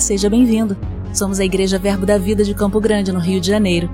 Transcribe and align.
Seja 0.00 0.28
bem-vindo. 0.28 0.76
Somos 1.12 1.40
a 1.40 1.44
Igreja 1.44 1.78
Verbo 1.78 2.04
da 2.04 2.18
Vida 2.18 2.44
de 2.44 2.54
Campo 2.54 2.78
Grande, 2.80 3.10
no 3.10 3.18
Rio 3.18 3.40
de 3.40 3.48
Janeiro. 3.48 3.90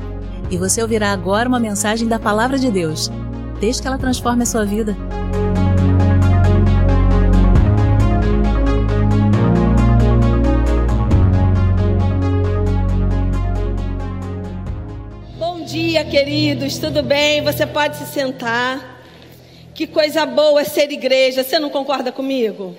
E 0.51 0.57
você 0.57 0.83
ouvirá 0.83 1.13
agora 1.13 1.49
uma 1.49 1.61
mensagem 1.61 2.09
da 2.09 2.19
Palavra 2.19 2.59
de 2.59 2.71
Deus. 2.71 3.11
Desde 3.61 3.81
que 3.81 3.89
ela 3.89 3.97
transforme 3.97 4.43
a 4.43 4.47
sua 4.47 4.65
vida. 4.65 4.97
Bom 15.39 15.65
dia, 15.65 16.05
queridos, 16.05 16.79
tudo 16.79 17.03
bem? 17.03 17.43
Você 17.43 17.65
pode 17.65 17.97
se 17.97 18.07
sentar. 18.07 19.05
Que 19.73 19.87
coisa 19.87 20.27
boa 20.27 20.61
é 20.61 20.65
ser 20.65 20.91
igreja, 20.91 21.45
você 21.45 21.59
não 21.59 21.71
concorda 21.71 22.11
comigo? 22.11 22.77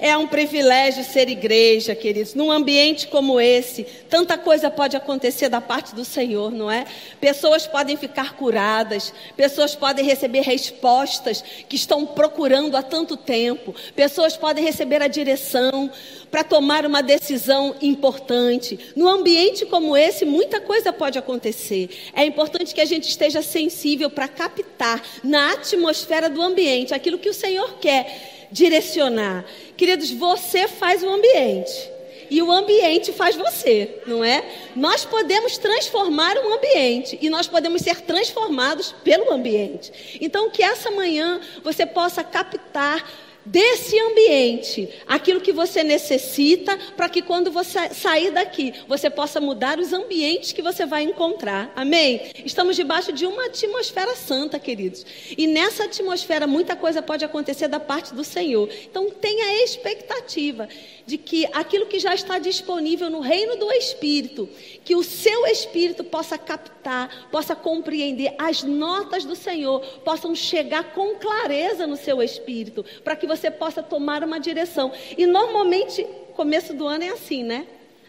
É 0.00 0.16
um 0.16 0.28
privilégio 0.28 1.02
ser 1.02 1.28
igreja, 1.28 1.94
queridos. 1.94 2.34
Num 2.34 2.52
ambiente 2.52 3.08
como 3.08 3.40
esse, 3.40 3.84
tanta 4.08 4.38
coisa 4.38 4.70
pode 4.70 4.96
acontecer 4.96 5.48
da 5.48 5.60
parte 5.60 5.94
do 5.94 6.04
Senhor, 6.04 6.52
não 6.52 6.70
é? 6.70 6.84
Pessoas 7.20 7.66
podem 7.66 7.96
ficar 7.96 8.34
curadas, 8.34 9.12
pessoas 9.36 9.74
podem 9.74 10.04
receber 10.04 10.42
respostas 10.42 11.42
que 11.68 11.76
estão 11.76 12.06
procurando 12.06 12.76
há 12.76 12.82
tanto 12.82 13.16
tempo, 13.16 13.74
pessoas 13.96 14.36
podem 14.36 14.64
receber 14.64 15.02
a 15.02 15.08
direção 15.08 15.90
para 16.30 16.44
tomar 16.44 16.86
uma 16.86 17.02
decisão 17.02 17.74
importante. 17.80 18.78
Num 18.94 19.08
ambiente 19.08 19.66
como 19.66 19.96
esse, 19.96 20.24
muita 20.24 20.60
coisa 20.60 20.92
pode 20.92 21.18
acontecer. 21.18 21.90
É 22.14 22.24
importante 22.24 22.74
que 22.74 22.80
a 22.80 22.86
gente 22.86 23.08
esteja 23.08 23.42
sensível 23.42 24.10
para 24.10 24.28
captar 24.28 25.02
na 25.24 25.52
atmosfera 25.52 26.28
do 26.30 26.40
ambiente 26.40 26.94
aquilo 26.94 27.18
que 27.18 27.28
o 27.28 27.34
Senhor 27.34 27.78
quer 27.80 28.37
direcionar. 28.50 29.44
Queridos, 29.76 30.10
você 30.10 30.66
faz 30.66 31.02
o 31.02 31.08
ambiente. 31.08 31.98
E 32.30 32.42
o 32.42 32.52
ambiente 32.52 33.12
faz 33.12 33.36
você, 33.36 34.02
não 34.06 34.22
é? 34.22 34.44
Nós 34.76 35.04
podemos 35.04 35.56
transformar 35.56 36.36
um 36.36 36.52
ambiente 36.52 37.18
e 37.22 37.30
nós 37.30 37.46
podemos 37.46 37.80
ser 37.80 38.02
transformados 38.02 38.94
pelo 39.02 39.32
ambiente. 39.32 40.18
Então, 40.20 40.50
que 40.50 40.62
essa 40.62 40.90
manhã 40.90 41.40
você 41.62 41.86
possa 41.86 42.22
captar 42.22 43.02
desse 43.44 43.98
ambiente 43.98 44.88
aquilo 45.06 45.40
que 45.40 45.52
você 45.52 45.82
necessita 45.82 46.78
para 46.96 47.08
que 47.08 47.22
quando 47.22 47.50
você 47.50 47.88
sair 47.94 48.30
daqui 48.30 48.74
você 48.86 49.08
possa 49.08 49.40
mudar 49.40 49.78
os 49.78 49.92
ambientes 49.92 50.52
que 50.52 50.62
você 50.62 50.84
vai 50.84 51.02
encontrar. 51.02 51.72
Amém? 51.74 52.30
Estamos 52.44 52.76
debaixo 52.76 53.12
de 53.12 53.26
uma 53.26 53.46
atmosfera 53.46 54.14
santa, 54.14 54.58
queridos. 54.58 55.04
E 55.36 55.46
nessa 55.46 55.84
atmosfera 55.84 56.46
muita 56.46 56.76
coisa 56.76 57.00
pode 57.00 57.24
acontecer 57.24 57.68
da 57.68 57.80
parte 57.80 58.14
do 58.14 58.24
Senhor. 58.24 58.68
Então 58.90 59.10
tenha 59.10 59.46
a 59.46 59.64
expectativa 59.64 60.68
de 61.06 61.16
que 61.16 61.46
aquilo 61.52 61.86
que 61.86 61.98
já 61.98 62.14
está 62.14 62.38
disponível 62.38 63.08
no 63.08 63.20
reino 63.20 63.56
do 63.56 63.72
Espírito, 63.72 64.48
que 64.84 64.94
o 64.94 65.02
seu 65.02 65.46
espírito 65.46 66.04
possa 66.04 66.36
captar, 66.36 67.28
possa 67.30 67.54
compreender 67.54 68.34
as 68.38 68.62
notas 68.62 69.24
do 69.24 69.34
Senhor, 69.34 69.80
possam 70.04 70.34
chegar 70.34 70.92
com 70.92 71.14
clareza 71.14 71.86
no 71.86 71.96
seu 71.96 72.22
espírito, 72.22 72.84
para 73.02 73.16
que 73.16 73.26
você 73.26 73.37
possa 73.50 73.82
tomar 73.82 74.24
uma 74.24 74.38
direção. 74.40 74.92
E 75.16 75.26
normalmente, 75.26 76.04
começo 76.34 76.74
do 76.74 76.86
ano 76.86 77.04
é 77.04 77.10
assim, 77.10 77.42
né? 77.42 77.66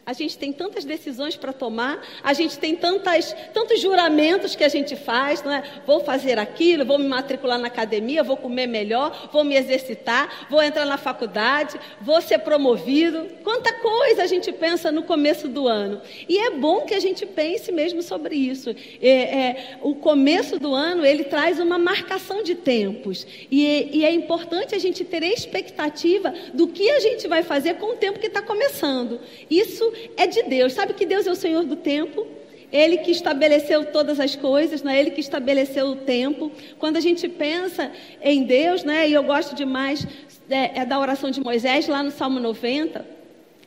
A 0.09 0.13
gente 0.13 0.39
tem 0.39 0.51
tantas 0.51 0.85
decisões 0.85 1.35
para 1.35 1.53
tomar, 1.53 2.03
a 2.23 2.33
gente 2.33 2.57
tem 2.57 2.75
tantas, 2.75 3.31
tantos 3.53 3.79
juramentos 3.79 4.55
que 4.55 4.63
a 4.63 4.67
gente 4.67 4.95
faz, 4.95 5.43
não 5.43 5.51
é? 5.51 5.61
Vou 5.85 5.99
fazer 5.99 6.39
aquilo, 6.39 6.83
vou 6.83 6.97
me 6.97 7.07
matricular 7.07 7.59
na 7.59 7.67
academia, 7.67 8.23
vou 8.23 8.35
comer 8.35 8.65
melhor, 8.65 9.29
vou 9.31 9.43
me 9.43 9.55
exercitar, 9.55 10.47
vou 10.49 10.63
entrar 10.63 10.87
na 10.87 10.97
faculdade, 10.97 11.79
vou 12.01 12.19
ser 12.23 12.39
promovido. 12.39 13.27
Quanta 13.43 13.71
coisa 13.71 14.23
a 14.23 14.25
gente 14.25 14.51
pensa 14.51 14.91
no 14.91 15.03
começo 15.03 15.47
do 15.47 15.67
ano. 15.67 16.01
E 16.27 16.39
é 16.39 16.49
bom 16.49 16.81
que 16.87 16.95
a 16.95 16.99
gente 16.99 17.23
pense 17.27 17.71
mesmo 17.71 18.01
sobre 18.01 18.33
isso. 18.33 18.71
É, 18.99 19.11
é, 19.11 19.77
o 19.83 19.93
começo 19.93 20.57
do 20.57 20.73
ano, 20.73 21.05
ele 21.05 21.25
traz 21.25 21.59
uma 21.59 21.77
marcação 21.77 22.41
de 22.41 22.55
tempos. 22.55 23.27
E, 23.51 23.89
e 23.93 24.03
é 24.03 24.11
importante 24.11 24.73
a 24.73 24.79
gente 24.79 25.05
ter 25.05 25.21
expectativa 25.21 26.33
do 26.51 26.67
que 26.67 26.89
a 26.89 26.99
gente 26.99 27.27
vai 27.27 27.43
fazer 27.43 27.75
com 27.75 27.93
o 27.93 27.95
tempo 27.95 28.17
que 28.17 28.25
está 28.25 28.41
começando. 28.41 29.19
Isso 29.47 29.98
é 30.17 30.27
de 30.27 30.43
Deus. 30.43 30.73
Sabe 30.73 30.93
que 30.93 31.05
Deus 31.05 31.27
é 31.27 31.31
o 31.31 31.35
Senhor 31.35 31.63
do 31.65 31.75
tempo? 31.75 32.25
Ele 32.71 32.97
que 32.97 33.11
estabeleceu 33.11 33.85
todas 33.85 34.19
as 34.19 34.35
coisas, 34.35 34.83
não 34.83 34.91
é 34.91 34.99
Ele 34.99 35.11
que 35.11 35.21
estabeleceu 35.21 35.87
o 35.87 35.95
tempo. 35.95 36.51
Quando 36.77 36.97
a 36.97 36.99
gente 36.99 37.27
pensa 37.27 37.91
em 38.21 38.43
Deus, 38.43 38.83
né? 38.83 39.09
E 39.09 39.13
eu 39.13 39.23
gosto 39.23 39.55
demais 39.55 40.05
é, 40.49 40.81
é 40.81 40.85
da 40.85 40.99
oração 40.99 41.31
de 41.31 41.41
Moisés 41.41 41.87
lá 41.87 42.03
no 42.03 42.11
Salmo 42.11 42.39
90. 42.39 43.18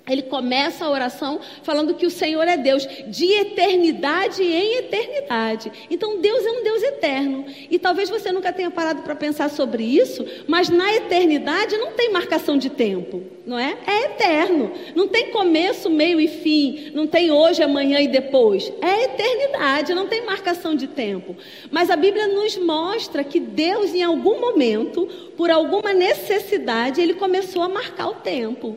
Ele 0.09 0.23
começa 0.23 0.85
a 0.85 0.91
oração 0.91 1.41
falando 1.63 1.95
que 1.95 2.05
o 2.05 2.11
Senhor 2.11 2.43
é 2.49 2.57
Deus 2.57 2.87
de 3.07 3.25
eternidade 3.25 4.43
em 4.43 4.79
eternidade. 4.79 5.71
Então 5.89 6.21
Deus 6.21 6.45
é 6.45 6.51
um 6.51 6.65
Deus 6.65 6.83
eterno. 6.83 7.45
E 7.71 7.79
talvez 7.79 8.11
você 8.11 8.33
nunca 8.33 8.53
tenha 8.53 8.71
parado 8.71 9.03
para 9.03 9.15
pensar 9.15 9.49
sobre 9.49 9.85
isso, 9.85 10.27
mas 10.49 10.69
na 10.69 10.93
eternidade 10.93 11.77
não 11.77 11.93
tem 11.93 12.11
marcação 12.11 12.59
de 12.59 12.69
tempo, 12.69 13.23
não 13.47 13.57
é? 13.57 13.79
É 13.87 14.07
eterno. 14.07 14.73
Não 14.97 15.07
tem 15.07 15.31
começo, 15.31 15.89
meio 15.89 16.21
e 16.21 16.27
fim. 16.27 16.91
Não 16.93 17.07
tem 17.07 17.31
hoje, 17.31 17.63
amanhã 17.63 18.01
e 18.01 18.09
depois. 18.09 18.73
É 18.81 19.05
eternidade, 19.05 19.95
não 19.95 20.09
tem 20.09 20.27
marcação 20.27 20.75
de 20.75 20.89
tempo. 20.89 21.37
Mas 21.71 21.91
a 21.91 21.97
Bíblia 21.97 22.27
nos 22.27 22.57
mostra 22.57 23.23
que 23.23 23.39
Deus, 23.39 23.95
em 23.95 24.03
algum 24.03 24.41
momento, 24.41 25.07
por 25.37 25.49
alguma 25.49 25.93
necessidade, 25.93 27.01
ele 27.01 27.15
começou 27.15 27.63
a 27.63 27.69
marcar 27.69 28.09
o 28.09 28.15
tempo 28.15 28.77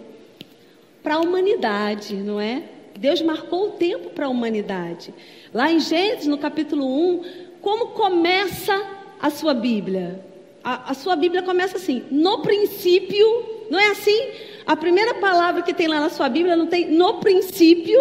para 1.06 1.16
a 1.16 1.20
humanidade, 1.20 2.16
não 2.16 2.42
é? 2.42 2.64
Deus 2.98 3.22
marcou 3.22 3.68
o 3.68 3.72
tempo 3.74 4.10
para 4.10 4.26
a 4.26 4.30
humanidade. 4.30 5.14
Lá 5.54 5.72
em 5.72 5.80
Gênesis, 5.80 6.26
no 6.26 6.40
capítulo 6.40 6.84
1, 6.84 7.24
como 7.62 7.90
começa 7.90 8.76
a 9.22 9.30
sua 9.30 9.54
Bíblia? 9.54 10.20
A, 10.64 10.90
a 10.90 10.94
sua 10.96 11.16
Bíblia 11.16 11.44
começa 11.44 11.78
assim: 11.78 12.04
no 12.10 12.40
princípio, 12.42 13.28
não 13.70 13.80
é 13.80 13.92
assim? 13.92 14.30
A 14.66 14.76
primeira 14.76 15.14
palavra 15.14 15.62
que 15.62 15.76
tem 15.76 15.88
lá 15.88 16.00
na 16.00 16.10
sua 16.10 16.28
Bíblia 16.28 16.56
não 16.56 16.66
tem 16.66 16.90
no 16.90 17.20
princípio, 17.20 18.00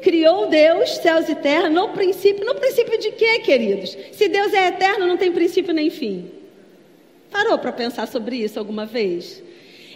criou 0.00 0.46
Deus, 0.46 0.96
céus 0.96 1.28
e 1.28 1.34
terra, 1.34 1.68
no 1.68 1.90
princípio. 1.90 2.46
No 2.46 2.54
princípio 2.54 2.98
de 2.98 3.12
quê, 3.12 3.40
queridos? 3.40 3.94
Se 4.12 4.28
Deus 4.28 4.54
é 4.54 4.68
eterno, 4.68 5.06
não 5.06 5.18
tem 5.18 5.30
princípio 5.30 5.74
nem 5.74 5.90
fim. 5.90 6.30
Parou 7.30 7.58
para 7.58 7.72
pensar 7.72 8.08
sobre 8.08 8.36
isso 8.36 8.58
alguma 8.58 8.86
vez? 8.86 9.42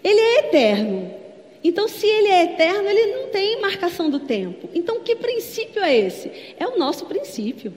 Ele 0.04 0.20
é 0.20 0.38
eterno. 0.40 1.19
Então, 1.62 1.86
se 1.88 2.06
ele 2.06 2.28
é 2.28 2.44
eterno, 2.44 2.88
ele 2.88 3.16
não 3.16 3.28
tem 3.28 3.60
marcação 3.60 4.08
do 4.08 4.20
tempo. 4.20 4.68
Então, 4.74 5.00
que 5.00 5.14
princípio 5.14 5.82
é 5.82 5.96
esse? 5.96 6.30
É 6.58 6.66
o 6.66 6.78
nosso 6.78 7.04
princípio. 7.06 7.72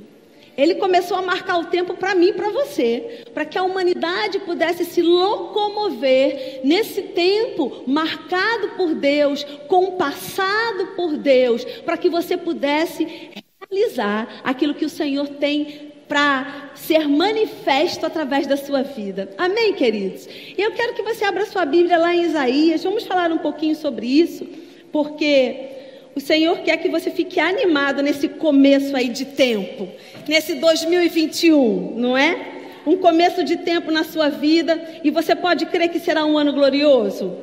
Ele 0.56 0.76
começou 0.76 1.18
a 1.18 1.22
marcar 1.22 1.58
o 1.58 1.66
tempo 1.66 1.96
para 1.96 2.14
mim 2.14 2.28
e 2.28 2.34
para 2.34 2.50
você, 2.50 3.24
para 3.34 3.44
que 3.44 3.58
a 3.58 3.64
humanidade 3.64 4.40
pudesse 4.40 4.86
se 4.86 5.02
locomover 5.02 6.62
nesse 6.64 7.02
tempo 7.02 7.84
marcado 7.88 8.70
por 8.78 8.94
Deus, 8.94 9.44
compassado 9.68 10.88
por 10.96 11.18
Deus, 11.18 11.66
para 11.84 11.98
que 11.98 12.08
você 12.08 12.38
pudesse 12.38 13.32
realizar 13.60 14.42
aquilo 14.44 14.76
que 14.76 14.86
o 14.86 14.90
Senhor 14.90 15.28
tem 15.28 15.93
para 16.08 16.72
ser 16.76 17.08
manifesto 17.08 18.06
através 18.06 18.46
da 18.46 18.58
sua 18.58 18.84
vida. 18.84 19.30
Amém, 19.38 19.74
queridos? 19.74 20.28
E 20.58 20.62
eu 20.62 20.72
quero 20.72 20.94
que 20.94 21.02
você 21.02 21.24
abra 21.26 21.46
sua 21.46 21.66
Bíblia 21.66 21.98
lá 21.98 22.14
em 22.14 22.24
Isaías. 22.24 22.84
Vamos 22.84 23.06
falar 23.06 23.32
um 23.32 23.38
pouquinho 23.38 23.76
sobre 23.76 24.06
isso, 24.08 24.46
porque 24.92 25.72
o 26.16 26.20
Senhor 26.20 26.60
quer 26.60 26.78
que 26.78 26.90
você 26.90 27.10
fique 27.10 27.40
animado 27.40 28.04
nesse 28.04 28.28
começo 28.28 28.96
aí 28.96 29.10
de 29.10 29.26
tempo, 29.26 29.88
nesse 30.28 30.56
2021, 30.56 31.94
não 31.96 32.16
é? 32.16 32.52
Um 32.86 32.98
começo 32.98 33.44
de 33.44 33.58
tempo 33.58 33.90
na 33.90 34.04
sua 34.04 34.30
vida 34.30 34.80
e 35.04 35.10
você 35.10 35.36
pode 35.36 35.66
crer 35.68 35.90
que 35.90 36.00
será 36.00 36.26
um 36.26 36.38
ano 36.38 36.54
glorioso? 36.54 37.36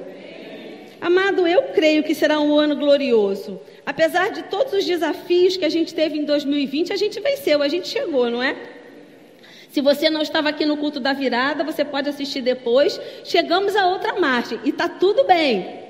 Amado, 1.00 1.46
eu 1.46 1.62
creio 1.74 2.02
que 2.02 2.14
será 2.14 2.38
um 2.38 2.58
ano 2.58 2.76
glorioso. 2.76 3.58
Apesar 3.86 4.30
de 4.30 4.42
todos 4.44 4.72
os 4.74 4.84
desafios 4.84 5.56
que 5.56 5.64
a 5.64 5.68
gente 5.68 5.94
teve 5.94 6.18
em 6.18 6.24
2020, 6.24 6.92
a 6.92 6.96
gente 6.96 7.18
venceu, 7.20 7.62
a 7.62 7.68
gente 7.68 7.88
chegou, 7.88 8.30
não 8.30 8.42
é? 8.42 8.54
Se 9.70 9.80
você 9.80 10.10
não 10.10 10.20
estava 10.20 10.50
aqui 10.50 10.66
no 10.66 10.76
culto 10.76 11.00
da 11.00 11.12
virada, 11.12 11.64
você 11.64 11.84
pode 11.84 12.08
assistir 12.08 12.42
depois. 12.42 13.00
Chegamos 13.24 13.76
a 13.76 13.86
outra 13.86 14.20
margem 14.20 14.60
e 14.64 14.70
está 14.70 14.88
tudo 14.88 15.24
bem. 15.24 15.80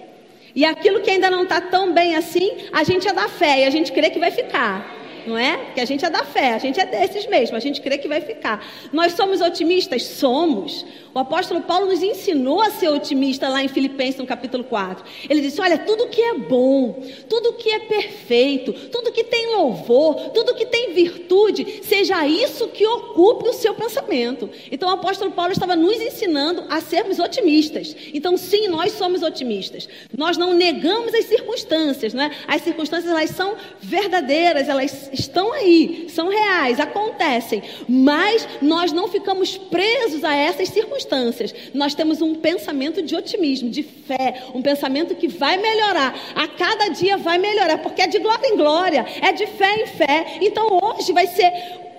E 0.55 0.65
aquilo 0.65 1.01
que 1.01 1.11
ainda 1.11 1.31
não 1.31 1.43
está 1.43 1.61
tão 1.61 1.93
bem 1.93 2.15
assim, 2.15 2.69
a 2.73 2.85
gente 2.85 3.09
é 3.09 3.13
da 3.13 3.29
fé 3.29 3.61
e 3.61 3.65
a 3.65 3.71
gente 3.71 3.91
crê 3.91 4.11
que 4.11 4.19
vai 4.19 4.31
ficar 4.31 5.00
não 5.27 5.37
é? 5.37 5.57
Porque 5.57 5.81
a 5.81 5.85
gente 5.85 6.05
é 6.05 6.11
da 6.11 6.25
fé, 6.25 6.55
a 6.55 6.59
gente 6.59 6.79
é 6.81 6.87
desses 6.87 7.27
mesmo, 7.27 7.57
a 7.57 7.61
gente 7.61 7.81
crê 7.81 7.99
que 7.99 8.09
vai 8.09 8.21
ficar. 8.21 8.65
Nós 8.93 9.13
somos 9.13 9.41
otimistas? 9.41 10.03
Somos. 10.03 10.85
O 11.13 11.19
apóstolo 11.19 11.63
Paulo 11.63 11.87
nos 11.87 12.03
ensinou 12.03 12.61
a 12.61 12.71
ser 12.71 12.89
otimista 12.89 13.49
lá 13.49 13.63
em 13.63 13.69
Filipenses, 13.69 14.21
no 14.21 14.27
capítulo 14.27 14.63
4. 14.63 15.05
Ele 15.29 15.41
disse: 15.41 15.61
Olha, 15.61 15.77
tudo 15.79 16.09
que 16.09 16.21
é 16.21 16.35
bom, 16.35 17.03
tudo 17.29 17.55
que 17.55 17.69
é 17.69 17.81
perfeito, 17.81 18.73
tudo 18.91 19.11
que 19.11 19.25
tem 19.25 19.57
louvor, 19.57 20.31
tudo 20.31 20.55
que 20.55 20.67
tem 20.67 20.93
virtude, 20.93 21.81
seja 21.83 22.27
isso 22.27 22.69
que 22.69 22.87
ocupe 22.87 23.49
o 23.49 23.53
seu 23.53 23.75
pensamento. 23.75 24.49
Então 24.71 24.89
o 24.89 24.93
apóstolo 24.93 25.33
Paulo 25.33 25.53
estava 25.53 25.75
nos 25.75 26.01
ensinando 26.01 26.65
a 26.69 26.81
sermos 26.81 27.19
otimistas. 27.19 27.97
Então, 28.15 28.37
sim, 28.37 28.69
nós 28.69 28.93
somos 28.93 29.23
otimistas. 29.23 29.89
Nós 30.17 30.37
não 30.37 30.55
negamos 30.55 31.13
as 31.15 31.25
circunstâncias, 31.25 32.15
né? 32.15 32.31
As 32.47 32.63
circunstâncias 32.63 33.11
elas 33.11 33.31
são 33.31 33.57
verdadeiras, 33.81 34.69
elas 34.69 35.10
estão 35.13 35.53
aí, 35.53 36.07
são 36.09 36.29
reais, 36.29 36.81
acontecem. 36.81 37.63
Mas 37.89 38.47
nós 38.61 38.93
não 38.93 39.09
ficamos 39.09 39.57
presos 39.57 40.25
a 40.25 40.35
essas 40.35 40.69
circunstâncias. 40.69 41.55
Nós 41.75 41.95
temos 41.95 42.21
um 42.21 42.35
pensamento 42.35 43.03
de 43.03 43.15
otimismo, 43.15 43.71
de 43.71 43.83
fé, 43.83 44.45
um 44.55 44.63
pensamento 44.63 45.15
que 45.15 45.29
vai 45.29 45.57
melhorar. 45.57 46.15
A 46.35 46.47
cada 46.49 46.89
dia 46.89 47.17
vai 47.17 47.39
melhorar, 47.39 47.79
porque 47.79 48.03
é 48.03 48.07
de 48.07 48.19
glória 48.19 48.49
em 48.49 48.57
glória, 48.57 49.07
é 49.21 49.33
de 49.33 49.47
fé 49.47 49.83
em 49.83 49.87
fé. 49.87 50.39
Então 50.41 50.79
hoje 50.83 51.13
vai 51.13 51.27
ser 51.27 51.53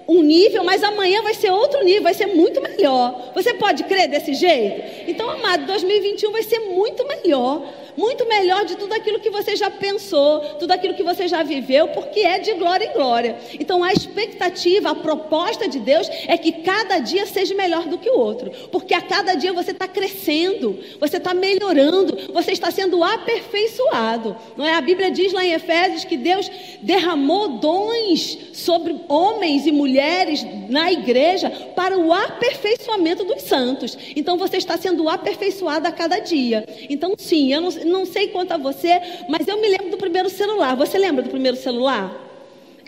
um 0.08 0.22
nível, 0.22 0.64
mas 0.64 0.84
amanhã 0.84 1.22
vai 1.22 1.34
ser 1.34 1.52
outro 1.52 1.84
nível, 1.84 2.04
vai 2.04 2.14
ser 2.14 2.28
muito 2.28 2.62
melhor. 2.62 3.32
Você 3.34 3.54
pode 3.54 3.84
crer 3.86 4.10
desse 4.10 4.34
jeito? 4.34 5.10
Então, 5.10 5.30
amado, 5.30 5.66
2021 5.66 6.32
vai 6.32 6.44
ser 6.44 6.60
muito 6.60 7.08
melhor 7.08 7.64
muito 7.98 8.28
melhor 8.28 8.66
de 8.66 8.76
tudo 8.76 8.94
aquilo 8.94 9.20
que 9.20 9.30
você 9.30 9.56
já 9.56 9.70
pensou, 9.70 10.40
tudo 10.60 10.72
aquilo 10.72 10.94
que 10.94 11.04
você 11.04 11.28
já 11.28 11.44
viveu, 11.44 11.90
porque 11.90 12.22
é 12.22 12.40
de 12.40 12.54
glória 12.54 12.86
em 12.86 12.94
glória. 12.94 13.38
Então 13.60 13.84
a 13.84 13.92
expectativa, 13.92 14.92
a 14.92 14.96
proposta 14.96 15.68
de 15.68 15.80
Deus 15.80 16.10
é 16.28 16.38
que 16.38 16.52
cada 16.52 17.00
dia 17.00 17.26
seja 17.26 17.56
melhor 17.56 17.88
do 17.88 17.98
que 17.98 18.10
o 18.10 18.18
outro, 18.18 18.52
porque 18.72 18.94
a 18.94 19.02
cada 19.02 19.36
dia 19.36 19.54
você 19.54 19.72
está 19.72 19.88
crescendo, 19.88 20.80
você 21.00 21.18
está 21.18 21.34
melhorando, 21.34 22.34
você 22.34 22.52
está 22.52 22.72
sendo 22.72 23.04
aperfeiçoado. 23.04 24.36
Não 24.56 24.66
é? 24.66 24.74
A 24.74 24.82
Bíblia 24.82 25.12
diz 25.12 25.34
lá 25.34 25.46
em 25.46 25.54
Efésios 25.54 26.06
que 26.06 26.18
Deus 26.18 26.50
derramou 26.82 27.60
dons 27.60 28.38
sobre 28.54 28.96
homens 29.08 29.66
e 29.66 29.72
mulheres 29.72 30.46
na 30.70 30.92
igreja 30.92 31.50
para 31.76 31.98
o 31.98 32.14
aperfeiçoamento 32.14 33.24
dos 33.24 33.42
santos. 33.44 33.98
Então 34.16 34.38
você 34.38 34.58
está 34.58 34.78
sendo 34.78 35.08
aperfeiçoado 35.10 35.88
a 35.88 35.92
cada 35.92 36.20
dia. 36.20 36.66
Então 36.90 37.14
sim, 37.18 37.54
eu 37.54 37.62
não, 37.62 37.70
não 37.86 38.06
sei 38.06 38.30
quanto 38.30 38.52
a 38.54 38.58
você, 38.58 39.02
mas 39.30 39.48
eu 39.48 39.60
me 39.60 39.68
lembro 39.68 39.90
do 39.90 39.98
primeiro 39.98 40.30
celular. 40.30 40.76
Você 40.76 40.98
lembra 40.98 41.24
do 41.24 41.30
primeiro 41.30 41.58
celular? 41.58 42.12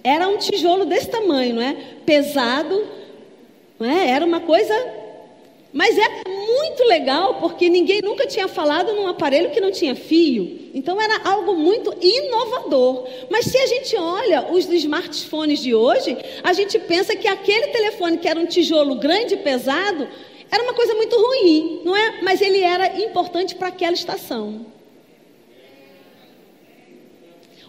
Era 0.03 0.27
um 0.27 0.37
tijolo 0.37 0.85
desse 0.85 1.09
tamanho, 1.09 1.55
não 1.55 1.61
é? 1.61 1.75
Pesado, 2.05 2.85
não 3.79 3.89
é? 3.89 4.09
Era 4.09 4.25
uma 4.25 4.41
coisa. 4.41 4.73
Mas 5.71 5.97
é 5.97 6.29
muito 6.29 6.83
legal 6.83 7.39
porque 7.39 7.67
ninguém 7.67 7.99
nunca 8.01 8.27
tinha 8.27 8.47
falado 8.47 8.93
num 8.93 9.07
aparelho 9.07 9.49
que 9.49 9.59
não 9.59 9.71
tinha 9.71 9.95
fio. 9.95 10.69
Então 10.73 11.01
era 11.01 11.27
algo 11.27 11.55
muito 11.55 11.95
inovador. 11.99 13.07
Mas 13.29 13.45
se 13.45 13.57
a 13.57 13.65
gente 13.65 13.95
olha 13.95 14.51
os 14.51 14.65
smartphones 14.69 15.59
de 15.59 15.73
hoje, 15.73 16.15
a 16.43 16.53
gente 16.53 16.77
pensa 16.77 17.15
que 17.15 17.27
aquele 17.27 17.67
telefone 17.67 18.17
que 18.17 18.27
era 18.27 18.39
um 18.39 18.45
tijolo 18.45 18.95
grande 18.95 19.33
e 19.33 19.37
pesado 19.37 20.07
era 20.51 20.61
uma 20.61 20.73
coisa 20.73 20.93
muito 20.93 21.15
ruim, 21.15 21.81
não 21.83 21.95
é? 21.95 22.21
Mas 22.21 22.39
ele 22.39 22.61
era 22.61 23.01
importante 23.01 23.55
para 23.55 23.69
aquela 23.69 23.93
estação. 23.93 24.63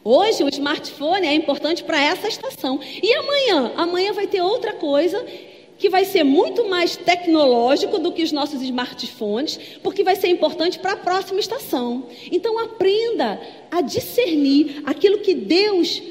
Hoje 0.05 0.45
o 0.45 0.49
smartphone 0.51 1.27
é 1.27 1.35
importante 1.35 1.83
para 1.83 1.99
essa 1.99 2.29
estação. 2.29 2.79
E 3.03 3.15
amanhã? 3.15 3.73
Amanhã 3.75 4.13
vai 4.13 4.27
ter 4.27 4.43
outra 4.43 4.75
coisa 4.75 5.25
que 5.79 5.89
vai 5.89 6.05
ser 6.05 6.23
muito 6.25 6.69
mais 6.69 6.95
tecnológico 6.95 7.99
do 7.99 8.13
que 8.13 8.23
os 8.23 8.31
nossos 8.31 8.61
smartphones, 8.61 9.59
porque 9.83 10.05
vai 10.05 10.15
ser 10.15 10.29
importante 10.29 10.79
para 10.79 10.93
a 10.93 10.97
próxima 10.97 11.41
estação. 11.41 12.07
Então 12.31 12.59
aprenda 12.59 13.41
a 13.71 13.81
discernir 13.81 14.83
aquilo 14.85 15.19
que 15.19 15.35
Deus 15.35 16.03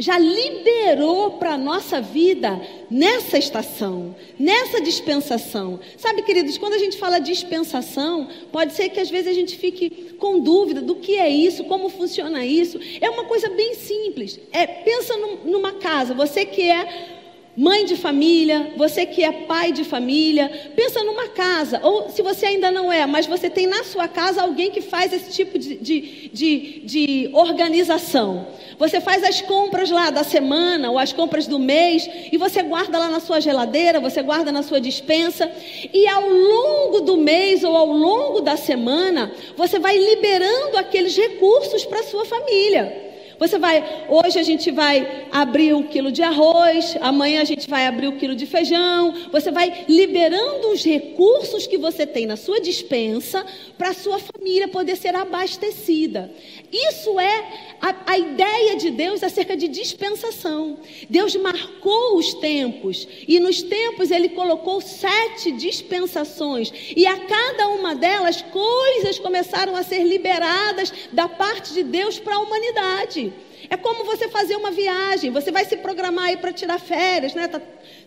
já 0.00 0.18
liberou 0.18 1.32
para 1.32 1.52
a 1.52 1.58
nossa 1.58 2.00
vida 2.00 2.60
nessa 2.90 3.38
estação, 3.38 4.16
nessa 4.38 4.80
dispensação. 4.80 5.78
Sabe, 5.96 6.22
queridos, 6.22 6.56
quando 6.56 6.72
a 6.74 6.78
gente 6.78 6.96
fala 6.96 7.18
dispensação, 7.18 8.28
pode 8.50 8.72
ser 8.72 8.88
que 8.88 8.98
às 8.98 9.10
vezes 9.10 9.28
a 9.28 9.34
gente 9.34 9.56
fique 9.56 10.14
com 10.18 10.40
dúvida 10.40 10.80
do 10.80 10.96
que 10.96 11.16
é 11.16 11.28
isso, 11.28 11.64
como 11.64 11.90
funciona 11.90 12.44
isso. 12.44 12.80
É 13.00 13.10
uma 13.10 13.24
coisa 13.24 13.50
bem 13.50 13.74
simples. 13.74 14.40
É, 14.50 14.66
pensa 14.66 15.16
num, 15.16 15.36
numa 15.44 15.72
casa, 15.72 16.14
você 16.14 16.46
que 16.46 16.62
é 16.62 17.19
mãe 17.60 17.84
de 17.84 17.94
família, 17.94 18.72
você 18.74 19.04
que 19.04 19.22
é 19.22 19.30
pai 19.30 19.70
de 19.70 19.84
família, 19.84 20.50
pensa 20.74 21.04
numa 21.04 21.28
casa, 21.28 21.78
ou 21.82 22.08
se 22.08 22.22
você 22.22 22.46
ainda 22.46 22.70
não 22.70 22.90
é, 22.90 23.04
mas 23.04 23.26
você 23.26 23.50
tem 23.50 23.66
na 23.66 23.84
sua 23.84 24.08
casa 24.08 24.40
alguém 24.40 24.70
que 24.70 24.80
faz 24.80 25.12
esse 25.12 25.30
tipo 25.30 25.58
de, 25.58 25.74
de, 25.74 26.30
de, 26.32 26.80
de 26.86 27.30
organização. 27.34 28.46
Você 28.78 28.98
faz 28.98 29.22
as 29.22 29.42
compras 29.42 29.90
lá 29.90 30.08
da 30.08 30.24
semana 30.24 30.90
ou 30.90 30.98
as 30.98 31.12
compras 31.12 31.46
do 31.46 31.58
mês 31.58 32.08
e 32.32 32.38
você 32.38 32.62
guarda 32.62 32.98
lá 32.98 33.10
na 33.10 33.20
sua 33.20 33.40
geladeira, 33.40 34.00
você 34.00 34.22
guarda 34.22 34.50
na 34.50 34.62
sua 34.62 34.80
dispensa 34.80 35.52
e 35.92 36.08
ao 36.08 36.30
longo 36.30 37.02
do 37.02 37.18
mês 37.18 37.62
ou 37.62 37.76
ao 37.76 37.88
longo 37.88 38.40
da 38.40 38.56
semana 38.56 39.30
você 39.54 39.78
vai 39.78 39.98
liberando 39.98 40.78
aqueles 40.78 41.14
recursos 41.14 41.84
para 41.84 42.04
sua 42.04 42.24
família. 42.24 43.09
Você 43.40 43.58
vai, 43.58 44.04
hoje 44.10 44.38
a 44.38 44.42
gente 44.42 44.70
vai 44.70 45.26
abrir 45.32 45.72
um 45.72 45.82
quilo 45.82 46.12
de 46.12 46.22
arroz, 46.22 46.94
amanhã 47.00 47.40
a 47.40 47.44
gente 47.44 47.66
vai 47.70 47.86
abrir 47.86 48.06
um 48.06 48.18
quilo 48.18 48.34
de 48.36 48.44
feijão. 48.44 49.14
Você 49.32 49.50
vai 49.50 49.86
liberando 49.88 50.68
os 50.68 50.84
recursos 50.84 51.66
que 51.66 51.78
você 51.78 52.06
tem 52.06 52.26
na 52.26 52.36
sua 52.36 52.60
dispensa 52.60 53.42
para 53.78 53.88
a 53.88 53.94
sua 53.94 54.18
família 54.18 54.68
poder 54.68 54.94
ser 54.94 55.14
abastecida. 55.14 56.30
Isso 56.70 57.18
é 57.18 57.76
a, 57.80 58.12
a 58.12 58.18
ideia 58.18 58.76
de 58.76 58.90
Deus 58.90 59.22
acerca 59.22 59.56
de 59.56 59.68
dispensação. 59.68 60.76
Deus 61.08 61.34
marcou 61.36 62.18
os 62.18 62.34
tempos 62.34 63.08
e 63.26 63.40
nos 63.40 63.62
tempos 63.62 64.10
ele 64.10 64.28
colocou 64.28 64.82
sete 64.82 65.50
dispensações 65.50 66.70
e 66.94 67.06
a 67.06 67.16
cada 67.20 67.68
uma 67.68 67.94
delas 67.94 68.42
coisas 68.42 69.18
começaram 69.18 69.74
a 69.74 69.82
ser 69.82 70.04
liberadas 70.04 70.92
da 71.10 71.26
parte 71.26 71.72
de 71.72 71.82
Deus 71.82 72.18
para 72.18 72.34
a 72.34 72.40
humanidade. 72.40 73.29
É 73.70 73.76
como 73.76 74.04
você 74.04 74.28
fazer 74.28 74.56
uma 74.56 74.72
viagem, 74.72 75.30
você 75.30 75.52
vai 75.52 75.64
se 75.64 75.76
programar 75.76 76.24
aí 76.24 76.36
para 76.36 76.52
tirar 76.52 76.80
férias, 76.80 77.34
né? 77.34 77.46
Tá, 77.46 77.60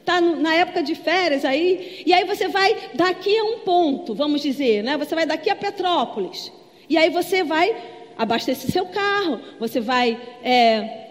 tá 0.04 0.20
na 0.20 0.54
época 0.54 0.84
de 0.84 0.94
férias 0.94 1.46
aí, 1.46 2.04
e 2.06 2.12
aí 2.14 2.26
você 2.26 2.50
vai 2.50 2.76
daqui 2.94 3.38
a 3.38 3.44
um 3.46 3.60
ponto, 3.60 4.14
vamos 4.14 4.42
dizer, 4.42 4.84
né? 4.84 4.98
Você 4.98 5.16
vai 5.16 5.26
daqui 5.26 5.50
a 5.50 5.56
Petrópolis. 5.56 6.52
E 6.90 6.98
aí 6.98 7.10
você 7.10 7.44
vai 7.44 7.74
abastecer 8.18 8.70
seu 8.70 8.86
carro, 8.88 9.40
você 9.58 9.80
vai 9.80 10.20
é, 10.44 11.03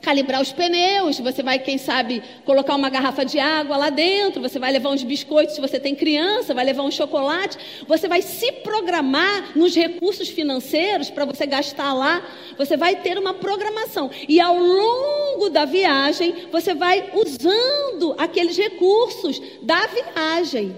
calibrar 0.00 0.40
os 0.40 0.52
pneus, 0.52 1.18
você 1.18 1.42
vai, 1.42 1.58
quem 1.58 1.78
sabe, 1.78 2.22
colocar 2.44 2.74
uma 2.74 2.88
garrafa 2.88 3.24
de 3.24 3.38
água 3.38 3.76
lá 3.76 3.90
dentro, 3.90 4.40
você 4.40 4.58
vai 4.58 4.70
levar 4.72 4.90
uns 4.90 5.02
biscoitos 5.02 5.54
se 5.54 5.60
você 5.60 5.80
tem 5.80 5.94
criança, 5.94 6.54
vai 6.54 6.64
levar 6.64 6.82
um 6.82 6.90
chocolate, 6.90 7.58
você 7.88 8.06
vai 8.06 8.22
se 8.22 8.52
programar 8.52 9.56
nos 9.56 9.74
recursos 9.74 10.28
financeiros 10.28 11.10
para 11.10 11.24
você 11.24 11.46
gastar 11.46 11.92
lá, 11.92 12.24
você 12.56 12.76
vai 12.76 12.96
ter 12.96 13.18
uma 13.18 13.34
programação. 13.34 14.10
E 14.28 14.40
ao 14.40 14.56
longo 14.56 15.50
da 15.50 15.64
viagem, 15.64 16.48
você 16.52 16.74
vai 16.74 17.10
usando 17.14 18.14
aqueles 18.18 18.56
recursos 18.56 19.40
da 19.62 19.86
viagem. 19.86 20.76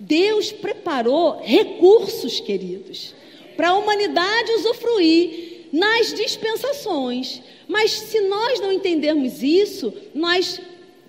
Deus 0.00 0.50
preparou 0.50 1.40
recursos, 1.42 2.40
queridos 2.40 3.14
para 3.56 3.68
a 3.68 3.76
humanidade 3.76 4.50
usufruir 4.52 5.51
nas 5.72 6.12
dispensações. 6.12 7.40
Mas 7.66 7.92
se 7.92 8.20
nós 8.20 8.60
não 8.60 8.70
entendermos 8.70 9.42
isso, 9.42 9.92
nós 10.14 10.60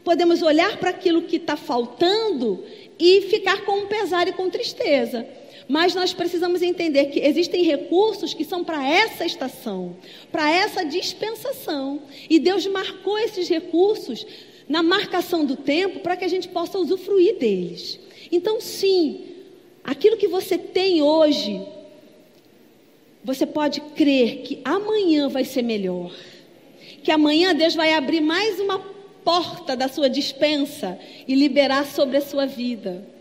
podemos 0.04 0.42
olhar 0.42 0.78
para 0.78 0.90
aquilo 0.90 1.24
que 1.24 1.36
está 1.36 1.58
faltando 1.58 2.64
e 2.98 3.22
ficar 3.24 3.66
com 3.66 3.88
pesar 3.88 4.28
e 4.28 4.34
com 4.34 4.50
tristeza. 4.50 5.28
Mas 5.68 5.96
nós 5.96 6.14
precisamos 6.14 6.62
entender 6.62 7.06
que 7.06 7.20
existem 7.20 7.64
recursos 7.64 8.34
que 8.34 8.44
são 8.44 8.64
para 8.64 8.86
essa 8.88 9.26
estação, 9.26 9.96
para 10.32 10.50
essa 10.50 10.84
dispensação. 10.84 12.02
E 12.30 12.40
Deus 12.40 12.66
marcou 12.68 13.18
esses 13.18 13.48
recursos 13.48 14.26
na 14.68 14.84
marcação 14.84 15.46
do 15.46 15.56
tempo 15.56 16.00
para 16.00 16.16
que 16.16 16.26
a 16.26 16.28
gente 16.28 16.48
possa 16.50 16.78
usufruir 16.78 17.38
deles. 17.38 18.00
Então, 18.32 18.60
sim, 18.60 19.26
aquilo 19.84 20.18
que 20.18 20.28
você 20.28 20.58
tem 20.58 21.02
hoje, 21.02 21.62
você 23.24 23.46
pode 23.46 23.80
crer 23.82 24.42
que 24.42 24.62
amanhã 24.66 25.30
vai 25.30 25.46
ser 25.46 25.62
melhor. 25.62 26.12
Que 27.04 27.12
amanhã 27.12 27.54
Deus 27.56 27.76
vai 27.76 27.94
abrir 27.94 28.22
mais 28.22 28.60
uma 28.60 28.80
porta 29.24 29.76
da 29.76 29.88
sua 29.88 30.10
dispensa 30.10 31.00
e 31.28 31.34
liberar 31.36 31.86
sobre 31.86 32.18
a 32.18 32.22
sua 32.22 32.46
vida 32.46 33.13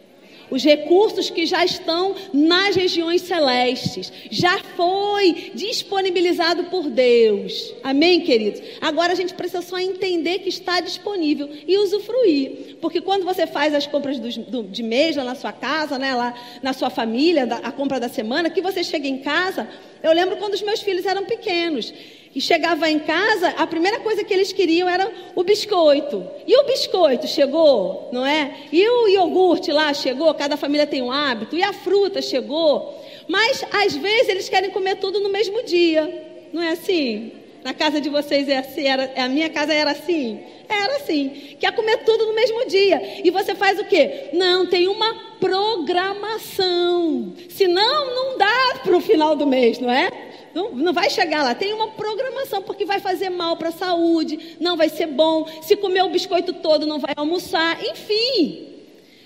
os 0.52 0.62
recursos 0.62 1.30
que 1.30 1.46
já 1.46 1.64
estão 1.64 2.14
nas 2.32 2.76
regiões 2.76 3.22
celestes. 3.22 4.12
Já 4.30 4.58
foi 4.58 5.50
disponibilizado 5.54 6.64
por 6.64 6.90
Deus. 6.90 7.74
Amém, 7.82 8.20
queridos? 8.20 8.60
Agora 8.78 9.12
a 9.12 9.16
gente 9.16 9.32
precisa 9.32 9.62
só 9.62 9.78
entender 9.78 10.40
que 10.40 10.50
está 10.50 10.80
disponível 10.80 11.48
e 11.66 11.78
usufruir. 11.78 12.76
Porque 12.82 13.00
quando 13.00 13.24
você 13.24 13.46
faz 13.46 13.74
as 13.74 13.86
compras 13.86 14.18
do, 14.18 14.28
do, 14.42 14.62
de 14.64 14.82
mês 14.82 15.16
lá 15.16 15.24
na 15.24 15.34
sua 15.34 15.52
casa, 15.52 15.98
né, 15.98 16.14
lá 16.14 16.34
na 16.62 16.74
sua 16.74 16.90
família, 16.90 17.46
da, 17.46 17.56
a 17.56 17.72
compra 17.72 17.98
da 17.98 18.10
semana, 18.10 18.50
que 18.50 18.60
você 18.60 18.84
chega 18.84 19.08
em 19.08 19.18
casa. 19.18 19.66
Eu 20.02 20.12
lembro 20.12 20.36
quando 20.36 20.52
os 20.52 20.62
meus 20.62 20.82
filhos 20.82 21.06
eram 21.06 21.24
pequenos. 21.24 21.94
E 22.34 22.40
chegava 22.40 22.88
em 22.88 22.98
casa, 22.98 23.48
a 23.58 23.66
primeira 23.66 24.00
coisa 24.00 24.24
que 24.24 24.32
eles 24.32 24.52
queriam 24.52 24.88
era 24.88 25.10
o 25.34 25.44
biscoito. 25.44 26.26
E 26.46 26.56
o 26.56 26.64
biscoito 26.64 27.26
chegou, 27.26 28.08
não 28.10 28.24
é? 28.24 28.56
E 28.72 28.88
o 28.88 29.08
iogurte 29.08 29.70
lá 29.70 29.92
chegou, 29.92 30.32
cada 30.32 30.56
família 30.56 30.86
tem 30.86 31.02
um 31.02 31.12
hábito. 31.12 31.54
E 31.54 31.62
a 31.62 31.74
fruta 31.74 32.22
chegou. 32.22 32.98
Mas 33.28 33.62
às 33.70 33.94
vezes 33.94 34.28
eles 34.30 34.48
querem 34.48 34.70
comer 34.70 34.96
tudo 34.96 35.20
no 35.20 35.28
mesmo 35.28 35.62
dia. 35.62 36.48
Não 36.52 36.62
é 36.62 36.70
assim? 36.70 37.32
Na 37.62 37.74
casa 37.74 38.00
de 38.00 38.08
vocês 38.08 38.48
é 38.48 38.58
assim, 38.58 38.86
era, 38.86 39.12
a 39.16 39.28
minha 39.28 39.50
casa 39.50 39.72
era 39.74 39.90
assim. 39.90 40.40
Era 40.68 40.96
assim. 40.96 41.56
Quer 41.60 41.72
comer 41.74 41.98
tudo 41.98 42.26
no 42.26 42.34
mesmo 42.34 42.66
dia. 42.66 43.20
E 43.22 43.30
você 43.30 43.54
faz 43.54 43.78
o 43.78 43.84
quê? 43.84 44.30
Não, 44.32 44.66
tem 44.66 44.88
uma 44.88 45.14
programação. 45.38 47.34
Senão, 47.50 48.14
não 48.14 48.38
dá 48.38 48.80
para 48.82 48.96
o 48.96 49.00
final 49.00 49.36
do 49.36 49.46
mês, 49.46 49.78
não 49.78 49.90
é? 49.90 50.10
Não, 50.54 50.72
não 50.72 50.92
vai 50.92 51.10
chegar 51.10 51.42
lá. 51.42 51.54
Tem 51.54 51.72
uma 51.72 51.88
programação, 51.88 52.62
porque 52.62 52.84
vai 52.84 53.00
fazer 53.00 53.30
mal 53.30 53.56
para 53.56 53.68
a 53.68 53.72
saúde, 53.72 54.56
não 54.60 54.76
vai 54.76 54.88
ser 54.88 55.06
bom. 55.06 55.46
Se 55.62 55.76
comer 55.76 56.02
o 56.02 56.10
biscoito 56.10 56.52
todo, 56.54 56.86
não 56.86 56.98
vai 56.98 57.12
almoçar. 57.16 57.82
Enfim. 57.84 58.68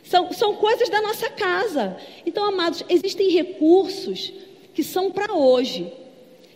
São, 0.03 0.33
são 0.33 0.55
coisas 0.55 0.89
da 0.89 1.03
nossa 1.03 1.29
casa. 1.31 1.97
Então, 2.25 2.45
amados, 2.45 2.85
existem 2.89 3.29
recursos 3.31 4.33
que 4.73 4.85
são 4.85 5.11
para 5.11 5.35
hoje. 5.35 5.93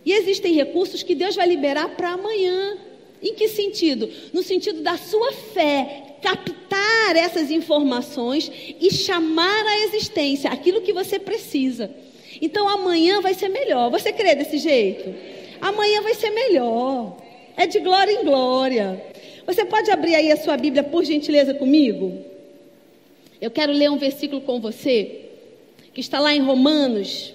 E 0.04 0.12
existem 0.12 0.54
recursos 0.54 1.02
que 1.02 1.14
Deus 1.14 1.34
vai 1.34 1.46
liberar 1.46 1.88
para 1.96 2.10
amanhã. 2.10 2.78
Em 3.22 3.34
que 3.34 3.48
sentido? 3.48 4.08
No 4.32 4.42
sentido 4.42 4.82
da 4.82 4.96
sua 4.96 5.32
fé, 5.32 6.16
captar 6.22 7.16
essas 7.16 7.50
informações 7.50 8.50
e 8.80 8.90
chamar 8.90 9.66
à 9.66 9.78
existência 9.80 10.50
aquilo 10.50 10.80
que 10.80 10.92
você 10.92 11.18
precisa. 11.18 11.90
Então 12.40 12.68
amanhã 12.68 13.20
vai 13.20 13.34
ser 13.34 13.48
melhor. 13.48 13.90
Você 13.90 14.12
crê 14.12 14.34
desse 14.34 14.58
jeito? 14.58 15.14
Amanhã 15.60 16.02
vai 16.02 16.14
ser 16.14 16.30
melhor. 16.30 17.16
É 17.56 17.66
de 17.66 17.80
glória 17.80 18.12
em 18.12 18.24
glória. 18.24 19.04
Você 19.46 19.64
pode 19.64 19.90
abrir 19.90 20.14
aí 20.14 20.32
a 20.32 20.36
sua 20.36 20.56
Bíblia, 20.56 20.82
por 20.82 21.04
gentileza, 21.04 21.52
comigo? 21.52 22.24
Eu 23.40 23.50
quero 23.50 23.72
ler 23.72 23.90
um 23.90 23.98
versículo 23.98 24.40
com 24.40 24.60
você, 24.60 25.30
que 25.92 26.00
está 26.00 26.18
lá 26.18 26.34
em 26.34 26.40
Romanos. 26.40 27.34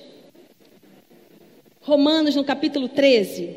Romanos, 1.81 2.35
no 2.35 2.43
capítulo 2.43 2.87
13. 2.87 3.55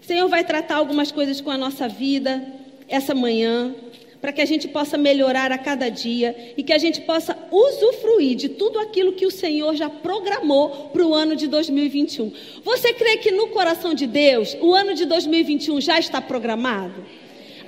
O 0.00 0.04
Senhor 0.06 0.28
vai 0.28 0.44
tratar 0.44 0.76
algumas 0.76 1.10
coisas 1.10 1.40
com 1.40 1.50
a 1.50 1.58
nossa 1.58 1.88
vida 1.88 2.46
essa 2.88 3.14
manhã, 3.14 3.74
para 4.26 4.32
que 4.32 4.42
a 4.42 4.44
gente 4.44 4.66
possa 4.66 4.98
melhorar 4.98 5.52
a 5.52 5.56
cada 5.56 5.88
dia 5.88 6.52
e 6.56 6.62
que 6.64 6.72
a 6.72 6.78
gente 6.78 7.00
possa 7.02 7.38
usufruir 7.48 8.34
de 8.34 8.48
tudo 8.48 8.76
aquilo 8.80 9.12
que 9.12 9.24
o 9.24 9.30
Senhor 9.30 9.76
já 9.76 9.88
programou 9.88 10.90
para 10.92 11.06
o 11.06 11.14
ano 11.14 11.36
de 11.36 11.46
2021. 11.46 12.32
Você 12.64 12.92
crê 12.92 13.18
que 13.18 13.30
no 13.30 13.46
coração 13.50 13.94
de 13.94 14.04
Deus 14.04 14.56
o 14.60 14.74
ano 14.74 14.94
de 14.94 15.04
2021 15.04 15.80
já 15.80 16.00
está 16.00 16.20
programado? 16.20 17.06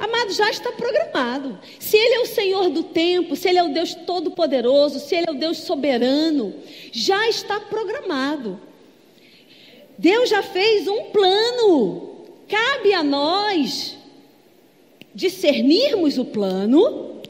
Amado, 0.01 0.33
já 0.33 0.51
está 0.51 0.73
programado. 0.73 1.61
Se 1.79 1.97
Ele 1.97 2.15
é 2.15 2.21
o 2.23 2.27
Senhor 2.27 2.71
do 2.71 2.83
tempo, 2.83 3.37
se 3.37 3.49
Ele 3.49 3.59
é 3.59 3.63
o 3.63 3.73
Deus 3.73 3.95
todo-poderoso, 3.95 4.99
se 4.99 5.15
Ele 5.15 5.27
é 5.29 5.31
o 5.31 5.39
Deus 5.39 5.59
soberano, 5.59 6.53
já 6.91 7.29
está 7.29 7.61
programado. 7.61 8.61
Deus 9.97 10.29
já 10.29 10.43
fez 10.43 10.89
um 10.89 11.05
plano. 11.05 12.27
Cabe 12.49 12.95
a 12.95 13.05
nós 13.05 13.98
discernirmos 15.19 16.17
o 16.17 16.25
plano, 16.25 17.21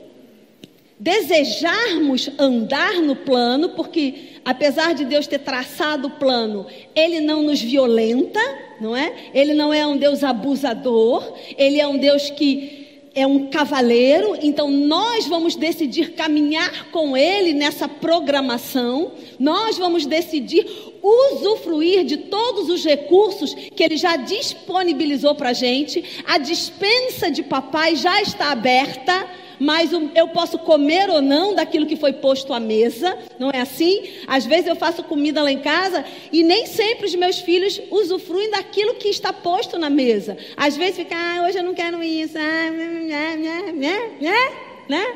desejarmos 1.00 2.28
andar 2.38 3.00
no 3.00 3.16
plano, 3.16 3.70
porque 3.70 4.40
apesar 4.44 4.94
de 4.94 5.06
Deus 5.06 5.26
ter 5.26 5.38
traçado 5.38 6.08
o 6.08 6.10
plano, 6.10 6.66
Ele 6.94 7.18
não 7.18 7.42
nos 7.42 7.62
violenta, 7.62 8.38
não 8.78 8.94
é? 8.94 9.30
Ele 9.32 9.54
não 9.54 9.72
é 9.72 9.86
um 9.86 9.96
Deus 9.96 10.22
abusador, 10.22 11.32
Ele 11.56 11.80
é 11.80 11.88
um 11.88 11.96
Deus 11.96 12.28
que 12.28 12.87
é 13.18 13.26
um 13.26 13.48
cavaleiro, 13.48 14.38
então 14.40 14.70
nós 14.70 15.26
vamos 15.26 15.56
decidir 15.56 16.12
caminhar 16.12 16.86
com 16.92 17.16
ele 17.16 17.52
nessa 17.52 17.88
programação, 17.88 19.10
nós 19.40 19.76
vamos 19.76 20.06
decidir 20.06 20.64
usufruir 21.02 22.04
de 22.04 22.16
todos 22.16 22.68
os 22.68 22.84
recursos 22.84 23.54
que 23.74 23.82
ele 23.82 23.96
já 23.96 24.14
disponibilizou 24.14 25.34
para 25.34 25.50
a 25.50 25.52
gente, 25.52 26.22
a 26.26 26.38
dispensa 26.38 27.28
de 27.28 27.42
papai 27.42 27.96
já 27.96 28.22
está 28.22 28.52
aberta 28.52 29.26
mas 29.58 29.90
eu 30.14 30.28
posso 30.28 30.58
comer 30.58 31.10
ou 31.10 31.20
não 31.20 31.54
daquilo 31.54 31.86
que 31.86 31.96
foi 31.96 32.12
posto 32.12 32.52
à 32.52 32.60
mesa, 32.60 33.18
não 33.38 33.50
é 33.50 33.60
assim? 33.60 34.08
Às 34.26 34.46
vezes 34.46 34.66
eu 34.66 34.76
faço 34.76 35.02
comida 35.02 35.42
lá 35.42 35.50
em 35.50 35.60
casa 35.60 36.04
e 36.32 36.42
nem 36.42 36.66
sempre 36.66 37.06
os 37.06 37.14
meus 37.14 37.40
filhos 37.40 37.80
usufruem 37.90 38.50
daquilo 38.50 38.94
que 38.94 39.08
está 39.08 39.32
posto 39.32 39.78
na 39.78 39.90
mesa. 39.90 40.36
Às 40.56 40.76
vezes 40.76 40.96
fica, 40.96 41.16
ah, 41.16 41.46
hoje 41.46 41.58
eu 41.58 41.64
não 41.64 41.74
quero 41.74 42.02
isso, 42.02 42.36
ah, 42.38 42.70
né, 42.70 43.36
né, 43.36 43.72
né, 44.20 44.52
né? 44.88 45.14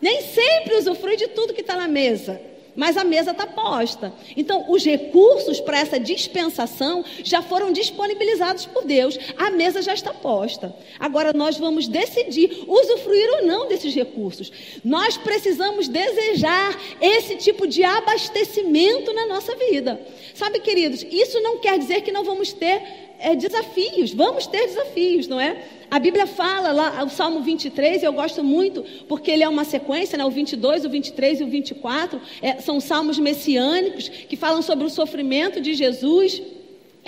Nem 0.00 0.22
sempre 0.22 0.76
usufrui 0.76 1.16
de 1.16 1.28
tudo 1.28 1.52
que 1.52 1.60
está 1.60 1.76
na 1.76 1.88
mesa 1.88 2.49
mas 2.76 2.96
a 2.96 3.04
mesa 3.04 3.32
está 3.32 3.46
posta. 3.46 4.12
Então, 4.36 4.66
os 4.68 4.84
recursos 4.84 5.60
para 5.60 5.78
essa 5.80 5.98
dispensação 5.98 7.04
já 7.22 7.42
foram 7.42 7.72
disponibilizados 7.72 8.66
por 8.66 8.84
Deus. 8.84 9.18
A 9.36 9.50
mesa 9.50 9.82
já 9.82 9.94
está 9.94 10.12
posta. 10.12 10.74
Agora 10.98 11.32
nós 11.32 11.56
vamos 11.58 11.88
decidir 11.88 12.64
usufruir 12.66 13.30
ou 13.34 13.46
não 13.46 13.68
desses 13.68 13.94
recursos. 13.94 14.50
Nós 14.84 15.16
precisamos 15.16 15.88
desejar 15.88 16.78
esse 17.00 17.36
tipo 17.36 17.66
de 17.66 17.82
abastecimento 17.82 19.12
na 19.12 19.26
nossa 19.26 19.54
vida. 19.56 20.00
Sabe, 20.34 20.60
queridos, 20.60 21.04
isso 21.10 21.40
não 21.40 21.58
quer 21.58 21.78
dizer 21.78 22.02
que 22.02 22.12
não 22.12 22.24
vamos 22.24 22.52
ter 22.52 23.09
é, 23.20 23.36
desafios. 23.36 24.12
Vamos 24.12 24.46
ter 24.46 24.66
desafios, 24.66 25.28
não 25.28 25.38
é? 25.38 25.62
A 25.90 25.98
Bíblia 25.98 26.26
fala 26.26 26.72
lá, 26.72 27.04
o 27.04 27.10
Salmo 27.10 27.40
23, 27.40 28.02
eu 28.02 28.12
gosto 28.12 28.42
muito, 28.44 28.84
porque 29.08 29.30
ele 29.30 29.42
é 29.42 29.48
uma 29.48 29.64
sequência, 29.64 30.16
né? 30.16 30.24
o 30.24 30.30
22, 30.30 30.84
o 30.84 30.88
23 30.88 31.40
e 31.40 31.44
o 31.44 31.48
24, 31.48 32.20
é, 32.40 32.60
são 32.60 32.80
salmos 32.80 33.18
messiânicos 33.18 34.08
que 34.08 34.36
falam 34.36 34.62
sobre 34.62 34.84
o 34.84 34.90
sofrimento 34.90 35.60
de 35.60 35.74
Jesus 35.74 36.40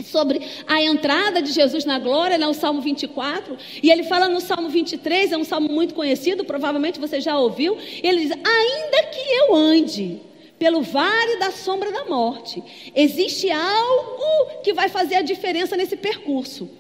sobre 0.03 0.41
a 0.67 0.83
entrada 0.83 1.43
de 1.43 1.53
Jesus 1.53 1.85
na 1.85 1.99
glória, 1.99 2.39
né, 2.39 2.47
o 2.47 2.55
Salmo 2.55 2.81
24, 2.81 3.59
e 3.83 3.91
ele 3.91 4.03
fala 4.05 4.27
no 4.27 4.41
Salmo 4.41 4.71
23, 4.71 5.33
é 5.33 5.37
um 5.37 5.45
salmo 5.45 5.69
muito 5.69 5.95
conhecido, 5.95 6.47
provavelmente 6.47 6.99
você 6.99 7.21
já 7.21 7.39
ouviu, 7.39 7.77
ele 8.03 8.23
diz: 8.23 8.31
Ainda 8.31 9.03
que 9.09 9.21
eu 9.21 9.55
ande 9.55 10.21
pelo 10.63 10.81
vale 10.81 11.39
da 11.39 11.51
sombra 11.51 11.91
da 11.91 12.05
morte, 12.05 12.63
existe 12.95 13.51
algo 13.51 14.61
que 14.63 14.73
vai 14.73 14.89
fazer 14.89 15.17
a 15.17 15.21
diferença 15.21 15.77
nesse 15.77 15.97
percurso. 15.97 16.71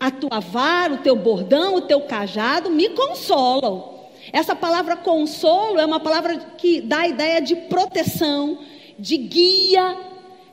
A 0.00 0.10
tua 0.10 0.40
vara, 0.40 0.94
o 0.94 0.98
teu 1.02 1.14
bordão, 1.14 1.74
o 1.74 1.82
teu 1.82 2.00
cajado 2.00 2.70
me 2.70 2.88
consolam. 2.88 3.98
Essa 4.32 4.56
palavra 4.56 4.96
consolo 4.96 5.78
é 5.78 5.84
uma 5.84 6.00
palavra 6.00 6.38
que 6.56 6.80
dá 6.80 7.00
a 7.00 7.08
ideia 7.08 7.42
de 7.42 7.54
proteção, 7.54 8.60
de 8.98 9.18
guia. 9.18 9.98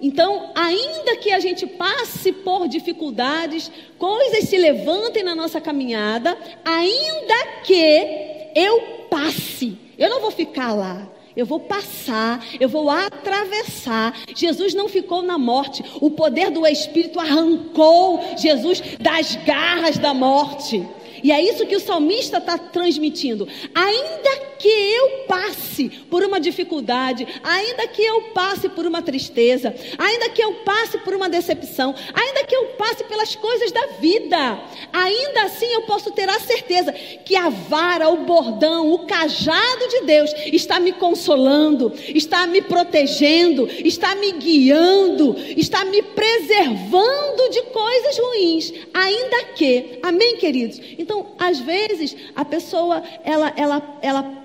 Então, 0.02 0.52
ainda 0.54 1.16
que 1.16 1.32
a 1.32 1.40
gente 1.40 1.66
passe 1.66 2.34
por 2.34 2.68
dificuldades, 2.68 3.72
coisas 3.98 4.50
se 4.50 4.58
levantem 4.58 5.24
na 5.24 5.34
nossa 5.34 5.62
caminhada, 5.62 6.38
ainda 6.66 7.62
que 7.64 8.52
eu 8.54 9.08
passe, 9.10 9.78
eu 9.98 10.10
não 10.10 10.20
vou 10.20 10.32
ficar 10.32 10.74
lá. 10.74 11.16
Eu 11.36 11.46
vou 11.46 11.60
passar, 11.60 12.46
eu 12.60 12.70
vou 12.70 12.90
atravessar. 12.90 14.18
Jesus 14.34 14.74
não 14.74 14.88
ficou 14.88 15.22
na 15.22 15.38
morte. 15.38 15.84
O 16.00 16.10
poder 16.12 16.50
do 16.50 16.66
Espírito 16.66 17.20
arrancou 17.20 18.24
Jesus 18.38 18.82
das 19.00 19.36
garras 19.46 19.98
da 19.98 20.14
morte. 20.14 20.88
E 21.26 21.32
é 21.32 21.42
isso 21.42 21.66
que 21.66 21.76
o 21.76 21.80
salmista 21.80 22.38
está 22.38 22.56
transmitindo. 22.56 23.48
Ainda 23.74 24.46
que 24.60 24.68
eu 24.68 25.26
passe 25.28 25.90
por 26.10 26.24
uma 26.24 26.40
dificuldade, 26.40 27.28
ainda 27.44 27.88
que 27.88 28.04
eu 28.04 28.22
passe 28.34 28.70
por 28.70 28.86
uma 28.86 29.02
tristeza, 29.02 29.74
ainda 29.98 30.30
que 30.30 30.42
eu 30.44 30.54
passe 30.64 31.00
por 31.00 31.16
uma 31.16 31.28
decepção, 31.28 31.96
ainda 32.14 32.44
que 32.44 32.56
eu 32.56 32.68
passe 32.78 33.04
pelas 33.06 33.36
coisas 33.36 33.72
da 33.72 33.88
vida, 34.00 34.60
ainda 34.94 35.44
assim 35.44 35.66
eu 35.66 35.82
posso 35.82 36.12
ter 36.12 36.30
a 36.30 36.40
certeza 36.40 36.92
que 36.94 37.36
a 37.36 37.50
vara, 37.50 38.08
o 38.10 38.18
bordão, 38.18 38.92
o 38.92 39.08
cajado 39.08 39.88
de 39.90 40.02
Deus 40.02 40.32
está 40.54 40.80
me 40.80 40.92
consolando, 40.92 41.92
está 42.14 42.46
me 42.46 42.62
protegendo, 42.62 43.68
está 43.84 44.14
me 44.16 44.32
guiando, 44.34 45.36
está 45.58 45.84
me 45.86 46.04
preservando 46.04 47.50
de 47.50 47.64
coisas 47.64 48.18
ruins, 48.20 48.74
ainda 48.94 49.44
que. 49.56 50.00
Amém, 50.04 50.38
queridos? 50.38 50.80
Então, 50.98 51.15
então, 51.16 51.28
às 51.38 51.60
vezes, 51.60 52.16
a 52.36 52.44
pessoa, 52.44 53.02
ela, 53.24 53.54
ela, 53.56 54.00
ela 54.02 54.44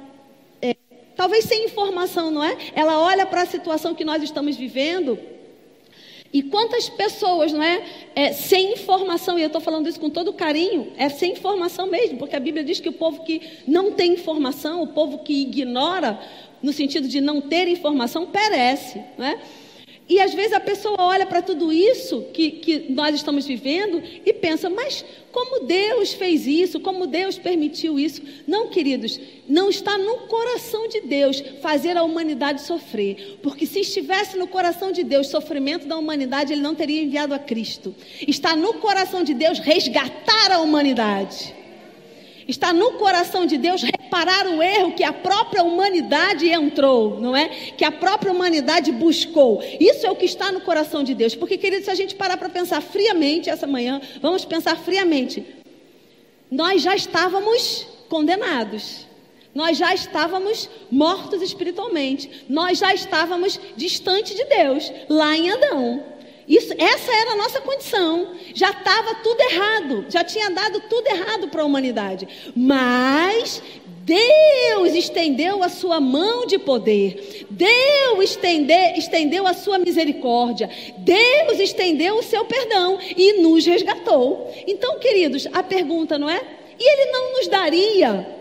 é, 0.62 0.77
talvez 1.17 1.45
sem 1.45 1.65
informação, 1.65 2.31
não 2.31 2.45
é? 2.45 2.57
Ela 2.75 3.00
olha 3.00 3.27
para 3.27 3.43
a 3.43 3.47
situação 3.47 3.95
que 3.95 4.05
nós 4.05 4.23
estamos 4.23 4.57
vivendo. 4.57 5.19
E 6.33 6.45
quantas 6.45 6.89
pessoas, 6.89 7.53
não 7.53 7.61
é, 7.61 7.83
é 8.15 8.33
sem 8.33 8.75
informação, 8.75 9.37
e 9.37 9.43
eu 9.43 9.49
estou 9.49 9.61
falando 9.61 9.89
isso 9.89 9.99
com 9.99 10.09
todo 10.09 10.33
carinho, 10.33 10.93
é 10.97 11.09
sem 11.09 11.33
informação 11.33 11.89
mesmo, 11.89 12.19
porque 12.19 12.37
a 12.37 12.41
Bíblia 12.41 12.62
diz 12.62 12.79
que 12.79 12.89
o 12.89 12.93
povo 12.93 13.25
que 13.25 13.43
não 13.67 13.91
tem 13.91 14.12
informação, 14.12 14.81
o 14.81 14.87
povo 14.87 15.19
que 15.19 15.43
ignora, 15.43 16.21
no 16.62 16.73
sentido 16.73 17.09
de 17.09 17.21
não 17.21 17.41
ter 17.41 17.67
informação, 17.67 18.27
perece, 18.27 19.03
não 19.19 19.27
é? 19.27 19.41
E 20.11 20.19
às 20.19 20.35
vezes 20.35 20.52
a 20.52 20.59
pessoa 20.59 20.97
olha 20.99 21.25
para 21.25 21.40
tudo 21.40 21.73
isso 21.73 22.23
que, 22.33 22.50
que 22.50 22.93
nós 22.93 23.14
estamos 23.14 23.47
vivendo 23.47 24.02
e 24.26 24.33
pensa, 24.33 24.69
mas 24.69 25.05
como 25.31 25.64
Deus 25.64 26.12
fez 26.12 26.49
isso? 26.49 26.81
Como 26.81 27.07
Deus 27.07 27.38
permitiu 27.38 27.97
isso? 27.97 28.21
Não, 28.45 28.67
queridos, 28.67 29.21
não 29.49 29.71
está 29.71 29.97
no 29.97 30.26
coração 30.26 30.88
de 30.88 31.02
Deus 31.02 31.40
fazer 31.62 31.97
a 31.97 32.02
humanidade 32.02 32.62
sofrer. 32.62 33.38
Porque 33.40 33.64
se 33.64 33.83
estivesse 33.83 34.37
no 34.37 34.49
coração 34.49 34.90
de 34.90 35.05
Deus 35.05 35.29
sofrimento 35.29 35.87
da 35.87 35.97
humanidade, 35.97 36.52
Ele 36.52 36.61
não 36.61 36.75
teria 36.75 37.05
enviado 37.05 37.33
a 37.33 37.38
Cristo. 37.38 37.95
Está 38.26 38.57
no 38.57 38.75
coração 38.75 39.23
de 39.23 39.33
Deus 39.33 39.61
resgatar 39.61 40.50
a 40.50 40.59
humanidade. 40.59 41.60
Está 42.50 42.73
no 42.73 42.95
coração 42.95 43.47
de 43.47 43.57
Deus 43.57 43.80
reparar 43.80 44.49
o 44.49 44.61
erro 44.61 44.92
que 44.92 45.04
a 45.04 45.12
própria 45.12 45.62
humanidade 45.62 46.49
entrou, 46.49 47.21
não 47.21 47.37
é? 47.37 47.49
Que 47.49 47.85
a 47.85 47.92
própria 47.92 48.33
humanidade 48.33 48.90
buscou. 48.90 49.62
Isso 49.78 50.04
é 50.04 50.11
o 50.11 50.16
que 50.16 50.25
está 50.25 50.50
no 50.50 50.61
coração 50.61 51.04
de 51.04 51.14
Deus. 51.14 51.37
Porque, 51.37 51.57
querido, 51.57 51.85
se 51.85 51.90
a 51.90 51.95
gente 51.95 52.16
parar 52.16 52.37
para 52.37 52.49
pensar 52.49 52.80
friamente 52.80 53.49
essa 53.49 53.69
manhã, 53.69 54.00
vamos 54.21 54.45
pensar 54.45 54.76
friamente. 54.76 55.47
Nós 56.50 56.83
já 56.83 56.97
estávamos 56.97 57.87
condenados. 58.09 59.07
Nós 59.54 59.78
já 59.78 59.95
estávamos 59.95 60.69
mortos 60.90 61.42
espiritualmente. 61.42 62.45
Nós 62.49 62.78
já 62.78 62.92
estávamos 62.92 63.61
distante 63.76 64.35
de 64.35 64.45
Deus, 64.47 64.92
lá 65.09 65.37
em 65.37 65.52
Adão. 65.52 66.02
Isso, 66.50 66.75
essa 66.76 67.12
era 67.12 67.30
a 67.30 67.37
nossa 67.37 67.61
condição. 67.61 68.35
Já 68.52 68.71
estava 68.71 69.14
tudo 69.23 69.40
errado, 69.40 70.07
já 70.09 70.25
tinha 70.25 70.50
dado 70.50 70.80
tudo 70.80 71.07
errado 71.07 71.47
para 71.47 71.62
a 71.62 71.64
humanidade. 71.64 72.26
Mas 72.57 73.62
Deus 74.02 74.92
estendeu 74.97 75.62
a 75.62 75.69
sua 75.69 76.00
mão 76.00 76.45
de 76.47 76.59
poder. 76.59 77.47
Deus 77.49 78.25
estende, 78.25 78.75
estendeu 78.97 79.47
a 79.47 79.54
sua 79.54 79.78
misericórdia. 79.78 80.69
Deus 80.99 81.61
estendeu 81.61 82.16
o 82.16 82.23
seu 82.25 82.45
perdão 82.45 82.99
e 83.16 83.40
nos 83.40 83.64
resgatou. 83.64 84.52
Então, 84.66 84.99
queridos, 84.99 85.47
a 85.52 85.62
pergunta 85.62 86.19
não 86.19 86.28
é? 86.28 86.42
E 86.76 86.92
ele 86.92 87.12
não 87.12 87.33
nos 87.35 87.47
daria 87.47 88.40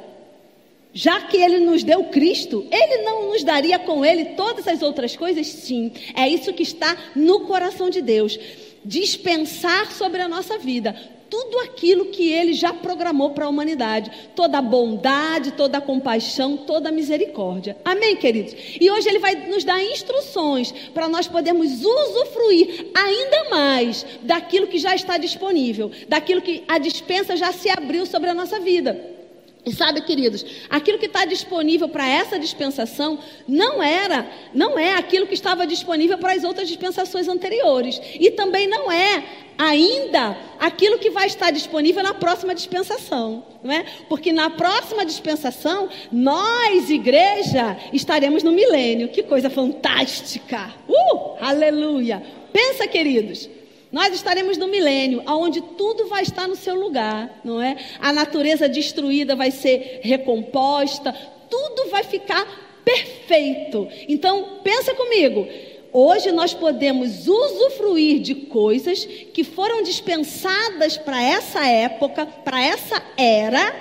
já 0.93 1.21
que 1.21 1.37
ele 1.37 1.59
nos 1.59 1.83
deu 1.83 2.05
Cristo, 2.05 2.65
ele 2.71 3.03
não 3.03 3.29
nos 3.29 3.43
daria 3.43 3.77
com 3.77 4.03
ele 4.03 4.25
todas 4.35 4.67
as 4.67 4.81
outras 4.81 5.15
coisas? 5.15 5.47
Sim, 5.47 5.91
é 6.15 6.27
isso 6.27 6.53
que 6.53 6.63
está 6.63 6.97
no 7.15 7.41
coração 7.41 7.89
de 7.89 8.01
Deus. 8.01 8.39
Dispensar 8.83 9.91
sobre 9.91 10.21
a 10.21 10.27
nossa 10.27 10.57
vida 10.57 10.95
tudo 11.29 11.59
aquilo 11.59 12.05
que 12.05 12.31
ele 12.31 12.53
já 12.53 12.73
programou 12.73 13.29
para 13.31 13.45
a 13.45 13.49
humanidade, 13.49 14.11
toda 14.35 14.61
bondade, 14.61 15.51
toda 15.51 15.79
compaixão, 15.79 16.57
toda 16.57 16.91
misericórdia. 16.91 17.77
Amém, 17.85 18.15
queridos? 18.15 18.55
E 18.79 18.89
hoje 18.89 19.07
ele 19.07 19.19
vai 19.19 19.47
nos 19.47 19.63
dar 19.63 19.81
instruções 19.81 20.71
para 20.93 21.07
nós 21.07 21.27
podermos 21.27 21.83
usufruir 21.83 22.87
ainda 22.95 23.49
mais 23.51 24.05
daquilo 24.23 24.67
que 24.67 24.79
já 24.79 24.95
está 24.95 25.17
disponível, 25.17 25.91
daquilo 26.07 26.41
que 26.41 26.63
a 26.67 26.79
dispensa 26.79 27.37
já 27.37 27.51
se 27.51 27.69
abriu 27.69 28.05
sobre 28.05 28.29
a 28.29 28.33
nossa 28.33 28.59
vida. 28.59 29.18
E 29.65 29.73
sabe, 29.73 30.01
queridos, 30.01 30.45
aquilo 30.69 30.97
que 30.97 31.05
está 31.05 31.25
disponível 31.25 31.89
para 31.89 32.07
essa 32.07 32.39
dispensação 32.39 33.19
não 33.45 33.83
era, 33.83 34.25
não 34.53 34.79
é 34.79 34.93
aquilo 34.93 35.27
que 35.27 35.33
estava 35.33 35.67
disponível 35.67 36.17
para 36.17 36.33
as 36.33 36.45
outras 36.45 36.67
dispensações 36.67 37.27
anteriores. 37.27 37.99
E 38.17 38.31
também 38.31 38.67
não 38.67 38.89
é 38.89 39.23
ainda 39.57 40.37
aquilo 40.57 40.97
que 40.97 41.09
vai 41.09 41.27
estar 41.27 41.51
disponível 41.51 42.01
na 42.01 42.13
próxima 42.13 42.55
dispensação, 42.55 43.43
não 43.61 43.73
é? 43.73 43.85
Porque 44.07 44.31
na 44.31 44.49
próxima 44.49 45.05
dispensação, 45.05 45.89
nós, 46.09 46.89
igreja, 46.89 47.77
estaremos 47.91 48.41
no 48.43 48.53
milênio. 48.53 49.09
Que 49.09 49.23
coisa 49.23 49.49
fantástica! 49.49 50.73
Uh! 50.87 51.35
Aleluia! 51.41 52.23
Pensa, 52.53 52.87
queridos, 52.87 53.49
nós 53.91 54.13
estaremos 54.13 54.57
no 54.57 54.67
milênio, 54.67 55.23
onde 55.25 55.61
tudo 55.61 56.07
vai 56.07 56.21
estar 56.21 56.47
no 56.47 56.55
seu 56.55 56.75
lugar, 56.75 57.41
não 57.43 57.61
é? 57.61 57.77
A 57.99 58.13
natureza 58.13 58.69
destruída 58.69 59.35
vai 59.35 59.49
ser 59.49 60.01
recomposta, 60.03 61.11
tudo 61.49 61.89
vai 61.89 62.03
ficar 62.03 62.45
perfeito. 62.85 63.87
Então, 64.07 64.59
pensa 64.63 64.93
comigo. 64.93 65.47
Hoje 65.91 66.31
nós 66.31 66.53
podemos 66.53 67.27
usufruir 67.27 68.19
de 68.19 68.35
coisas 68.35 69.05
que 69.05 69.43
foram 69.43 69.81
dispensadas 69.81 70.95
para 70.97 71.21
essa 71.21 71.65
época, 71.65 72.27
para 72.27 72.63
essa 72.63 73.03
era. 73.17 73.75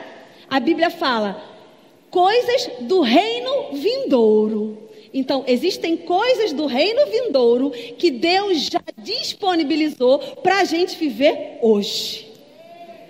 A 0.48 0.58
Bíblia 0.58 0.88
fala 0.88 1.42
coisas 2.10 2.70
do 2.80 3.02
reino 3.02 3.72
vindouro. 3.74 4.87
Então, 5.18 5.42
existem 5.48 5.96
coisas 5.96 6.52
do 6.52 6.66
reino 6.66 7.04
vindouro 7.10 7.72
que 7.72 8.08
Deus 8.08 8.70
já 8.70 8.80
disponibilizou 8.96 10.20
para 10.44 10.60
a 10.60 10.64
gente 10.64 10.96
viver 10.96 11.58
hoje. 11.60 12.28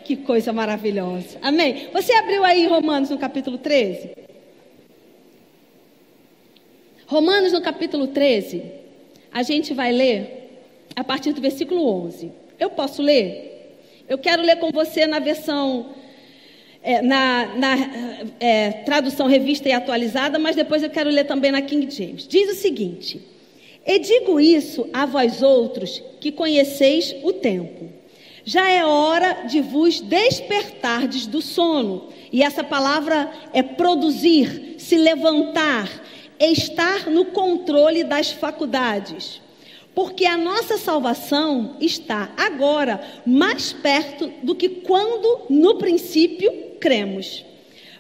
Que 0.07 0.17
coisa 0.17 0.51
maravilhosa. 0.51 1.37
Amém? 1.43 1.89
Você 1.93 2.15
abriu 2.15 2.43
aí 2.45 2.67
Romanos 2.67 3.11
no 3.11 3.19
capítulo 3.19 3.59
13? 3.59 4.13
Romanos 7.07 7.53
no 7.53 7.61
capítulo 7.61 8.07
13, 8.07 8.63
a 9.31 9.43
gente 9.43 9.75
vai 9.75 9.93
ler 9.93 10.63
a 10.97 11.05
partir 11.05 11.35
do 11.35 11.43
versículo 11.43 11.87
11. 12.07 12.33
Eu 12.59 12.71
posso 12.71 13.03
ler? 13.03 13.85
Eu 14.09 14.17
quero 14.17 14.41
ler 14.41 14.57
com 14.57 14.71
você 14.71 15.07
na 15.07 15.19
versão 15.19 15.91
é, 16.89 17.03
na, 17.03 17.55
na 17.55 17.77
é, 18.41 18.71
tradução 18.87 19.27
revista 19.27 19.69
e 19.69 19.73
atualizada, 19.73 20.39
mas 20.39 20.57
depois 20.57 20.83
eu 20.83 20.89
quero 20.89 21.11
ler 21.11 21.25
também 21.25 21.53
na 21.53 21.61
King 21.61 21.95
James. 21.95 22.27
Diz 22.27 22.51
o 22.51 22.59
seguinte: 22.59 23.21
E 23.87 23.99
digo 23.99 24.41
isso 24.41 24.89
a 24.91 25.05
vós 25.05 25.43
outros 25.43 26.03
que 26.19 26.33
conheceis 26.33 27.15
o 27.23 27.31
tempo. 27.31 27.91
Já 28.43 28.71
é 28.71 28.87
hora 28.87 29.43
de 29.47 29.61
vos 29.61 30.01
despertardes 30.01 31.27
do 31.27 31.43
sono. 31.43 32.09
E 32.33 32.43
essa 32.43 32.65
palavra 32.65 33.31
é 33.53 33.63
produzir, 33.63 34.77
se 34.79 34.97
levantar, 34.97 35.91
estar 36.41 37.11
no 37.11 37.27
controle 37.27 38.03
das 38.03 38.31
faculdades. 38.31 39.43
Porque 39.99 40.25
a 40.27 40.37
nossa 40.37 40.79
salvação 40.79 41.75
está 41.81 42.33
agora 42.37 43.01
mais 43.27 43.73
perto 43.73 44.31
do 44.45 44.55
que 44.55 44.69
quando 44.69 45.47
no 45.51 45.75
princípio 45.75 46.53
cremos. 46.79 47.45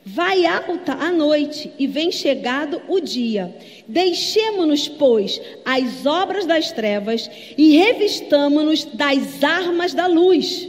Vai 0.04 0.46
alta 0.46 0.92
a 0.92 1.10
noite 1.10 1.72
e 1.76 1.88
vem 1.88 2.12
chegado 2.12 2.80
o 2.86 3.00
dia. 3.00 3.52
Deixemo-nos, 3.88 4.86
pois, 4.86 5.40
as 5.64 6.06
obras 6.06 6.46
das 6.46 6.70
trevas 6.70 7.28
e 7.58 7.76
revistamo-nos 7.76 8.84
das 8.84 9.42
armas 9.42 9.92
da 9.92 10.06
luz. 10.06 10.68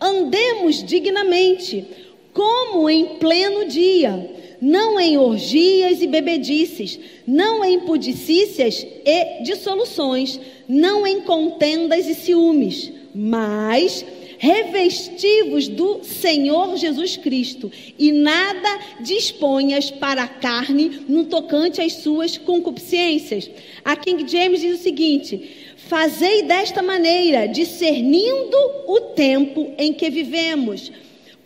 Andemos 0.00 0.84
dignamente, 0.84 1.84
como 2.32 2.88
em 2.88 3.16
pleno 3.16 3.66
dia, 3.66 4.30
não 4.60 5.00
em 5.00 5.18
orgias 5.18 6.00
e 6.00 6.06
bebedices, 6.06 7.00
não 7.26 7.64
em 7.64 7.80
pudicícias 7.80 8.86
e 9.04 9.42
dissoluções, 9.42 10.38
não 10.68 11.06
em 11.06 11.22
contendas 11.22 12.06
e 12.06 12.14
ciúmes, 12.14 12.92
mas 13.14 14.04
revestivos 14.38 15.66
do 15.66 16.04
Senhor 16.04 16.76
Jesus 16.76 17.16
Cristo, 17.16 17.72
e 17.98 18.12
nada 18.12 18.78
disponhas 19.00 19.90
para 19.90 20.22
a 20.22 20.28
carne 20.28 21.00
no 21.08 21.24
tocante 21.24 21.80
às 21.80 21.94
suas 21.94 22.38
concupiscências. 22.38 23.50
A 23.84 23.96
King 23.96 24.30
James 24.30 24.60
diz 24.60 24.78
o 24.78 24.82
seguinte: 24.82 25.74
Fazei 25.76 26.42
desta 26.42 26.82
maneira, 26.82 27.48
discernindo 27.48 28.56
o 28.86 29.00
tempo 29.16 29.72
em 29.76 29.92
que 29.92 30.08
vivemos 30.08 30.92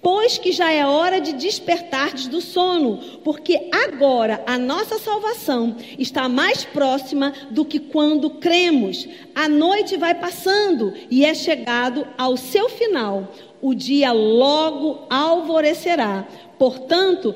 Pois 0.03 0.37
que 0.37 0.51
já 0.51 0.73
é 0.73 0.85
hora 0.85 1.21
de 1.21 1.33
despertardes 1.33 2.27
do 2.27 2.41
sono, 2.41 2.99
porque 3.23 3.69
agora 3.71 4.43
a 4.49 4.59
nossa 4.59 4.99
salvação 4.99 5.77
está 5.97 6.29
mais 6.29 6.65
próxima 6.65 7.33
do 7.53 7.65
que 7.65 7.79
quando 7.79 8.29
cremos. 8.29 9.09
A 9.33 9.49
noite 9.49 9.97
vai 9.97 10.13
passando 10.13 10.93
e 11.09 11.25
é 11.25 11.33
chegado 11.35 12.05
ao 12.19 12.37
seu 12.37 12.69
final. 12.69 13.33
O 13.61 13.73
dia 13.75 14.11
logo 14.11 15.07
alvorecerá. 15.09 16.27
Portanto, 16.59 17.33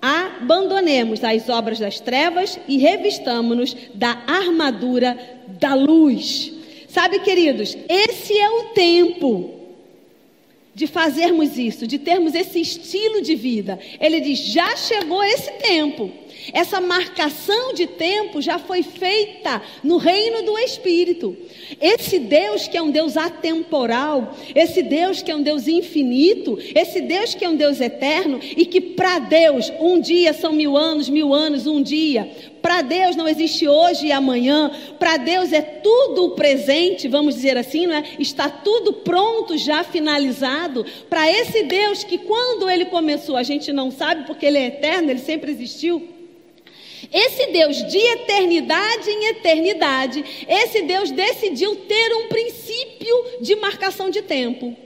abandonemos 0.00 1.24
as 1.24 1.48
obras 1.48 1.80
das 1.80 1.98
trevas 1.98 2.60
e 2.68 2.78
revistamo-nos 2.78 3.76
da 3.92 4.22
armadura 4.28 5.18
da 5.60 5.74
luz. 5.74 6.52
Sabe, 6.88 7.18
queridos, 7.18 7.76
esse 7.88 8.38
é 8.38 8.48
o 8.48 8.64
tempo 8.66 9.57
de 10.78 10.86
fazermos 10.86 11.58
isso, 11.58 11.88
de 11.88 11.98
termos 11.98 12.36
esse 12.36 12.60
estilo 12.60 13.20
de 13.20 13.34
vida. 13.34 13.80
Ele 14.00 14.20
diz: 14.20 14.38
já 14.38 14.76
chegou 14.76 15.24
esse 15.24 15.50
tempo. 15.54 16.08
Essa 16.52 16.80
marcação 16.80 17.74
de 17.74 17.86
tempo 17.86 18.40
já 18.40 18.58
foi 18.58 18.82
feita 18.82 19.62
no 19.82 19.96
reino 19.96 20.42
do 20.42 20.58
Espírito. 20.58 21.36
Esse 21.80 22.18
Deus 22.18 22.66
que 22.66 22.76
é 22.76 22.82
um 22.82 22.90
Deus 22.90 23.16
atemporal, 23.16 24.34
esse 24.54 24.82
Deus 24.82 25.22
que 25.22 25.30
é 25.30 25.36
um 25.36 25.42
Deus 25.42 25.68
infinito, 25.68 26.58
esse 26.74 27.00
Deus 27.00 27.34
que 27.34 27.44
é 27.44 27.48
um 27.48 27.56
Deus 27.56 27.80
eterno 27.80 28.40
e 28.42 28.64
que 28.66 28.80
para 28.80 29.18
Deus 29.18 29.72
um 29.80 30.00
dia 30.00 30.32
são 30.32 30.52
mil 30.52 30.76
anos, 30.76 31.08
mil 31.08 31.34
anos, 31.34 31.66
um 31.66 31.82
dia. 31.82 32.30
Para 32.62 32.82
Deus 32.82 33.16
não 33.16 33.28
existe 33.28 33.68
hoje 33.68 34.06
e 34.06 34.12
amanhã. 34.12 34.70
Para 34.98 35.16
Deus 35.16 35.52
é 35.52 35.62
tudo 35.62 36.24
o 36.24 36.30
presente, 36.30 37.08
vamos 37.08 37.34
dizer 37.34 37.56
assim, 37.56 37.86
não 37.86 37.94
é? 37.94 38.04
Está 38.18 38.48
tudo 38.48 38.92
pronto, 38.94 39.56
já 39.56 39.84
finalizado. 39.84 40.84
Para 41.08 41.30
esse 41.30 41.62
Deus 41.64 42.04
que 42.04 42.18
quando 42.18 42.68
ele 42.68 42.86
começou, 42.86 43.36
a 43.36 43.42
gente 43.42 43.72
não 43.72 43.90
sabe 43.90 44.26
porque 44.26 44.46
ele 44.46 44.58
é 44.58 44.66
eterno, 44.66 45.10
ele 45.10 45.20
sempre 45.20 45.50
existiu. 45.52 46.17
Esse 47.12 47.46
Deus 47.46 47.76
de 47.90 47.98
eternidade 47.98 49.10
em 49.10 49.26
eternidade, 49.28 50.24
esse 50.46 50.82
Deus 50.82 51.10
decidiu 51.10 51.74
ter 51.76 52.14
um 52.14 52.28
princípio 52.28 53.24
de 53.40 53.56
marcação 53.56 54.10
de 54.10 54.22
tempo 54.22 54.76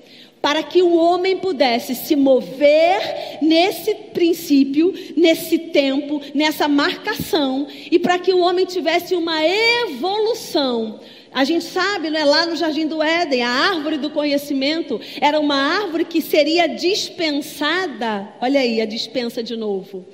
para 0.40 0.62
que 0.62 0.82
o 0.82 0.96
homem 0.96 1.36
pudesse 1.36 1.94
se 1.94 2.16
mover 2.16 3.38
nesse 3.40 3.94
princípio, 3.94 4.92
nesse 5.16 5.56
tempo, 5.56 6.20
nessa 6.34 6.66
marcação, 6.66 7.68
e 7.88 7.96
para 7.96 8.18
que 8.18 8.32
o 8.32 8.40
homem 8.40 8.66
tivesse 8.66 9.14
uma 9.14 9.40
evolução. 9.46 10.98
A 11.32 11.44
gente 11.44 11.64
sabe, 11.64 12.10
não 12.10 12.18
é 12.18 12.24
lá 12.24 12.44
no 12.44 12.56
Jardim 12.56 12.86
do 12.86 13.00
Éden, 13.00 13.42
a 13.42 13.48
árvore 13.48 13.96
do 13.96 14.10
conhecimento 14.10 15.00
era 15.20 15.38
uma 15.38 15.54
árvore 15.54 16.04
que 16.04 16.20
seria 16.20 16.66
dispensada. 16.66 18.34
Olha 18.40 18.60
aí, 18.60 18.80
a 18.80 18.84
dispensa 18.84 19.42
de 19.42 19.56
novo 19.56 20.04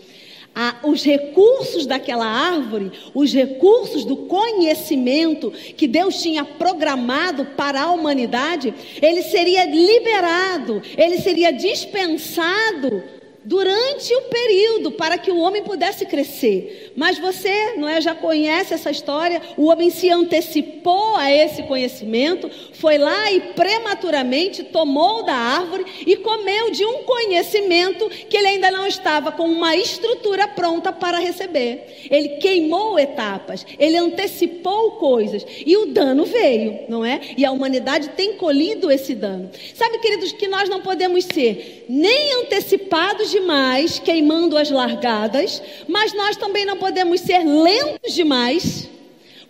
a, 0.54 0.76
os 0.84 1.04
recursos 1.04 1.86
daquela 1.86 2.26
árvore, 2.26 2.90
os 3.14 3.32
recursos 3.32 4.04
do 4.04 4.16
conhecimento 4.16 5.50
que 5.50 5.86
Deus 5.86 6.20
tinha 6.20 6.44
programado 6.44 7.44
para 7.56 7.82
a 7.82 7.90
humanidade, 7.90 8.74
ele 9.00 9.22
seria 9.22 9.64
liberado, 9.64 10.82
ele 10.96 11.18
seria 11.18 11.52
dispensado 11.52 13.17
durante 13.48 14.14
o 14.14 14.22
período 14.24 14.92
para 14.92 15.16
que 15.16 15.30
o 15.30 15.38
homem 15.38 15.62
pudesse 15.62 16.04
crescer. 16.04 16.92
Mas 16.94 17.18
você, 17.18 17.76
não 17.76 17.88
é, 17.88 17.98
já 17.98 18.14
conhece 18.14 18.74
essa 18.74 18.90
história? 18.90 19.40
O 19.56 19.68
homem 19.68 19.88
se 19.88 20.10
antecipou 20.10 21.16
a 21.16 21.32
esse 21.32 21.62
conhecimento, 21.62 22.50
foi 22.74 22.98
lá 22.98 23.32
e 23.32 23.40
prematuramente 23.54 24.64
tomou 24.64 25.24
da 25.24 25.32
árvore 25.32 25.86
e 26.06 26.16
comeu 26.16 26.70
de 26.70 26.84
um 26.84 27.04
conhecimento 27.04 28.10
que 28.28 28.36
ele 28.36 28.48
ainda 28.48 28.70
não 28.70 28.86
estava 28.86 29.32
com 29.32 29.44
uma 29.44 29.74
estrutura 29.74 30.46
pronta 30.46 30.92
para 30.92 31.18
receber. 31.18 32.06
Ele 32.10 32.28
queimou 32.40 32.98
etapas, 32.98 33.64
ele 33.78 33.96
antecipou 33.96 34.92
coisas 34.92 35.46
e 35.64 35.74
o 35.74 35.86
dano 35.86 36.26
veio, 36.26 36.80
não 36.86 37.02
é? 37.02 37.20
E 37.34 37.46
a 37.46 37.50
humanidade 37.50 38.10
tem 38.10 38.34
colhido 38.34 38.90
esse 38.90 39.14
dano. 39.14 39.50
Sabe, 39.74 39.98
queridos, 40.00 40.32
que 40.32 40.48
nós 40.48 40.68
não 40.68 40.82
podemos 40.82 41.24
ser 41.24 41.86
nem 41.88 42.42
antecipados 42.42 43.37
demais, 43.38 43.98
queimando 43.98 44.56
as 44.56 44.70
largadas, 44.70 45.62
mas 45.86 46.12
nós 46.12 46.36
também 46.36 46.64
não 46.64 46.76
podemos 46.76 47.20
ser 47.20 47.44
lentos 47.44 48.14
demais. 48.14 48.88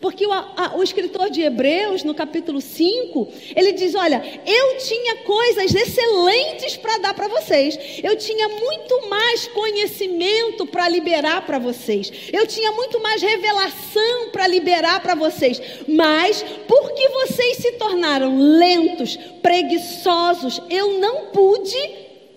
Porque 0.01 0.25
o, 0.25 0.33
a, 0.33 0.75
o, 0.77 0.83
escritor 0.85 1.29
de 1.29 1.43
Hebreus, 1.43 2.05
no 2.05 2.15
capítulo 2.15 2.61
5, 2.61 3.33
ele 3.57 3.73
diz: 3.73 3.97
Olha, 3.97 4.23
eu 4.47 4.79
tinha 4.79 5.17
coisas 5.25 5.75
excelentes 5.75 6.77
para 6.77 6.99
dar 6.99 7.15
para 7.15 7.27
vocês, 7.27 7.77
eu 8.01 8.15
tinha 8.17 8.49
muito 8.49 9.09
mais 9.09 9.49
conhecimento 9.49 10.65
para 10.67 10.89
liberar 10.89 11.45
para 11.45 11.59
vocês, 11.59 12.13
eu 12.33 12.47
tinha 12.47 12.71
muito 12.71 13.01
mais 13.01 13.21
revelação 13.21 14.31
para 14.31 14.47
liberar 14.47 15.03
para 15.03 15.17
vocês, 15.17 15.61
mas 15.89 16.45
porque 16.69 17.09
vocês 17.09 17.57
se 17.57 17.73
tornaram 17.73 18.39
lentos, 18.39 19.17
preguiçosos, 19.43 20.63
eu 20.71 21.01
não 21.01 21.27
pude 21.33 21.77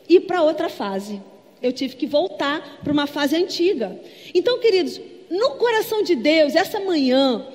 ir 0.09 0.21
para 0.21 0.41
outra 0.41 0.67
fase. 0.67 1.21
Eu 1.61 1.71
tive 1.71 1.95
que 1.95 2.07
voltar 2.07 2.79
para 2.83 2.91
uma 2.91 3.07
fase 3.07 3.35
antiga. 3.35 3.99
Então, 4.33 4.59
queridos, 4.59 4.99
no 5.29 5.51
coração 5.51 6.03
de 6.03 6.15
Deus, 6.15 6.55
essa 6.55 6.79
manhã, 6.79 7.45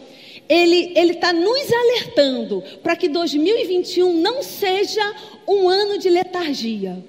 Ele 0.48 0.92
está 0.96 1.32
nos 1.32 1.72
alertando 1.72 2.62
para 2.82 2.96
que 2.96 3.08
2021 3.08 4.12
não 4.14 4.42
seja 4.42 5.14
um 5.46 5.68
ano 5.68 5.98
de 5.98 6.08
letargia. 6.08 7.04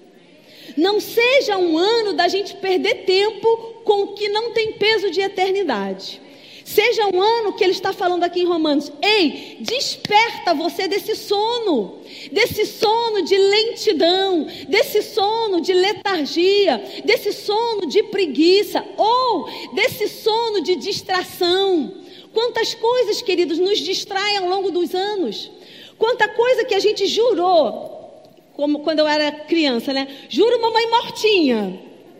Não 0.75 0.99
seja 0.99 1.57
um 1.57 1.77
ano 1.77 2.13
da 2.13 2.27
gente 2.27 2.55
perder 2.55 3.05
tempo 3.05 3.75
com 3.83 4.03
o 4.03 4.07
que 4.13 4.29
não 4.29 4.51
tem 4.51 4.73
peso 4.73 5.10
de 5.10 5.21
eternidade. 5.21 6.21
Seja 6.67 7.08
um 7.08 7.21
ano 7.21 7.53
que 7.53 7.63
ele 7.63 7.71
está 7.71 7.93
falando 7.93 8.25
aqui 8.25 8.41
em 8.41 8.45
Romanos. 8.45 8.91
Ei, 9.01 9.56
desperta 9.62 10.53
você 10.53 10.86
desse 10.86 11.15
sono, 11.15 11.99
desse 12.30 12.65
sono 12.65 13.21
de 13.21 13.38
lentidão, 13.38 14.45
desse 14.67 15.01
sono 15.01 15.62
de 15.62 15.71
letargia, 15.71 16.84
desse 17.06 17.32
sono 17.32 17.88
de 17.88 18.03
preguiça 18.03 18.84
ou 18.97 19.49
desse 19.75 20.10
sono 20.10 20.60
de 20.60 20.75
distração. 20.75 21.93
Quantas 22.34 22.73
coisas, 22.73 23.21
queridos, 23.21 23.60
nos 23.60 23.80
distraem 23.80 24.36
ao 24.36 24.49
longo 24.49 24.69
dos 24.69 24.93
anos. 24.93 25.49
Quanta 25.97 26.27
coisa 26.27 26.65
que 26.65 26.75
a 26.75 26.80
gente 26.80 27.08
jurou, 27.08 28.21
como 28.58 28.80
quando 28.80 28.99
eu 28.99 29.08
era 29.08 29.32
criança, 29.32 29.93
né? 29.93 30.06
Juro 30.27 30.62
mamãe 30.62 30.89
mortinha, 30.89 31.80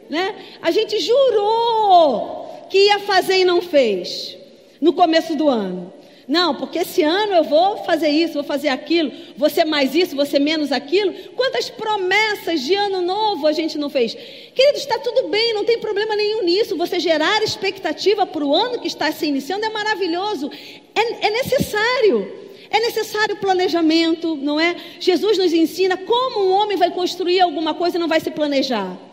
né? 0.10 0.36
A 0.62 0.72
gente 0.72 0.98
jurou 1.02 2.47
que 2.70 2.78
ia 2.78 3.00
fazer 3.00 3.40
e 3.40 3.46
não 3.46 3.62
fez 3.62 4.38
no 4.80 4.94
começo 4.94 5.36
do 5.36 5.48
ano. 5.48 5.94
Não, 6.28 6.56
porque 6.56 6.80
esse 6.80 7.02
ano 7.04 7.34
eu 7.34 7.44
vou 7.46 7.78
fazer 7.86 8.10
isso, 8.10 8.34
vou 8.34 8.44
fazer 8.44 8.68
aquilo, 8.68 9.14
ser 9.50 9.64
mais 9.64 9.96
isso, 9.96 10.14
ser 10.26 10.40
menos 10.40 10.74
aquilo. 10.74 11.14
Quantas 11.38 11.70
promessas 11.70 12.60
de 12.62 12.76
ano 12.76 13.02
novo 13.02 13.48
a 13.48 13.54
gente 13.54 13.78
não 13.78 13.90
fez? 13.90 14.14
Querido, 14.14 14.78
está 14.78 15.00
tudo 15.00 15.30
bem, 15.30 15.54
não 15.54 15.64
tem 15.64 15.80
problema 15.80 16.18
nenhum 16.18 16.44
nisso. 16.44 16.76
Você 16.76 17.00
gerar 17.00 17.42
expectativa 17.42 18.26
para 18.26 18.44
o 18.44 18.54
ano 18.54 18.80
que 18.82 18.90
está 18.90 19.10
se 19.10 19.26
iniciando 19.26 19.66
é 19.66 19.70
maravilhoso, 19.70 20.52
é, 20.94 21.28
é 21.28 21.30
necessário. 21.30 22.48
É 22.70 22.82
necessário 22.82 23.38
planejamento, 23.38 24.36
não 24.36 24.60
é? 24.60 24.76
Jesus 25.00 25.38
nos 25.38 25.54
ensina 25.54 25.96
como 25.96 26.48
um 26.48 26.52
homem 26.52 26.76
vai 26.76 26.92
construir 26.92 27.40
alguma 27.40 27.74
coisa 27.74 27.96
e 27.96 28.00
não 28.00 28.10
vai 28.10 28.20
se 28.20 28.30
planejar. 28.30 29.07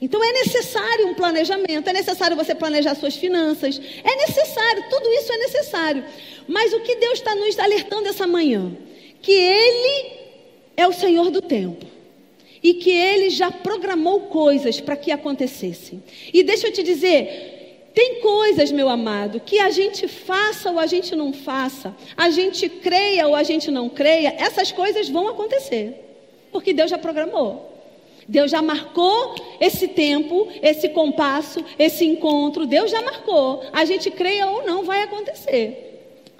Então 0.00 0.22
é 0.22 0.32
necessário 0.32 1.08
um 1.08 1.14
planejamento, 1.14 1.88
é 1.88 1.92
necessário 1.92 2.36
você 2.36 2.54
planejar 2.54 2.94
suas 2.94 3.16
finanças, 3.16 3.80
é 4.04 4.16
necessário, 4.16 4.84
tudo 4.88 5.08
isso 5.12 5.32
é 5.32 5.38
necessário. 5.38 6.04
Mas 6.46 6.72
o 6.72 6.80
que 6.80 6.94
Deus 6.96 7.14
está 7.14 7.34
nos 7.34 7.58
alertando 7.58 8.08
essa 8.08 8.26
manhã? 8.26 8.76
Que 9.20 9.32
Ele 9.32 10.12
é 10.76 10.86
o 10.86 10.92
Senhor 10.92 11.30
do 11.30 11.42
tempo 11.42 11.84
e 12.62 12.74
que 12.74 12.90
Ele 12.90 13.28
já 13.30 13.50
programou 13.50 14.20
coisas 14.22 14.80
para 14.80 14.96
que 14.96 15.10
acontecessem. 15.10 16.02
E 16.32 16.44
deixa 16.44 16.68
eu 16.68 16.72
te 16.72 16.82
dizer, 16.84 17.90
tem 17.92 18.20
coisas, 18.20 18.70
meu 18.70 18.88
amado, 18.88 19.40
que 19.40 19.58
a 19.58 19.70
gente 19.70 20.06
faça 20.06 20.70
ou 20.70 20.78
a 20.78 20.86
gente 20.86 21.16
não 21.16 21.32
faça, 21.32 21.92
a 22.16 22.30
gente 22.30 22.68
creia 22.68 23.26
ou 23.26 23.34
a 23.34 23.42
gente 23.42 23.68
não 23.72 23.88
creia, 23.88 24.36
essas 24.38 24.70
coisas 24.70 25.08
vão 25.08 25.26
acontecer, 25.26 25.94
porque 26.52 26.72
Deus 26.72 26.90
já 26.90 26.98
programou. 26.98 27.77
Deus 28.28 28.50
já 28.50 28.60
marcou 28.60 29.34
esse 29.58 29.88
tempo, 29.88 30.46
esse 30.62 30.90
compasso, 30.90 31.64
esse 31.78 32.04
encontro. 32.04 32.66
Deus 32.66 32.90
já 32.90 33.00
marcou. 33.00 33.62
A 33.72 33.86
gente 33.86 34.10
creia 34.10 34.46
ou 34.46 34.66
não, 34.66 34.84
vai 34.84 35.02
acontecer. 35.02 35.86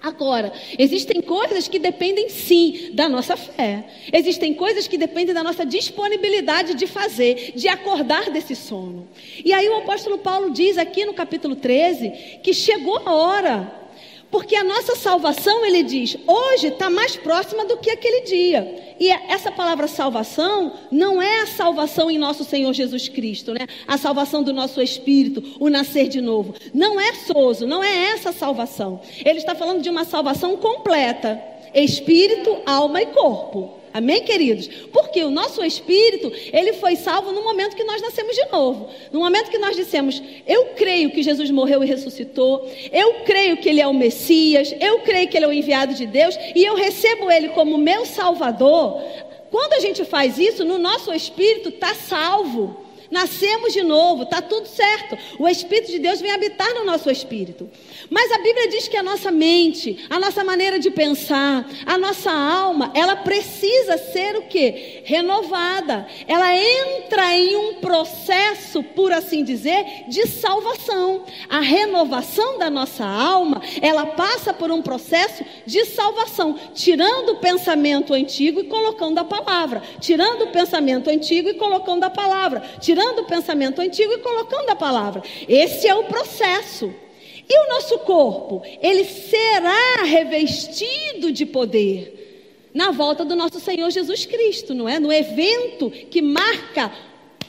Agora, 0.00 0.52
existem 0.78 1.20
coisas 1.20 1.66
que 1.66 1.78
dependem 1.78 2.28
sim 2.28 2.90
da 2.92 3.08
nossa 3.08 3.36
fé. 3.36 3.84
Existem 4.12 4.54
coisas 4.54 4.86
que 4.86 4.96
dependem 4.96 5.34
da 5.34 5.42
nossa 5.42 5.66
disponibilidade 5.66 6.74
de 6.74 6.86
fazer, 6.86 7.52
de 7.56 7.66
acordar 7.66 8.30
desse 8.30 8.54
sono. 8.54 9.08
E 9.44 9.52
aí 9.52 9.68
o 9.68 9.78
apóstolo 9.78 10.18
Paulo 10.18 10.50
diz 10.50 10.78
aqui 10.78 11.04
no 11.04 11.14
capítulo 11.14 11.56
13 11.56 12.10
que 12.42 12.54
chegou 12.54 13.02
a 13.04 13.12
hora 13.12 13.87
porque 14.30 14.54
a 14.56 14.64
nossa 14.64 14.94
salvação, 14.94 15.64
ele 15.64 15.82
diz, 15.82 16.16
hoje 16.26 16.68
está 16.68 16.90
mais 16.90 17.16
próxima 17.16 17.64
do 17.64 17.78
que 17.78 17.90
aquele 17.90 18.22
dia. 18.22 18.94
E 19.00 19.08
essa 19.10 19.50
palavra 19.50 19.86
salvação 19.86 20.72
não 20.90 21.22
é 21.22 21.42
a 21.42 21.46
salvação 21.46 22.10
em 22.10 22.18
nosso 22.18 22.44
Senhor 22.44 22.72
Jesus 22.72 23.08
Cristo, 23.08 23.54
né? 23.54 23.66
A 23.86 23.96
salvação 23.96 24.42
do 24.42 24.52
nosso 24.52 24.82
espírito, 24.82 25.42
o 25.58 25.70
nascer 25.70 26.08
de 26.08 26.20
novo. 26.20 26.54
Não 26.74 27.00
é 27.00 27.14
soso, 27.14 27.66
não 27.66 27.82
é 27.82 28.10
essa 28.10 28.32
salvação. 28.32 29.00
Ele 29.24 29.38
está 29.38 29.54
falando 29.54 29.80
de 29.80 29.88
uma 29.88 30.04
salvação 30.04 30.56
completa: 30.56 31.40
espírito, 31.74 32.58
alma 32.66 33.00
e 33.00 33.06
corpo. 33.06 33.78
Amém, 33.92 34.22
queridos? 34.22 34.68
Porque 34.92 35.22
o 35.24 35.30
nosso 35.30 35.64
espírito, 35.64 36.32
ele 36.52 36.74
foi 36.74 36.96
salvo 36.96 37.32
no 37.32 37.42
momento 37.42 37.76
que 37.76 37.84
nós 37.84 38.00
nascemos 38.02 38.34
de 38.34 38.44
novo. 38.50 38.88
No 39.12 39.20
momento 39.20 39.50
que 39.50 39.58
nós 39.58 39.76
dissemos, 39.76 40.22
eu 40.46 40.66
creio 40.76 41.10
que 41.10 41.22
Jesus 41.22 41.50
morreu 41.50 41.82
e 41.82 41.86
ressuscitou, 41.86 42.70
eu 42.92 43.14
creio 43.24 43.56
que 43.56 43.68
ele 43.68 43.80
é 43.80 43.86
o 43.86 43.94
Messias, 43.94 44.74
eu 44.80 45.00
creio 45.00 45.28
que 45.28 45.36
ele 45.36 45.46
é 45.46 45.48
o 45.48 45.52
enviado 45.52 45.94
de 45.94 46.06
Deus 46.06 46.38
e 46.54 46.64
eu 46.64 46.74
recebo 46.74 47.30
ele 47.30 47.48
como 47.50 47.78
meu 47.78 48.04
salvador. 48.04 49.02
Quando 49.50 49.72
a 49.74 49.80
gente 49.80 50.04
faz 50.04 50.38
isso, 50.38 50.64
no 50.64 50.78
nosso 50.78 51.12
espírito 51.12 51.70
está 51.70 51.94
salvo. 51.94 52.84
nascemos 53.10 53.72
de 53.72 53.82
novo, 53.82 54.24
está 54.24 54.42
tudo 54.42 54.66
certo. 54.66 55.16
O 55.38 55.48
Espírito 55.48 55.90
de 55.90 55.98
Deus 55.98 56.20
vem 56.20 56.30
habitar 56.30 56.74
no 56.74 56.84
nosso 56.84 57.10
espírito. 57.10 57.70
Mas 58.10 58.32
a 58.32 58.38
Bíblia 58.38 58.68
diz 58.68 58.88
que 58.88 58.96
a 58.96 59.02
nossa 59.02 59.30
mente, 59.30 60.04
a 60.08 60.18
nossa 60.18 60.42
maneira 60.42 60.78
de 60.78 60.90
pensar, 60.90 61.68
a 61.84 61.98
nossa 61.98 62.30
alma, 62.30 62.90
ela 62.94 63.16
precisa 63.16 63.98
ser 63.98 64.36
o 64.36 64.42
que? 64.42 65.02
Renovada. 65.04 66.06
Ela 66.26 66.56
entra 66.56 67.34
em 67.34 67.56
um 67.56 67.74
processo, 67.74 68.82
por 68.82 69.12
assim 69.12 69.44
dizer, 69.44 70.04
de 70.08 70.26
salvação. 70.26 71.24
A 71.48 71.60
renovação 71.60 72.58
da 72.58 72.70
nossa 72.70 73.04
alma, 73.04 73.60
ela 73.82 74.06
passa 74.06 74.54
por 74.54 74.70
um 74.70 74.80
processo 74.80 75.44
de 75.66 75.84
salvação, 75.84 76.58
tirando 76.74 77.30
o 77.30 77.36
pensamento 77.36 78.14
antigo 78.14 78.60
e 78.60 78.64
colocando 78.64 79.18
a 79.18 79.24
palavra, 79.24 79.82
tirando 80.00 80.42
o 80.42 80.50
pensamento 80.50 81.10
antigo 81.10 81.48
e 81.48 81.54
colocando 81.54 82.04
a 82.04 82.10
palavra, 82.10 82.62
tirando 82.80 83.20
o 83.20 83.26
pensamento 83.26 83.80
antigo 83.80 84.12
e 84.12 84.18
colocando 84.18 84.70
a 84.70 84.76
palavra. 84.76 85.22
Esse 85.46 85.86
é 85.86 85.94
o 85.94 86.04
processo. 86.04 87.07
E 87.48 87.64
o 87.64 87.68
nosso 87.68 87.98
corpo? 88.00 88.62
Ele 88.82 89.04
será 89.04 90.02
revestido 90.04 91.32
de 91.32 91.46
poder 91.46 92.70
na 92.74 92.90
volta 92.90 93.24
do 93.24 93.34
nosso 93.34 93.58
Senhor 93.58 93.90
Jesus 93.90 94.26
Cristo, 94.26 94.74
não 94.74 94.88
é? 94.88 95.00
No 95.00 95.12
evento 95.12 95.90
que 95.90 96.20
marca 96.20 96.92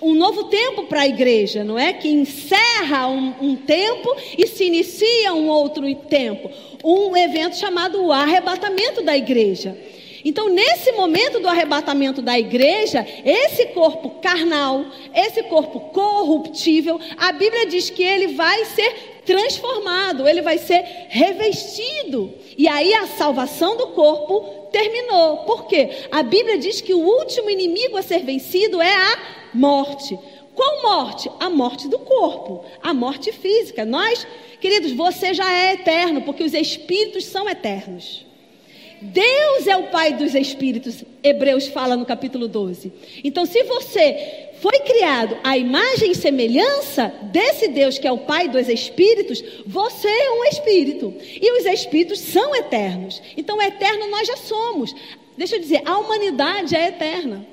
um 0.01 0.13
novo 0.15 0.45
tempo 0.45 0.83
para 0.83 1.01
a 1.01 1.07
igreja, 1.07 1.63
não 1.63 1.77
é? 1.77 1.91
Que 1.91 2.07
encerra 2.07 3.07
um, 3.07 3.33
um, 3.41 3.55
tempo 3.55 4.15
e 4.37 4.47
se 4.47 4.65
inicia 4.65 5.33
um 5.33 5.49
outro 5.49 5.93
tempo. 5.95 6.49
Um 6.83 7.15
evento 7.17 7.57
chamado 7.57 8.01
o 8.01 8.11
arrebatamento 8.11 9.01
da 9.01 9.17
igreja. 9.17 9.77
Então, 10.23 10.49
nesse 10.49 10.91
momento 10.93 11.39
do 11.39 11.47
arrebatamento 11.47 12.21
da 12.21 12.37
igreja, 12.37 13.05
esse 13.25 13.67
corpo 13.67 14.09
carnal, 14.21 14.85
esse 15.13 15.43
corpo 15.43 15.79
corruptível, 15.91 16.99
a 17.17 17.31
Bíblia 17.31 17.65
diz 17.67 17.89
que 17.89 18.03
ele 18.03 18.27
vai 18.29 18.65
ser 18.65 19.18
transformado, 19.29 20.27
ele 20.27 20.41
vai 20.41 20.57
ser 20.57 20.83
revestido. 21.07 22.33
E 22.57 22.67
aí 22.67 22.91
a 22.95 23.05
salvação 23.05 23.77
do 23.77 23.89
corpo 23.89 24.69
terminou. 24.71 25.37
Por 25.45 25.67
quê? 25.67 26.07
A 26.11 26.23
Bíblia 26.23 26.57
diz 26.57 26.81
que 26.81 26.95
o 26.95 26.99
último 26.99 27.47
inimigo 27.47 27.95
a 27.95 28.01
ser 28.01 28.23
vencido 28.23 28.81
é 28.81 28.91
a 28.91 29.19
morte. 29.53 30.17
Qual 30.55 30.81
morte? 30.81 31.29
A 31.39 31.47
morte 31.47 31.87
do 31.87 31.99
corpo, 31.99 32.65
a 32.81 32.91
morte 32.91 33.31
física. 33.31 33.85
Nós, 33.85 34.25
queridos, 34.59 34.93
você 34.93 35.31
já 35.31 35.53
é 35.53 35.73
eterno, 35.73 36.23
porque 36.23 36.43
os 36.43 36.55
espíritos 36.55 37.25
são 37.25 37.47
eternos. 37.47 38.25
Deus 38.99 39.67
é 39.67 39.77
o 39.77 39.83
Pai 39.83 40.13
dos 40.13 40.35
Espíritos, 40.35 41.05
Hebreus 41.23 41.67
fala 41.67 41.95
no 41.95 42.05
capítulo 42.05 42.47
12. 42.47 42.91
Então, 43.23 43.45
se 43.45 43.63
você 43.63 44.48
foi 44.61 44.79
criado 44.79 45.37
à 45.43 45.57
imagem 45.57 46.11
e 46.11 46.15
semelhança 46.15 47.13
desse 47.23 47.67
Deus 47.69 47.97
que 47.97 48.07
é 48.07 48.11
o 48.11 48.17
Pai 48.17 48.47
dos 48.47 48.67
Espíritos, 48.67 49.43
você 49.65 50.07
é 50.07 50.31
um 50.31 50.43
espírito. 50.45 51.13
E 51.19 51.59
os 51.59 51.65
espíritos 51.65 52.19
são 52.19 52.53
eternos. 52.55 53.21
Então, 53.37 53.61
eterno 53.61 54.09
nós 54.09 54.27
já 54.27 54.35
somos. 54.37 54.93
Deixa 55.37 55.55
eu 55.55 55.59
dizer, 55.59 55.81
a 55.85 55.97
humanidade 55.97 56.75
é 56.75 56.87
eterna. 56.87 57.45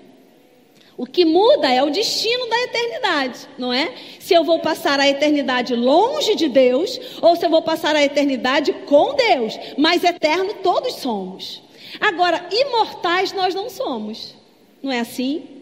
O 0.97 1.07
que 1.07 1.25
muda 1.25 1.71
é 1.71 1.83
o 1.83 1.91
destino 1.91 2.49
da 2.49 2.63
eternidade, 2.63 3.41
não 3.59 3.73
é? 3.73 3.93
Se 4.19 4.33
eu 4.33 4.43
vou 4.43 4.59
passar 4.61 4.99
a 4.99 5.07
eternidade 5.07 5.75
longe 5.77 6.35
de 6.35 6.49
Deus 6.49 6.99
ou 7.21 7.37
se 7.37 7.45
eu 7.45 7.51
vou 7.51 7.61
passar 7.63 7.95
a 7.95 8.03
eternidade 8.03 8.73
com 8.87 9.15
Deus. 9.15 9.59
Mas 9.77 10.03
eterno 10.03 10.55
todos 10.55 10.95
somos. 10.95 11.63
Agora, 12.01 12.47
imortais 12.51 13.33
nós 13.33 13.55
não 13.55 13.69
somos. 13.69 14.35
Não 14.83 14.91
é 14.91 15.01
assim? 15.01 15.56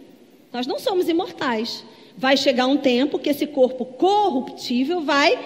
Nós 0.55 0.69
não 0.69 0.79
somos 0.79 1.09
imortais. 1.09 1.85
Vai 2.17 2.37
chegar 2.37 2.67
um 2.67 2.77
tempo 2.77 3.19
que 3.19 3.29
esse 3.29 3.45
corpo 3.45 3.85
corruptível 3.85 5.01
vai 5.01 5.37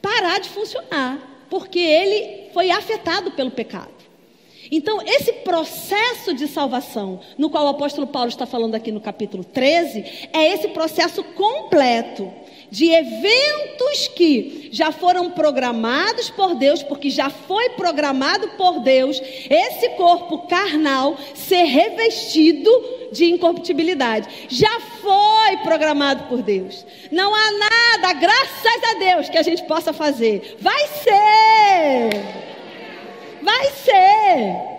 parar 0.00 0.40
de 0.40 0.48
funcionar, 0.48 1.44
porque 1.50 1.78
ele 1.78 2.48
foi 2.54 2.70
afetado 2.70 3.32
pelo 3.32 3.50
pecado. 3.50 3.92
Então, 4.70 5.02
esse 5.04 5.34
processo 5.44 6.32
de 6.32 6.48
salvação, 6.48 7.20
no 7.36 7.50
qual 7.50 7.66
o 7.66 7.68
apóstolo 7.68 8.06
Paulo 8.06 8.30
está 8.30 8.46
falando 8.46 8.74
aqui 8.74 8.90
no 8.90 9.02
capítulo 9.02 9.44
13, 9.44 10.28
é 10.32 10.50
esse 10.54 10.68
processo 10.68 11.22
completo 11.22 12.32
de 12.72 12.90
eventos 12.90 14.08
que 14.16 14.70
já 14.72 14.90
foram 14.90 15.30
programados 15.30 16.30
por 16.30 16.54
Deus, 16.54 16.82
porque 16.82 17.10
já 17.10 17.28
foi 17.28 17.68
programado 17.70 18.48
por 18.56 18.80
Deus, 18.80 19.20
esse 19.20 19.90
corpo 19.90 20.46
carnal 20.46 21.14
ser 21.34 21.64
revestido 21.64 22.70
de 23.12 23.26
incorruptibilidade. 23.26 24.26
Já 24.48 24.80
foi 24.80 25.58
programado 25.62 26.24
por 26.30 26.40
Deus. 26.40 26.86
Não 27.10 27.34
há 27.34 27.50
nada, 27.52 28.14
graças 28.14 28.82
a 28.90 28.94
Deus, 28.94 29.28
que 29.28 29.36
a 29.36 29.42
gente 29.42 29.62
possa 29.64 29.92
fazer. 29.92 30.56
Vai 30.58 30.86
ser. 30.86 32.10
Vai 33.42 33.70
ser. 33.84 34.72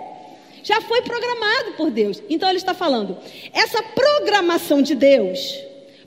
Já 0.63 0.81
foi 0.81 1.03
programado 1.03 1.73
por 1.73 1.91
Deus. 1.91 2.23
Então 2.27 2.49
ele 2.49 2.57
está 2.57 2.73
falando, 2.73 3.19
essa 3.53 3.83
programação 3.83 4.81
de 4.81 4.95
Deus, 4.95 5.63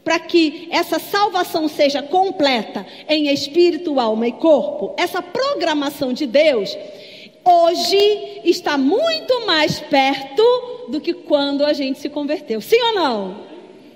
para 0.07 0.21
que 0.21 0.69
essa 0.71 1.01
salvação 1.01 1.67
seja 1.67 2.01
completa 2.01 2.87
em 3.09 3.27
espírito, 3.27 3.99
alma 3.99 4.29
e 4.29 4.33
corpo, 4.35 4.95
essa 4.97 5.21
programação 5.21 6.13
de 6.13 6.27
Deus, 6.27 6.79
hoje 7.45 8.41
está 8.45 8.79
muito 8.79 9.45
mais 9.45 9.81
perto 9.81 10.45
do 10.91 11.01
que 11.01 11.13
quando 11.13 11.65
a 11.65 11.73
gente 11.73 11.99
se 11.99 12.09
converteu. 12.09 12.61
Sim 12.61 12.81
ou 12.83 12.95
não? 12.95 13.47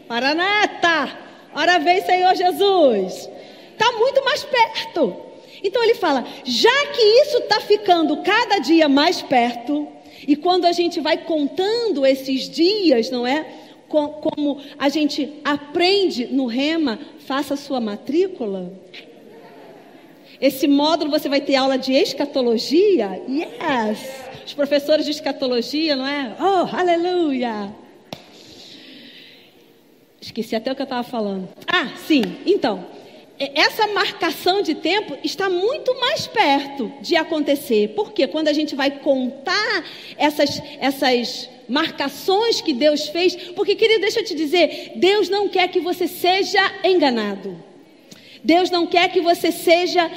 Paranata! 0.09 1.17
Ora 1.55 1.79
vem, 1.79 2.03
Senhor 2.03 2.35
Jesus! 2.35 3.31
Está 3.73 3.93
muito 3.93 4.25
mais 4.25 4.43
perto. 4.43 5.15
Então 5.63 5.81
ele 5.81 5.95
fala: 5.95 6.27
já 6.45 6.87
que 6.87 7.03
isso 7.23 7.37
está 7.37 7.61
ficando 7.61 8.17
cada 8.25 8.59
dia 8.59 8.89
mais 8.89 9.23
perto, 9.23 9.87
e 10.27 10.35
quando 10.35 10.65
a 10.65 10.73
gente 10.73 10.99
vai 10.99 11.19
contando 11.19 12.05
esses 12.05 12.51
dias, 12.51 13.11
não 13.13 13.25
é? 13.25 13.47
Como 13.91 14.61
a 14.79 14.89
gente 14.89 15.41
aprende 15.45 16.27
no 16.27 16.47
Rema, 16.47 16.99
faça 17.27 17.57
sua 17.57 17.81
matrícula. 17.81 18.73
Esse 20.41 20.69
módulo 20.69 21.11
você 21.11 21.29
vai 21.29 21.41
ter 21.41 21.57
aula 21.57 21.77
de 21.77 21.93
escatologia? 21.93 23.21
Yes! 23.29 23.99
Os 24.47 24.55
professores 24.55 25.05
de 25.05 25.11
escatologia, 25.11 25.97
não 25.97 26.07
é? 26.07 26.35
Oh, 26.41 26.75
aleluia! 26.75 27.75
Esqueci 30.21 30.55
até 30.55 30.71
o 30.71 30.77
que 30.77 30.83
eu 30.83 30.85
estava 30.85 31.03
falando. 31.03 31.49
Ah, 31.67 31.89
sim, 31.97 32.23
então 32.47 33.00
essa 33.55 33.87
marcação 33.87 34.61
de 34.61 34.75
tempo 34.75 35.17
está 35.25 35.49
muito 35.49 35.99
mais 35.99 36.27
perto 36.27 36.93
de 37.01 37.17
acontecer. 37.17 37.95
Porque 37.97 38.27
quando 38.27 38.49
a 38.49 38.53
gente 38.53 38.75
vai 38.75 38.91
contar 38.91 39.85
essas, 40.19 40.63
essas 40.79 41.49
marcações 41.67 42.61
que 42.61 42.75
Deus 42.75 43.09
fez, 43.09 43.35
porque 43.57 43.75
querido, 43.75 44.03
deixa 44.03 44.21
eu 44.21 44.25
te 44.25 44.35
dizer, 44.35 44.93
Deus 44.97 45.31
não 45.31 45.49
quer 45.49 45.69
que 45.69 45.81
você 45.81 46.07
seja 46.07 46.61
enganado. 46.85 47.57
Deus 48.45 48.71
não 48.71 48.87
quer 48.87 49.11
que 49.11 49.21
você 49.23 49.51
seja 49.51 50.11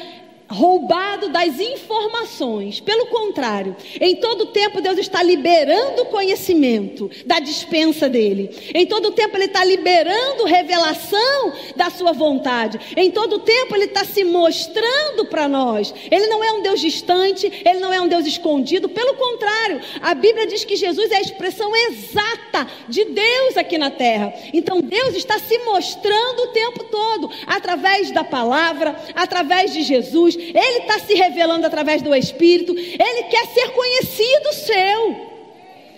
roubado 0.53 1.29
das 1.29 1.59
informações. 1.59 2.79
Pelo 2.79 3.07
contrário, 3.07 3.75
em 3.99 4.15
todo 4.15 4.47
tempo 4.47 4.79
Deus 4.79 4.97
está 4.97 5.21
liberando 5.21 6.05
conhecimento 6.05 7.09
da 7.25 7.39
dispensa 7.39 8.07
dele. 8.07 8.49
Em 8.73 8.85
todo 8.85 9.11
tempo 9.11 9.35
Ele 9.35 9.45
está 9.45 9.65
liberando 9.65 10.45
revelação 10.45 11.53
da 11.75 11.89
sua 11.89 12.13
vontade. 12.13 12.79
Em 12.95 13.09
todo 13.11 13.39
tempo 13.39 13.75
Ele 13.75 13.85
está 13.85 14.05
se 14.05 14.23
mostrando 14.23 15.25
para 15.25 15.47
nós. 15.47 15.93
Ele 16.09 16.27
não 16.27 16.43
é 16.43 16.51
um 16.53 16.61
Deus 16.61 16.79
distante, 16.79 17.51
Ele 17.65 17.79
não 17.79 17.91
é 17.91 17.99
um 17.99 18.07
Deus 18.07 18.25
escondido. 18.25 18.87
Pelo 18.87 19.15
contrário, 19.15 19.81
a 20.01 20.13
Bíblia 20.13 20.45
diz 20.45 20.63
que 20.63 20.75
Jesus 20.75 21.11
é 21.11 21.17
a 21.17 21.21
expressão 21.21 21.75
exata 21.75 22.67
de 22.87 23.05
Deus 23.05 23.57
aqui 23.57 23.77
na 23.77 23.89
terra. 23.89 24.33
Então 24.53 24.81
Deus 24.81 25.15
está 25.15 25.39
se 25.39 25.57
mostrando 25.59 26.43
o 26.43 26.47
tempo 26.47 26.83
todo, 26.85 27.29
através 27.47 28.11
da 28.11 28.23
palavra, 28.23 28.95
através 29.15 29.73
de 29.73 29.81
Jesus. 29.81 30.37
Ele 30.49 30.79
está 30.79 30.99
se 30.99 31.13
revelando 31.13 31.65
através 31.65 32.01
do 32.01 32.13
Espírito, 32.15 32.75
ele 32.75 33.23
quer 33.23 33.47
ser 33.47 33.69
conhecido 33.69 34.53
seu. 34.53 35.33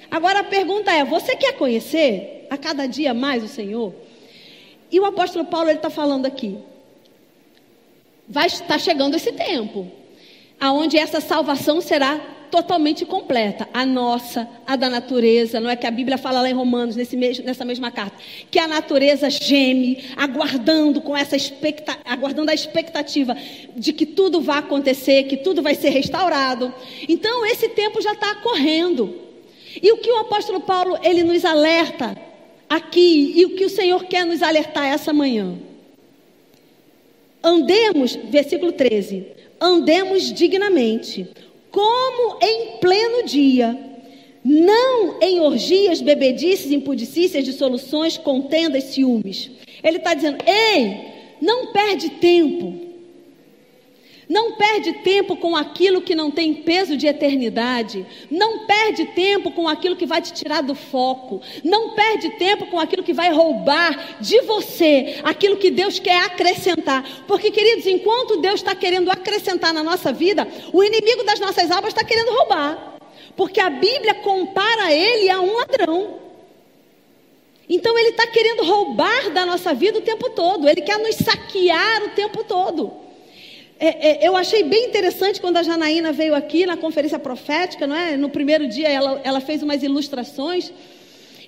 Agora 0.10 0.40
a 0.40 0.44
pergunta 0.44 0.92
é: 0.92 1.04
você 1.04 1.36
quer 1.36 1.54
conhecer 1.54 2.48
a 2.50 2.58
cada 2.58 2.88
dia 2.88 3.14
mais 3.14 3.44
o 3.44 3.48
Senhor? 3.48 3.94
E 4.92 5.00
o 5.00 5.06
apóstolo 5.06 5.46
Paulo 5.46 5.70
está 5.70 5.90
falando 5.90 6.26
aqui. 6.26 6.58
Vai 8.28 8.48
estar 8.48 8.80
chegando 8.80 9.16
esse 9.16 9.32
tempo, 9.32 9.92
aonde 10.60 10.98
essa 10.98 11.20
salvação 11.22 11.82
será 11.82 12.20
totalmente 12.56 13.06
completa. 13.06 13.68
A 13.74 13.86
nossa, 13.86 14.48
a 14.66 14.78
da 14.78 14.90
natureza. 14.90 15.60
Não 15.60 15.70
é 15.70 15.76
que 15.76 15.86
a 15.86 15.92
Bíblia 15.92 16.18
fala 16.18 16.42
lá 16.42 16.50
em 16.50 16.54
Romanos, 16.54 16.96
nesse 16.96 17.18
mesmo, 17.18 17.44
nessa 17.44 17.66
mesma 17.66 17.92
carta, 17.92 18.16
que 18.50 18.58
a 18.58 18.66
natureza 18.66 19.30
geme, 19.30 20.06
aguardando 20.16 21.02
com 21.02 21.18
essa 21.18 21.36
expecta, 21.36 21.98
aguardando 22.06 22.52
a 22.52 22.54
expectativa 22.54 23.36
de 23.76 23.92
que 23.92 24.06
tudo 24.06 24.40
vai 24.40 24.60
acontecer, 24.60 25.24
que 25.24 25.36
tudo 25.36 25.62
vai 25.62 25.76
ser 25.76 25.90
restaurado. 25.90 26.74
Então 27.10 27.46
esse 27.46 27.68
tempo 27.68 28.02
já 28.02 28.14
está 28.14 28.36
correndo. 28.36 29.14
E 29.82 29.92
o 29.92 29.98
que 29.98 30.10
o 30.10 30.20
apóstolo 30.20 30.62
Paulo 30.62 30.98
ele 31.04 31.24
nos 31.24 31.44
alerta 31.44 32.16
aqui 32.70 33.34
e 33.36 33.46
o 33.46 33.56
que 33.58 33.66
o 33.66 33.70
Senhor 33.70 34.06
quer 34.06 34.26
nos 34.26 34.42
alertar 34.42 34.86
essa 34.86 35.12
manhã. 35.12 35.58
Andemos, 37.44 38.16
versículo 38.16 38.72
13, 38.72 39.28
andemos 39.60 40.32
dignamente, 40.32 41.28
como 41.76 42.38
em 42.42 42.78
pleno 42.78 43.26
dia, 43.26 43.78
não 44.42 45.20
em 45.22 45.42
orgias, 45.42 46.00
bebedices, 46.00 46.72
impudicícias, 46.72 47.44
dissoluções, 47.44 48.18
contendas, 48.18 48.86
ciúmes. 48.86 49.52
Ele 49.84 49.98
está 49.98 50.14
dizendo: 50.14 50.38
ei, 50.48 51.36
não 51.42 51.74
perde 51.74 52.12
tempo. 52.12 52.85
Não 54.28 54.54
perde 54.54 54.94
tempo 54.94 55.36
com 55.36 55.56
aquilo 55.56 56.02
que 56.02 56.16
não 56.16 56.32
tem 56.32 56.54
peso 56.54 56.98
de 56.98 57.08
eternidade. 57.08 58.06
Não 58.30 58.66
perde 58.66 59.06
tempo 59.06 59.52
com 59.52 59.68
aquilo 59.68 59.96
que 59.96 60.06
vai 60.06 60.22
te 60.22 60.34
tirar 60.34 60.62
do 60.62 60.74
foco. 60.74 61.42
Não 61.64 61.92
perde 61.92 62.32
tempo 62.32 62.66
com 62.68 62.80
aquilo 62.80 63.04
que 63.04 63.14
vai 63.14 63.32
roubar 63.32 64.18
de 64.20 64.42
você 64.42 65.20
aquilo 65.24 65.58
que 65.58 65.70
Deus 65.70 66.00
quer 66.00 66.24
acrescentar. 66.24 67.04
Porque, 67.28 67.52
queridos, 67.52 67.86
enquanto 67.86 68.38
Deus 68.38 68.56
está 68.56 68.76
querendo 68.76 69.12
acrescentar 69.12 69.74
na 69.74 69.84
nossa 69.84 70.12
vida, 70.12 70.48
o 70.74 70.84
inimigo 70.84 71.24
das 71.24 71.40
nossas 71.40 71.70
almas 71.70 71.90
está 71.90 72.04
querendo 72.04 72.32
roubar. 72.32 72.98
Porque 73.36 73.60
a 73.60 73.70
Bíblia 73.70 74.16
compara 74.16 74.92
ele 74.92 75.30
a 75.30 75.40
um 75.40 75.54
ladrão. 75.56 76.26
Então 77.68 77.98
ele 77.98 78.10
está 78.10 78.28
querendo 78.28 78.64
roubar 78.64 79.32
da 79.32 79.46
nossa 79.46 79.74
vida 79.74 80.00
o 80.00 80.02
tempo 80.02 80.30
todo. 80.30 80.68
Ele 80.68 80.82
quer 80.82 81.00
nos 81.00 81.16
saquear 81.16 82.04
o 82.04 82.10
tempo 82.10 82.44
todo. 82.44 83.05
É, 83.78 84.26
é, 84.26 84.28
eu 84.28 84.36
achei 84.38 84.64
bem 84.64 84.86
interessante 84.86 85.42
quando 85.42 85.58
a 85.58 85.64
Janaína 85.64 86.14
veio 86.14 86.34
aqui 86.34 86.66
na 86.66 86.78
conferência 86.78 87.20
profética, 87.20 87.86
não 87.86 87.96
é? 87.96 88.16
No 88.16 88.30
primeiro 88.30 88.68
dia 88.68 88.88
ela, 88.90 89.20
ela 89.24 89.42
fez 89.42 89.62
umas 89.62 89.84
ilustrações 89.84 90.72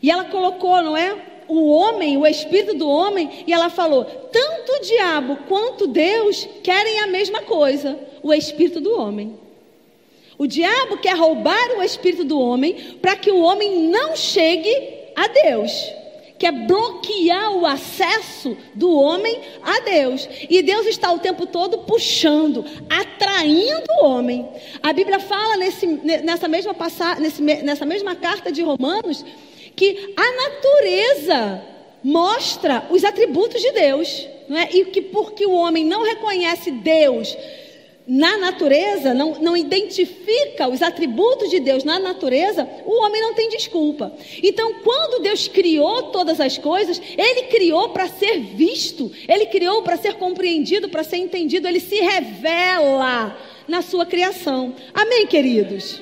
e 0.01 0.11
ela 0.11 0.25
colocou, 0.25 0.81
não 0.81 0.97
é? 0.97 1.15
O 1.47 1.69
homem, 1.69 2.17
o 2.17 2.27
espírito 2.27 2.73
do 2.73 2.87
homem, 2.89 3.43
e 3.47 3.53
ela 3.53 3.69
falou: 3.69 4.03
tanto 4.03 4.73
o 4.73 4.81
diabo 4.81 5.37
quanto 5.47 5.87
Deus 5.87 6.47
querem 6.61 6.99
a 6.99 7.07
mesma 7.07 7.41
coisa, 7.41 7.97
o 8.21 8.33
espírito 8.33 8.81
do 8.81 8.99
homem. 8.99 9.39
O 10.37 10.45
diabo 10.45 10.97
quer 10.97 11.15
roubar 11.15 11.77
o 11.77 11.81
espírito 11.81 12.25
do 12.25 12.39
homem 12.39 12.97
para 13.01 13.15
que 13.15 13.31
o 13.31 13.39
homem 13.39 13.83
não 13.83 14.15
chegue 14.15 14.69
a 15.15 15.27
Deus 15.27 15.96
quer 16.37 16.51
bloquear 16.51 17.55
o 17.55 17.65
acesso 17.65 18.55
do 18.73 18.91
homem 18.91 19.41
a 19.63 19.79
Deus. 19.81 20.27
E 20.49 20.61
Deus 20.61 20.85
está 20.85 21.11
o 21.11 21.19
tempo 21.19 21.45
todo 21.45 21.79
puxando, 21.79 22.65
atraindo 22.89 23.85
o 24.01 24.05
homem. 24.05 24.47
A 24.81 24.93
Bíblia 24.93 25.19
fala 25.19 25.57
nesse, 25.57 25.87
nessa, 25.87 26.47
mesma 26.47 26.73
passagem, 26.73 27.23
nesse, 27.23 27.41
nessa 27.41 27.85
mesma 27.85 28.15
carta 28.15 28.51
de 28.51 28.61
Romanos 28.61 29.25
que 29.75 30.13
a 30.17 30.49
natureza 30.49 31.61
mostra 32.03 32.87
os 32.89 33.03
atributos 33.03 33.61
de 33.61 33.71
Deus. 33.71 34.27
Não 34.47 34.57
é? 34.57 34.69
E 34.71 34.85
que 34.85 35.01
porque 35.01 35.45
o 35.45 35.51
homem 35.51 35.83
não 35.83 36.03
reconhece 36.03 36.71
Deus 36.71 37.35
na 38.07 38.37
natureza, 38.37 39.13
não, 39.13 39.33
não 39.41 39.57
identifica 39.57 40.69
os 40.69 40.81
atributos 40.81 41.49
de 41.49 41.59
Deus 41.59 41.83
na 41.83 41.99
natureza, 41.99 42.67
o 42.85 43.03
homem 43.03 43.21
não 43.21 43.33
tem 43.33 43.49
desculpa. 43.49 44.13
Então, 44.41 44.75
quando 44.75 45.21
Deus 45.21 45.49
criou 45.49 46.03
todas 46.03 46.39
as 46.39 46.57
coisas, 46.57 47.01
Ele 47.17 47.43
criou 47.43 47.89
para 47.89 48.07
ser 48.07 48.39
visto, 48.39 49.11
Ele 49.27 49.47
criou 49.47 49.81
para 49.81 49.97
ser 49.97 50.13
compreendido, 50.13 50.87
para 50.87 51.03
ser 51.03 51.17
entendido, 51.17 51.67
Ele 51.67 51.81
se 51.81 51.99
revela 51.99 53.37
na 53.67 53.81
sua 53.81 54.05
criação. 54.05 54.73
Amém, 54.93 55.27
queridos? 55.27 55.99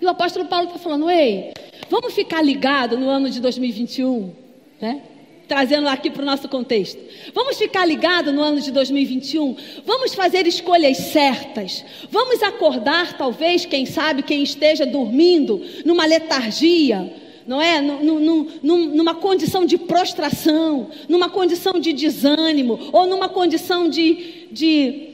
E 0.00 0.06
o 0.06 0.08
apóstolo 0.08 0.46
Paulo 0.46 0.68
está 0.68 0.78
falando, 0.78 1.10
ei, 1.10 1.52
vamos 1.90 2.14
ficar 2.14 2.40
ligado 2.40 2.96
no 2.96 3.10
ano 3.10 3.28
de 3.28 3.38
2021, 3.38 4.32
né? 4.80 5.02
Trazendo 5.50 5.88
aqui 5.88 6.08
para 6.08 6.22
o 6.22 6.24
nosso 6.24 6.48
contexto. 6.48 7.02
Vamos 7.34 7.58
ficar 7.58 7.84
ligados 7.84 8.32
no 8.32 8.40
ano 8.40 8.60
de 8.60 8.70
2021? 8.70 9.56
Vamos 9.84 10.14
fazer 10.14 10.46
escolhas 10.46 10.96
certas. 10.96 11.84
Vamos 12.08 12.40
acordar, 12.40 13.18
talvez, 13.18 13.66
quem 13.66 13.84
sabe, 13.84 14.22
quem 14.22 14.44
esteja 14.44 14.86
dormindo 14.86 15.60
numa 15.84 16.06
letargia, 16.06 17.12
não 17.48 17.60
é? 17.60 17.80
numa 17.80 19.16
condição 19.16 19.66
de 19.66 19.76
prostração, 19.76 20.88
numa 21.08 21.28
condição 21.28 21.80
de 21.80 21.92
desânimo, 21.92 22.78
ou 22.92 23.08
numa 23.08 23.28
condição 23.28 23.88
de, 23.88 24.46
de 24.52 25.08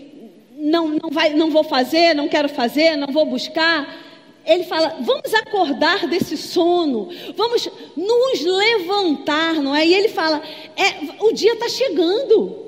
não, 0.58 0.88
não, 0.88 1.10
vai, 1.10 1.30
não 1.30 1.50
vou 1.50 1.64
fazer, 1.64 2.14
não 2.14 2.28
quero 2.28 2.50
fazer, 2.50 2.94
não 2.94 3.08
vou 3.10 3.24
buscar 3.24 4.05
ele 4.46 4.64
fala: 4.64 4.96
vamos 5.00 5.34
acordar 5.34 6.06
desse 6.06 6.36
sono, 6.36 7.08
vamos 7.34 7.68
nos 7.96 8.40
levantar, 8.44 9.54
não 9.54 9.74
é? 9.74 9.84
E 9.84 9.92
ele 9.92 10.08
fala: 10.08 10.40
é, 10.76 11.24
o 11.24 11.32
dia 11.32 11.54
está 11.54 11.68
chegando. 11.68 12.64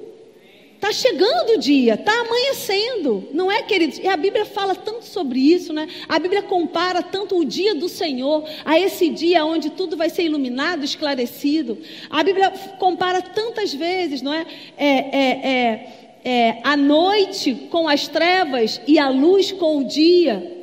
Está 0.75 0.93
chegando 0.93 1.55
o 1.55 1.59
dia, 1.59 1.95
está 1.95 2.21
amanhecendo, 2.21 3.29
não 3.33 3.51
é, 3.51 3.63
queridos? 3.63 3.99
E 3.99 4.07
a 4.07 4.17
Bíblia 4.17 4.45
fala 4.45 4.77
tanto 4.77 5.05
sobre 5.05 5.41
isso, 5.41 5.73
né? 5.73 5.89
A 6.09 6.21
Bíblia 6.21 6.41
compara 6.41 7.03
tanto 7.03 7.37
o 7.37 7.45
dia 7.45 7.75
do 7.75 7.89
Senhor 7.89 8.49
a 8.65 8.79
esse 8.79 9.09
dia 9.09 9.45
onde 9.45 9.71
tudo 9.71 9.97
vai 9.97 10.09
ser 10.09 10.23
iluminado, 10.23 10.85
esclarecido. 10.85 11.79
A 12.09 12.23
Bíblia 12.23 12.53
compara 12.79 13.21
tantas 13.21 13.75
vezes, 13.75 14.23
não 14.23 14.33
é? 14.33 14.47
é, 14.77 14.89
é, 14.89 15.49
é, 15.49 16.21
é 16.25 16.61
a 16.63 16.77
noite 16.77 17.67
com 17.73 17.89
as 17.89 18.07
trevas 18.07 18.81
e 18.87 19.01
a 19.01 19.09
luz 19.09 19.51
com 19.51 19.79
o 19.79 19.85
dia 19.85 20.58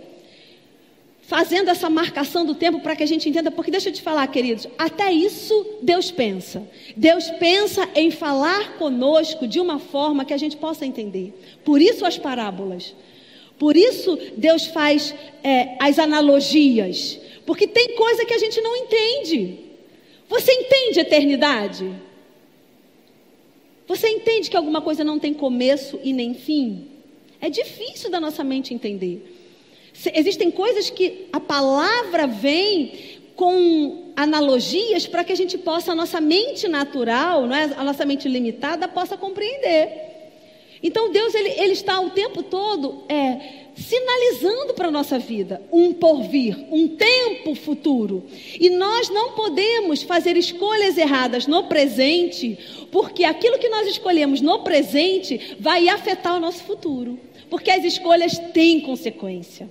fazendo 1.28 1.70
essa 1.70 1.90
marcação 1.90 2.46
do 2.46 2.54
tempo 2.54 2.80
para 2.80 2.96
que 2.96 3.04
a 3.04 3.06
gente 3.08 3.28
entenda, 3.28 3.50
porque 3.50 3.72
deixa 3.72 3.90
eu 3.90 3.94
te 3.94 4.02
falar, 4.02 4.28
queridos, 4.28 4.68
até 4.78 5.12
isso 5.12 5.78
Deus 5.82 6.12
pensa. 6.12 6.68
Deus 6.96 7.30
pensa 7.32 7.90
em 7.96 8.12
falar 8.12 8.78
conosco 8.78 9.48
de 9.48 9.60
uma 9.60 9.80
forma 9.80 10.24
que 10.24 10.34
a 10.34 10.38
gente 10.38 10.56
possa 10.56 10.86
entender. 10.86 11.34
Por 11.64 11.82
isso 11.82 12.06
as 12.06 12.18
parábolas. 12.18 12.94
Por 13.58 13.76
isso 13.76 14.18
Deus 14.38 14.68
faz 14.68 15.16
é, 15.44 15.76
as 15.80 15.98
analogias. 15.98 17.20
Porque 17.46 17.68
tem 17.68 17.96
coisa 17.96 18.26
que 18.26 18.34
a 18.34 18.40
gente 18.40 18.62
não 18.62 18.76
entende. 18.76 19.60
Você 20.30 20.52
entende 20.52 21.00
eternidade? 21.00 21.92
Você 23.88 24.10
entende 24.10 24.50
que 24.50 24.58
alguma 24.58 24.82
coisa 24.82 25.04
não 25.04 25.18
tem 25.18 25.34
começo 25.34 26.00
e 26.04 26.14
nem 26.14 26.34
fim? 26.36 26.88
É 27.42 27.50
difícil 27.50 28.10
da 28.12 28.20
nossa 28.20 28.44
mente 28.44 28.74
entender. 28.74 29.35
Existem 30.14 30.52
coisas 30.52 30.90
que 30.90 31.28
a 31.32 31.40
palavra 31.40 32.28
vem 32.28 33.16
com 33.36 34.12
analogias 34.16 35.06
para 35.06 35.24
que 35.24 35.32
a 35.32 35.36
gente 35.36 35.58
possa, 35.58 35.92
a 35.92 35.96
nossa 35.96 36.22
mente 36.22 36.68
natural, 36.68 37.46
não 37.46 37.56
é? 37.56 37.74
a 37.76 37.84
nossa 37.84 38.06
mente 38.06 38.30
limitada, 38.30 38.88
possa 38.88 39.18
compreender. 39.18 40.06
Então 40.82 41.12
Deus 41.12 41.34
ele, 41.34 41.50
ele 41.50 41.74
está 41.74 42.00
o 42.00 42.12
tempo 42.12 42.44
todo 42.44 43.04
é, 43.10 43.66
sinalizando 43.76 44.74
para 44.74 44.88
a 44.88 44.92
nossa 44.92 45.18
vida 45.18 45.62
um 45.72 45.94
porvir, 45.94 46.56
um 46.72 46.90
tempo 46.90 47.56
futuro. 47.56 48.24
E 48.60 48.70
nós 48.70 49.10
não 49.10 49.32
podemos 49.32 50.04
fazer 50.04 50.38
escolhas 50.38 50.98
erradas 50.98 51.48
no 51.48 51.64
presente, 51.64 52.88
porque 52.92 53.24
aquilo 53.24 53.58
que 53.58 53.70
nós 53.70 53.88
escolhemos 53.88 54.42
no 54.42 54.60
presente 54.60 55.56
vai 55.60 55.90
afetar 55.90 56.38
o 56.38 56.40
nosso 56.40 56.64
futuro. 56.64 57.20
Porque 57.50 57.72
as 57.72 57.84
escolhas 57.84 58.38
têm 58.54 58.80
consequência. 58.82 59.68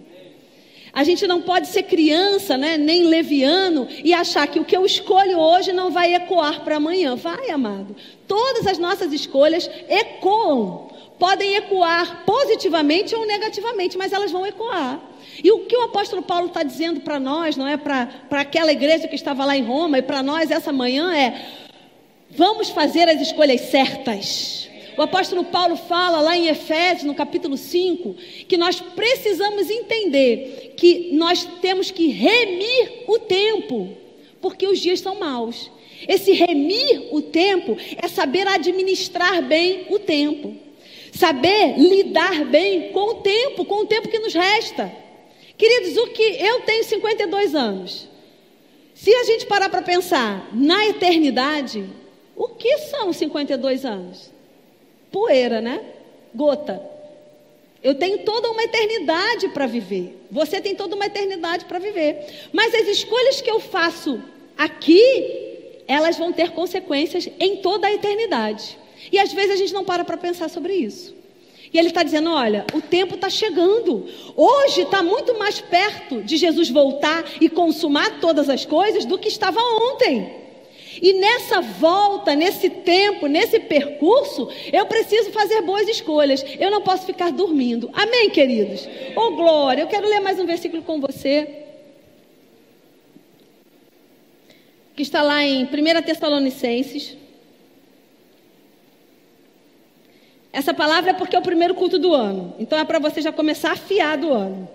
A 0.95 1.03
gente 1.03 1.27
não 1.27 1.43
pode 1.43 1.67
ser 1.67 1.83
criança, 1.83 2.57
né, 2.57 2.77
nem 2.77 3.05
leviano, 3.05 3.89
e 4.05 4.15
achar 4.15 4.47
que 4.47 4.61
o 4.61 4.65
que 4.65 4.77
eu 4.77 4.87
escolho 4.87 5.39
hoje 5.39 5.73
não 5.73 5.91
vai 5.91 6.15
ecoar 6.15 6.61
para 6.61 6.77
amanhã. 6.77 7.17
Vai, 7.17 7.51
amado. 7.51 7.97
Todas 8.29 8.67
as 8.67 8.79
nossas 8.79 9.13
escolhas 9.13 9.69
ecoam. 9.89 10.89
Podem 11.19 11.57
ecoar 11.57 12.25
positivamente 12.25 13.15
ou 13.15 13.27
negativamente, 13.27 13.99
mas 13.99 14.13
elas 14.13 14.31
vão 14.31 14.47
ecoar. 14.47 15.01
E 15.43 15.51
o 15.51 15.61
que 15.61 15.77
o 15.77 15.83
apóstolo 15.83 16.23
Paulo 16.23 16.47
está 16.47 16.63
dizendo 16.63 17.01
para 17.01 17.19
nós, 17.19 17.57
não 17.57 17.67
é 17.67 17.77
para 17.77 18.09
aquela 18.31 18.71
igreja 18.71 19.09
que 19.09 19.17
estava 19.17 19.45
lá 19.45 19.57
em 19.57 19.65
Roma 19.65 19.99
e 19.99 20.03
para 20.03 20.23
nós 20.23 20.51
essa 20.51 20.73
manhã 20.73 21.13
é: 21.15 21.47
vamos 22.31 22.71
fazer 22.71 23.09
as 23.09 23.21
escolhas 23.21 23.63
certas. 23.63 24.69
O 24.97 25.03
apóstolo 25.03 25.45
Paulo 25.45 25.77
fala 25.77 26.21
lá 26.21 26.37
em 26.37 26.47
Efésios, 26.47 27.05
no 27.05 27.15
capítulo 27.15 27.57
5, 27.57 28.15
que 28.47 28.57
nós 28.57 28.81
precisamos 28.81 29.69
entender 29.69 30.75
que 30.77 31.11
nós 31.13 31.45
temos 31.61 31.91
que 31.91 32.09
remir 32.09 33.05
o 33.09 33.19
tempo, 33.19 33.97
porque 34.41 34.67
os 34.67 34.79
dias 34.79 35.01
são 35.01 35.19
maus. 35.19 35.71
Esse 36.07 36.33
remir 36.33 37.09
o 37.11 37.23
tempo 37.23 37.77
é 37.97 38.07
saber 38.07 38.47
administrar 38.47 39.43
bem 39.43 39.87
o 39.91 39.99
tempo, 39.99 40.55
saber 41.13 41.79
lidar 41.79 42.45
bem 42.45 42.93
com 42.93 43.11
o 43.11 43.15
tempo, 43.15 43.65
com 43.65 43.83
o 43.83 43.87
tempo 43.87 44.09
que 44.09 44.19
nos 44.19 44.35
resta. 44.35 44.93
Queridos, 45.57 45.97
o 45.97 46.09
que 46.09 46.23
eu 46.23 46.61
tenho 46.61 46.85
52 46.85 47.55
anos. 47.55 48.09
Se 48.95 49.13
a 49.15 49.25
gente 49.25 49.47
parar 49.47 49.69
para 49.69 49.83
pensar 49.83 50.51
na 50.53 50.87
eternidade, 50.87 51.85
o 52.37 52.49
que 52.49 52.79
são 52.79 53.13
52 53.13 53.85
anos? 53.85 54.34
Poeira, 55.15 55.61
né? 55.61 55.81
Gota. 56.35 56.83
Eu 57.81 57.95
tenho 57.95 58.19
toda 58.25 58.51
uma 58.51 58.65
eternidade 58.65 59.49
para 59.51 59.67
viver. 59.67 60.27
Você 60.29 60.61
tem 60.61 60.75
toda 60.75 60.97
uma 60.97 61.07
eternidade 61.07 61.67
para 61.67 61.79
viver. 61.79 62.49
Mas 62.53 62.75
as 62.75 62.89
escolhas 62.89 63.41
que 63.41 63.51
eu 63.51 63.61
faço 63.61 64.21
aqui 64.59 65.53
elas 65.87 66.17
vão 66.17 66.33
ter 66.33 66.51
consequências 66.53 67.29
em 67.39 67.59
toda 67.59 67.87
a 67.87 67.93
eternidade. 67.93 68.79
E 69.13 69.19
às 69.19 69.33
vezes 69.33 69.53
a 69.53 69.57
gente 69.57 69.75
não 69.75 69.85
para 69.85 70.05
para 70.05 70.17
pensar 70.17 70.49
sobre 70.49 70.73
isso. 70.75 71.15
E 71.73 71.79
ele 71.79 71.89
está 71.89 72.03
dizendo: 72.03 72.31
olha, 72.31 72.65
o 72.73 72.81
tempo 72.81 73.17
está 73.17 73.29
chegando. 73.29 74.07
Hoje 74.35 74.83
está 74.83 75.03
muito 75.03 75.39
mais 75.39 75.61
perto 75.61 76.23
de 76.23 76.37
Jesus 76.37 76.71
voltar 76.71 77.25
e 77.41 77.49
consumar 77.49 78.19
todas 78.21 78.49
as 78.49 78.65
coisas 78.65 79.05
do 79.05 79.19
que 79.19 79.29
estava 79.29 79.61
ontem. 79.61 80.44
E 81.01 81.15
nessa 81.15 81.61
volta, 81.61 82.35
nesse 82.35 82.71
tempo, 82.71 83.27
nesse 83.27 83.59
percurso, 83.61 84.49
eu 84.73 84.87
preciso 84.87 85.31
fazer 85.31 85.63
boas 85.63 85.89
escolhas. 85.89 86.45
Eu 86.59 86.71
não 86.71 86.83
posso 86.83 87.07
ficar 87.07 87.31
dormindo. 87.31 87.91
Amém, 87.93 88.31
queridos? 88.31 88.89
Oh, 89.17 89.33
glória! 89.33 89.83
Eu 89.83 89.89
quero 89.89 90.09
ler 90.09 90.21
mais 90.21 90.39
um 90.39 90.47
versículo 90.47 90.83
com 90.83 91.01
você. 91.01 91.63
Que 94.95 95.03
está 95.03 95.23
lá 95.23 95.43
em 95.43 95.65
1 95.65 96.03
Tessalonicenses. 96.03 97.17
Essa 100.53 100.73
palavra 100.73 101.11
é 101.11 101.15
porque 101.15 101.35
é 101.35 101.39
o 101.39 101.43
primeiro 101.43 101.75
culto 101.75 101.99
do 101.99 102.15
ano. 102.15 102.55
Então 102.61 102.79
é 102.79 102.85
para 102.85 103.01
você 103.01 103.21
já 103.21 103.33
começar 103.33 103.73
afiado 103.73 104.29
o 104.29 104.33
ano. 104.33 104.69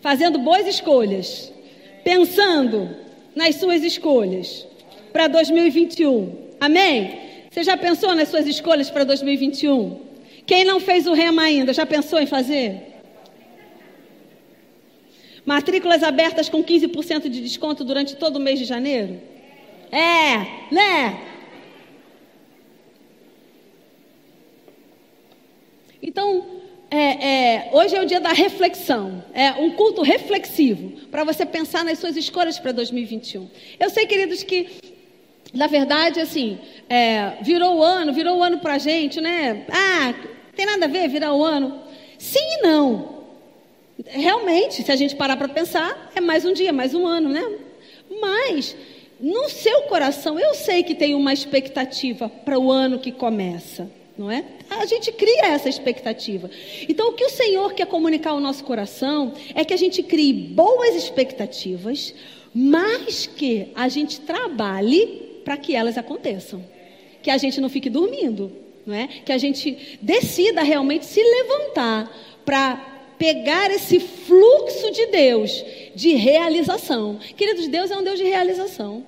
Fazendo 0.00 0.38
boas 0.38 0.66
escolhas. 0.66 1.52
Pensando 2.02 2.96
nas 3.36 3.56
suas 3.56 3.84
escolhas 3.84 4.66
para 5.12 5.28
2021. 5.28 6.50
Amém? 6.60 7.18
Você 7.50 7.64
já 7.64 7.76
pensou 7.76 8.14
nas 8.14 8.28
suas 8.28 8.46
escolhas 8.46 8.90
para 8.90 9.04
2021? 9.04 10.00
Quem 10.46 10.64
não 10.64 10.80
fez 10.80 11.06
o 11.06 11.12
rema 11.12 11.42
ainda, 11.42 11.72
já 11.72 11.84
pensou 11.84 12.20
em 12.20 12.26
fazer? 12.26 12.82
Matrículas 15.44 16.02
abertas 16.02 16.48
com 16.48 16.62
15% 16.62 17.28
de 17.28 17.40
desconto 17.40 17.82
durante 17.82 18.16
todo 18.16 18.36
o 18.36 18.40
mês 18.40 18.58
de 18.58 18.64
janeiro? 18.64 19.20
É, 19.90 20.72
né? 20.72 21.26
Então, 26.02 26.46
é, 26.90 26.96
é, 26.98 27.70
hoje 27.72 27.94
é 27.94 28.02
o 28.02 28.06
dia 28.06 28.20
da 28.20 28.32
reflexão, 28.32 29.22
é 29.32 29.52
um 29.52 29.70
culto 29.72 30.02
reflexivo 30.02 31.06
para 31.10 31.22
você 31.22 31.46
pensar 31.46 31.84
nas 31.84 31.98
suas 31.98 32.16
escolhas 32.16 32.58
para 32.58 32.72
2021. 32.72 33.48
Eu 33.78 33.90
sei, 33.90 34.06
queridos, 34.06 34.42
que 34.42 34.79
na 35.52 35.66
verdade, 35.66 36.20
assim, 36.20 36.58
é, 36.88 37.38
virou 37.42 37.78
o 37.78 37.82
ano, 37.82 38.12
virou 38.12 38.38
o 38.38 38.42
ano 38.42 38.58
para 38.58 38.74
a 38.74 38.78
gente, 38.78 39.20
né? 39.20 39.66
Ah, 39.68 40.14
tem 40.54 40.64
nada 40.64 40.86
a 40.86 40.88
ver 40.88 41.08
virar 41.08 41.34
o 41.34 41.42
ano? 41.42 41.80
Sim 42.18 42.58
e 42.58 42.62
não. 42.62 43.20
Realmente, 44.06 44.82
se 44.82 44.92
a 44.92 44.96
gente 44.96 45.16
parar 45.16 45.36
para 45.36 45.48
pensar, 45.48 46.10
é 46.14 46.20
mais 46.20 46.44
um 46.44 46.52
dia, 46.52 46.72
mais 46.72 46.94
um 46.94 47.06
ano, 47.06 47.28
né? 47.28 47.44
Mas, 48.20 48.76
no 49.18 49.48
seu 49.48 49.82
coração, 49.82 50.38
eu 50.38 50.54
sei 50.54 50.82
que 50.82 50.94
tem 50.94 51.14
uma 51.14 51.32
expectativa 51.32 52.28
para 52.28 52.58
o 52.58 52.70
ano 52.70 52.98
que 52.98 53.10
começa, 53.12 53.90
não 54.16 54.30
é? 54.30 54.44
A 54.70 54.86
gente 54.86 55.10
cria 55.12 55.46
essa 55.46 55.68
expectativa. 55.68 56.48
Então, 56.88 57.08
o 57.08 57.12
que 57.12 57.24
o 57.24 57.30
Senhor 57.30 57.74
quer 57.74 57.86
comunicar 57.86 58.30
ao 58.30 58.40
nosso 58.40 58.64
coração 58.64 59.34
é 59.54 59.64
que 59.64 59.74
a 59.74 59.76
gente 59.76 60.02
crie 60.02 60.32
boas 60.32 60.94
expectativas, 60.94 62.14
mas 62.54 63.26
que 63.26 63.68
a 63.74 63.88
gente 63.88 64.20
trabalhe 64.20 65.29
para 65.44 65.56
que 65.56 65.74
elas 65.74 65.98
aconteçam. 65.98 66.64
Que 67.22 67.30
a 67.30 67.38
gente 67.38 67.60
não 67.60 67.68
fique 67.68 67.90
dormindo, 67.90 68.52
não 68.86 68.94
é? 68.94 69.08
Que 69.24 69.32
a 69.32 69.38
gente 69.38 69.98
decida 70.00 70.62
realmente 70.62 71.04
se 71.04 71.22
levantar 71.22 72.10
para 72.44 72.90
pegar 73.18 73.70
esse 73.70 74.00
fluxo 74.00 74.90
de 74.90 75.06
Deus 75.06 75.64
de 75.94 76.14
realização. 76.14 77.18
Queridos, 77.36 77.68
Deus 77.68 77.90
é 77.90 77.96
um 77.96 78.02
Deus 78.02 78.18
de 78.18 78.24
realização. 78.24 79.04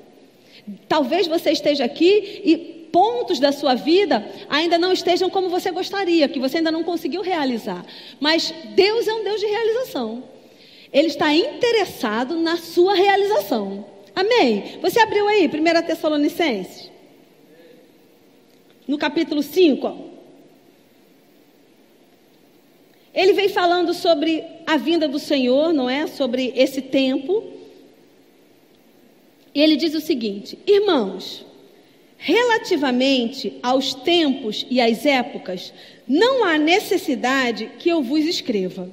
Talvez 0.86 1.26
você 1.26 1.50
esteja 1.50 1.84
aqui 1.84 2.42
e 2.44 2.56
pontos 2.92 3.40
da 3.40 3.50
sua 3.50 3.74
vida 3.74 4.24
ainda 4.50 4.76
não 4.76 4.92
estejam 4.92 5.30
como 5.30 5.48
você 5.48 5.70
gostaria, 5.70 6.28
que 6.28 6.38
você 6.38 6.58
ainda 6.58 6.70
não 6.70 6.84
conseguiu 6.84 7.22
realizar. 7.22 7.84
Mas 8.20 8.52
Deus 8.74 9.08
é 9.08 9.14
um 9.14 9.24
Deus 9.24 9.40
de 9.40 9.46
realização. 9.46 10.22
Ele 10.92 11.08
está 11.08 11.34
interessado 11.34 12.36
na 12.38 12.58
sua 12.58 12.94
realização. 12.94 13.86
Amém? 14.14 14.78
Você 14.80 15.00
abriu 15.00 15.26
aí, 15.28 15.46
1 15.46 15.86
Tessalonicenses? 15.86 16.90
No 18.86 18.98
capítulo 18.98 19.42
5. 19.42 20.12
Ele 23.14 23.32
vem 23.32 23.48
falando 23.48 23.92
sobre 23.92 24.44
a 24.66 24.76
vinda 24.76 25.06
do 25.06 25.18
Senhor, 25.18 25.72
não 25.72 25.88
é? 25.88 26.06
Sobre 26.06 26.52
esse 26.56 26.80
tempo. 26.80 27.44
E 29.54 29.60
ele 29.60 29.76
diz 29.76 29.94
o 29.94 30.00
seguinte: 30.00 30.58
Irmãos, 30.66 31.44
relativamente 32.16 33.58
aos 33.62 33.94
tempos 33.94 34.66
e 34.70 34.80
às 34.80 35.04
épocas, 35.04 35.72
não 36.08 36.44
há 36.44 36.56
necessidade 36.56 37.70
que 37.78 37.88
eu 37.88 38.02
vos 38.02 38.24
escreva, 38.24 38.90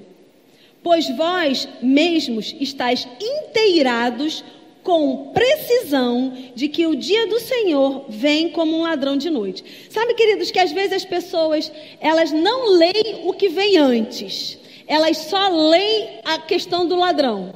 pois 0.84 1.09
vós 1.15 1.67
mesmos 1.82 2.55
estáis 2.59 3.07
inteirados 3.22 4.43
com 4.84 5.32
precisão 5.34 6.34
de 6.55 6.67
que 6.67 6.88
o 6.88 6.95
dia 6.95 7.27
do 7.27 7.39
Senhor 7.39 8.05
vem 8.09 8.49
como 8.49 8.77
um 8.77 8.84
ladrão 8.84 9.17
de 9.17 9.30
noite. 9.30 9.63
Sabe, 9.89 10.13
queridos, 10.13 10.51
que 10.51 10.59
às 10.59 10.71
vezes 10.71 10.93
as 10.93 11.05
pessoas, 11.05 11.71
elas 11.99 12.32
não 12.32 12.71
leem 12.71 13.21
o 13.25 13.34
que 13.34 13.49
vem 13.49 13.77
antes. 13.77 14.57
Elas 14.88 15.17
só 15.17 15.49
leem 15.49 16.19
a 16.25 16.39
questão 16.39 16.88
do 16.88 16.95
ladrão. 16.95 17.53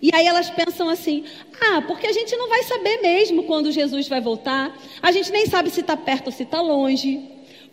E 0.00 0.10
aí 0.14 0.26
elas 0.26 0.50
pensam 0.50 0.88
assim: 0.88 1.24
ah, 1.60 1.82
porque 1.86 2.06
a 2.06 2.12
gente 2.12 2.36
não 2.36 2.48
vai 2.48 2.62
saber 2.64 2.98
mesmo 3.00 3.44
quando 3.44 3.72
Jesus 3.72 4.06
vai 4.06 4.20
voltar. 4.20 4.78
A 5.00 5.10
gente 5.10 5.32
nem 5.32 5.46
sabe 5.46 5.70
se 5.70 5.80
está 5.80 5.96
perto 5.96 6.26
ou 6.26 6.32
se 6.32 6.42
está 6.42 6.60
longe. 6.60 7.22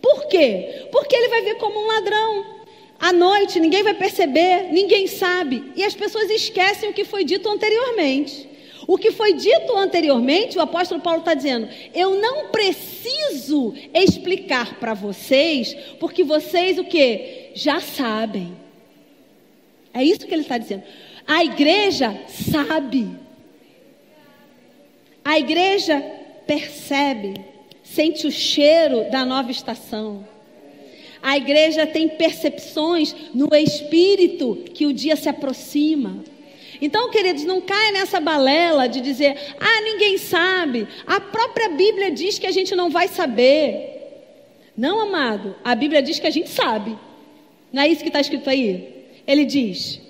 Por 0.02 0.28
quê? 0.28 0.88
Porque 0.92 1.16
ele 1.16 1.28
vai 1.28 1.42
vir 1.44 1.58
como 1.58 1.80
um 1.80 1.88
ladrão. 1.88 2.62
À 3.00 3.12
noite, 3.12 3.60
ninguém 3.60 3.84
vai 3.84 3.96
perceber, 3.96 4.72
ninguém 4.72 5.08
sabe. 5.08 5.74
E 5.76 5.84
as 5.84 5.94
pessoas 5.94 6.30
esquecem 6.30 6.90
o 6.90 6.94
que 6.94 7.04
foi 7.04 7.24
dito 7.24 7.50
anteriormente. 7.50 8.48
O 8.92 8.98
que 8.98 9.10
foi 9.10 9.32
dito 9.32 9.74
anteriormente, 9.78 10.58
o 10.58 10.62
apóstolo 10.62 11.00
Paulo 11.00 11.20
está 11.20 11.34
dizendo: 11.34 11.70
eu 11.96 12.20
não 12.20 12.50
preciso 12.50 13.74
explicar 13.94 14.82
para 14.82 14.94
vocês, 14.94 15.74
porque 15.98 16.26
vocês 16.26 16.78
o 16.78 16.84
que? 16.84 17.52
Já 17.54 17.80
sabem. 17.80 18.54
É 19.94 20.04
isso 20.04 20.28
que 20.28 20.34
ele 20.34 20.42
está 20.42 20.58
dizendo. 20.58 20.84
A 21.26 21.42
igreja 21.42 22.22
sabe. 22.28 23.18
A 25.24 25.40
igreja 25.40 26.02
percebe, 26.46 27.36
sente 27.82 28.28
o 28.28 28.32
cheiro 28.32 29.10
da 29.10 29.24
nova 29.24 29.52
estação. 29.52 30.28
A 31.24 31.38
igreja 31.38 31.88
tem 31.88 32.10
percepções 32.10 33.16
no 33.34 33.56
espírito 33.56 34.66
que 34.74 34.86
o 34.86 34.92
dia 34.92 35.16
se 35.16 35.30
aproxima. 35.30 36.26
Então, 36.82 37.12
queridos, 37.12 37.46
não 37.46 37.62
caia 37.62 37.92
nessa 37.92 38.20
balela 38.20 38.90
de 38.90 39.02
dizer, 39.02 39.38
ah, 39.60 39.82
ninguém 39.82 40.18
sabe. 40.18 40.88
A 41.06 41.20
própria 41.20 41.70
Bíblia 41.70 42.10
diz 42.10 42.40
que 42.40 42.48
a 42.48 42.52
gente 42.52 42.76
não 42.76 42.90
vai 42.90 43.08
saber. 43.08 43.92
Não, 44.76 45.00
amado, 45.00 45.56
a 45.64 45.76
Bíblia 45.76 46.02
diz 46.02 46.18
que 46.18 46.26
a 46.26 46.32
gente 46.32 46.50
sabe. 46.50 46.98
Não 47.72 47.84
é 47.84 47.88
isso 47.88 48.02
que 48.02 48.10
está 48.10 48.20
escrito 48.20 48.50
aí? 48.50 49.06
Ele 49.28 49.46
diz: 49.46 50.02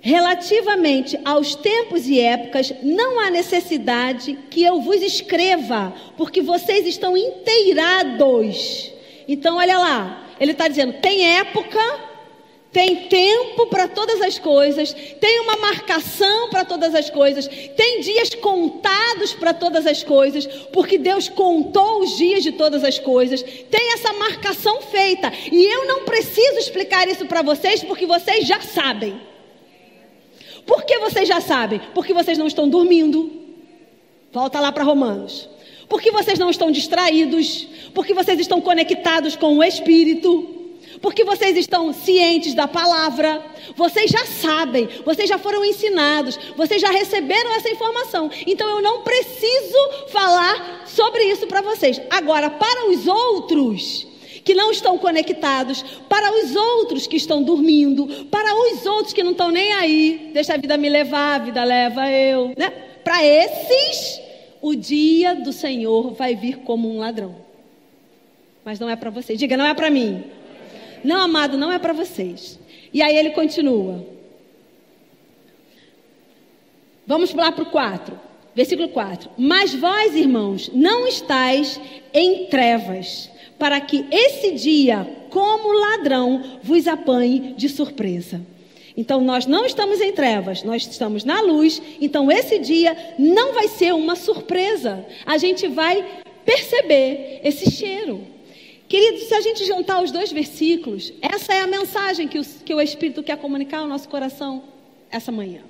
Relativamente 0.00 1.18
aos 1.24 1.56
tempos 1.56 2.06
e 2.06 2.20
épocas, 2.20 2.72
não 2.84 3.18
há 3.18 3.28
necessidade 3.28 4.38
que 4.48 4.62
eu 4.62 4.80
vos 4.80 5.02
escreva, 5.02 5.92
porque 6.16 6.40
vocês 6.40 6.86
estão 6.86 7.16
inteirados. 7.16 8.92
Então, 9.26 9.56
olha 9.56 9.76
lá, 9.76 10.28
ele 10.38 10.52
está 10.52 10.68
dizendo: 10.68 10.92
tem 11.00 11.38
época 11.38 11.80
tem 12.72 13.08
tempo 13.08 13.66
para 13.68 13.88
todas 13.88 14.20
as 14.20 14.38
coisas, 14.38 14.92
tem 14.92 15.40
uma 15.40 15.56
marcação 15.56 16.50
para 16.50 16.64
todas 16.64 16.94
as 16.94 17.08
coisas, 17.08 17.48
tem 17.48 18.00
dias 18.00 18.34
contados 18.34 19.32
para 19.32 19.54
todas 19.54 19.86
as 19.86 20.02
coisas, 20.02 20.46
porque 20.72 20.98
Deus 20.98 21.28
contou 21.28 22.02
os 22.02 22.16
dias 22.16 22.42
de 22.42 22.52
todas 22.52 22.84
as 22.84 22.98
coisas, 22.98 23.42
tem 23.42 23.92
essa 23.94 24.12
marcação 24.12 24.82
feita, 24.82 25.32
e 25.50 25.64
eu 25.64 25.86
não 25.86 26.04
preciso 26.04 26.58
explicar 26.58 27.08
isso 27.08 27.24
para 27.26 27.42
vocês, 27.42 27.82
porque 27.82 28.04
vocês 28.04 28.46
já 28.46 28.60
sabem. 28.60 29.20
Por 30.66 30.84
que 30.84 30.98
vocês 30.98 31.28
já 31.28 31.40
sabem? 31.40 31.80
Porque 31.94 32.12
vocês 32.12 32.36
não 32.36 32.48
estão 32.48 32.68
dormindo. 32.68 33.30
Volta 34.32 34.58
lá 34.58 34.72
para 34.72 34.82
Romanos. 34.82 35.48
Porque 35.88 36.10
vocês 36.10 36.38
não 36.38 36.50
estão 36.50 36.72
distraídos, 36.72 37.68
porque 37.94 38.12
vocês 38.12 38.40
estão 38.40 38.60
conectados 38.60 39.36
com 39.36 39.56
o 39.56 39.62
Espírito 39.62 40.55
porque 41.00 41.24
vocês 41.24 41.56
estão 41.56 41.92
cientes 41.92 42.54
da 42.54 42.66
palavra, 42.68 43.44
vocês 43.74 44.10
já 44.10 44.24
sabem, 44.26 44.88
vocês 45.04 45.28
já 45.28 45.38
foram 45.38 45.64
ensinados, 45.64 46.38
vocês 46.56 46.80
já 46.80 46.90
receberam 46.90 47.54
essa 47.54 47.70
informação. 47.70 48.30
Então 48.46 48.68
eu 48.68 48.82
não 48.82 49.02
preciso 49.02 49.78
falar 50.08 50.84
sobre 50.86 51.24
isso 51.24 51.46
para 51.46 51.60
vocês. 51.60 52.00
Agora, 52.10 52.50
para 52.50 52.90
os 52.90 53.06
outros 53.06 54.06
que 54.44 54.54
não 54.54 54.70
estão 54.70 54.96
conectados, 54.96 55.84
para 56.08 56.32
os 56.32 56.54
outros 56.54 57.06
que 57.06 57.16
estão 57.16 57.42
dormindo, 57.42 58.26
para 58.26 58.54
os 58.54 58.86
outros 58.86 59.12
que 59.12 59.22
não 59.22 59.32
estão 59.32 59.50
nem 59.50 59.72
aí, 59.72 60.30
deixa 60.32 60.54
a 60.54 60.56
vida 60.56 60.76
me 60.76 60.88
levar, 60.88 61.34
a 61.34 61.44
vida 61.44 61.64
leva 61.64 62.08
eu, 62.10 62.54
né? 62.56 62.70
para 63.02 63.24
esses, 63.24 64.20
o 64.60 64.74
dia 64.74 65.34
do 65.34 65.52
Senhor 65.52 66.12
vai 66.14 66.34
vir 66.34 66.58
como 66.58 66.92
um 66.92 66.98
ladrão. 66.98 67.36
Mas 68.64 68.80
não 68.80 68.90
é 68.90 68.96
para 68.96 69.10
vocês. 69.10 69.38
Diga, 69.38 69.56
não 69.56 69.64
é 69.64 69.72
para 69.74 69.88
mim. 69.88 70.24
Não, 71.06 71.20
amado, 71.20 71.56
não 71.56 71.72
é 71.72 71.78
para 71.78 71.92
vocês. 71.92 72.58
E 72.92 73.00
aí 73.00 73.16
ele 73.16 73.30
continua. 73.30 74.04
Vamos 77.06 77.32
lá 77.32 77.52
para 77.52 77.62
o 77.62 77.70
4. 77.70 78.18
Versículo 78.56 78.88
4. 78.88 79.30
Mas 79.38 79.72
vós, 79.72 80.16
irmãos, 80.16 80.68
não 80.74 81.06
estáis 81.06 81.80
em 82.12 82.46
trevas, 82.46 83.30
para 83.56 83.80
que 83.80 84.04
esse 84.10 84.52
dia, 84.52 85.08
como 85.30 85.78
ladrão, 85.78 86.58
vos 86.60 86.88
apanhe 86.88 87.54
de 87.56 87.68
surpresa. 87.68 88.40
Então 88.96 89.20
nós 89.20 89.46
não 89.46 89.64
estamos 89.64 90.00
em 90.00 90.10
trevas, 90.10 90.64
nós 90.64 90.88
estamos 90.88 91.22
na 91.22 91.40
luz. 91.40 91.80
Então 92.00 92.32
esse 92.32 92.58
dia 92.58 93.14
não 93.16 93.52
vai 93.52 93.68
ser 93.68 93.94
uma 93.94 94.16
surpresa. 94.16 95.06
A 95.24 95.38
gente 95.38 95.68
vai 95.68 96.04
perceber 96.44 97.40
esse 97.44 97.70
cheiro. 97.70 98.35
Queridos, 98.88 99.24
se 99.24 99.34
a 99.34 99.40
gente 99.40 99.64
juntar 99.64 100.02
os 100.02 100.10
dois 100.10 100.30
versículos, 100.30 101.12
essa 101.20 101.52
é 101.52 101.60
a 101.60 101.66
mensagem 101.66 102.28
que 102.28 102.38
o, 102.38 102.44
que 102.44 102.74
o 102.74 102.80
Espírito 102.80 103.22
quer 103.22 103.36
comunicar 103.36 103.78
ao 103.78 103.88
nosso 103.88 104.08
coração 104.08 104.62
essa 105.10 105.32
manhã. 105.32 105.62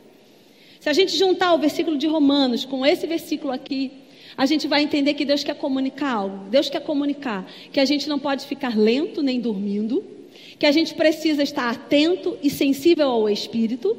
Se 0.80 0.88
a 0.88 0.92
gente 0.92 1.16
juntar 1.16 1.54
o 1.54 1.58
versículo 1.58 1.96
de 1.96 2.06
Romanos 2.06 2.64
com 2.64 2.84
esse 2.84 3.06
versículo 3.06 3.52
aqui, 3.52 3.90
a 4.36 4.44
gente 4.44 4.68
vai 4.68 4.82
entender 4.82 5.14
que 5.14 5.24
Deus 5.24 5.42
quer 5.42 5.54
comunicar 5.54 6.12
algo. 6.12 6.50
Deus 6.50 6.68
quer 6.68 6.80
comunicar 6.80 7.50
que 7.72 7.80
a 7.80 7.84
gente 7.84 8.08
não 8.08 8.18
pode 8.18 8.44
ficar 8.46 8.76
lento 8.76 9.22
nem 9.22 9.40
dormindo 9.40 10.16
que 10.58 10.66
a 10.66 10.72
gente 10.72 10.94
precisa 10.94 11.42
estar 11.42 11.68
atento 11.68 12.36
e 12.42 12.48
sensível 12.48 13.08
ao 13.08 13.28
Espírito, 13.28 13.96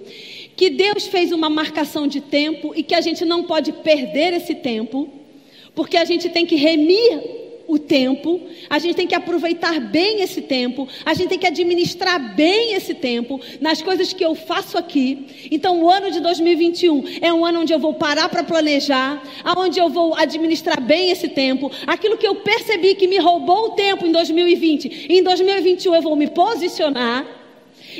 que 0.56 0.70
Deus 0.70 1.06
fez 1.08 1.32
uma 1.32 1.50
marcação 1.50 2.08
de 2.08 2.22
tempo 2.22 2.74
e 2.76 2.82
que 2.82 2.96
a 2.96 3.02
gente 3.02 3.24
não 3.26 3.44
pode 3.44 3.72
perder 3.72 4.34
esse 4.34 4.56
tempo, 4.56 5.10
porque 5.76 5.98
a 5.98 6.06
gente 6.06 6.30
tem 6.30 6.46
que 6.46 6.56
remir 6.56 7.47
o 7.68 7.78
tempo, 7.78 8.42
a 8.70 8.80
gente 8.80 8.96
tem 8.96 9.06
que 9.06 9.14
aproveitar 9.14 9.80
bem 9.80 10.22
esse 10.22 10.42
tempo, 10.42 10.88
a 11.06 11.14
gente 11.14 11.28
tem 11.28 11.38
que 11.38 11.46
administrar 11.46 12.34
bem 12.36 12.74
esse 12.74 12.94
tempo 12.94 13.40
nas 13.60 13.82
coisas 13.82 14.14
que 14.14 14.24
eu 14.24 14.34
faço 14.34 14.78
aqui. 14.78 15.28
Então, 15.52 15.82
o 15.84 15.90
ano 15.90 16.10
de 16.10 16.22
2021 16.22 17.04
é 17.22 17.34
um 17.34 17.46
ano 17.46 17.62
onde 17.62 17.74
eu 17.74 17.80
vou 17.80 17.94
parar 17.94 18.30
para 18.30 18.44
planejar, 18.44 19.22
aonde 19.44 19.80
eu 19.80 19.90
vou 19.90 20.16
administrar 20.16 20.80
bem 20.80 21.12
esse 21.12 21.28
tempo. 21.28 21.70
Aquilo 21.86 22.18
que 22.18 22.26
eu 22.26 22.36
percebi 22.36 22.96
que 22.96 23.08
me 23.08 23.18
roubou 23.18 23.66
o 23.66 23.70
tempo 23.72 24.06
em 24.06 24.12
2020, 24.12 25.08
em 25.10 25.22
2021 25.22 25.96
eu 25.96 26.02
vou 26.02 26.16
me 26.16 26.28
posicionar. 26.28 27.26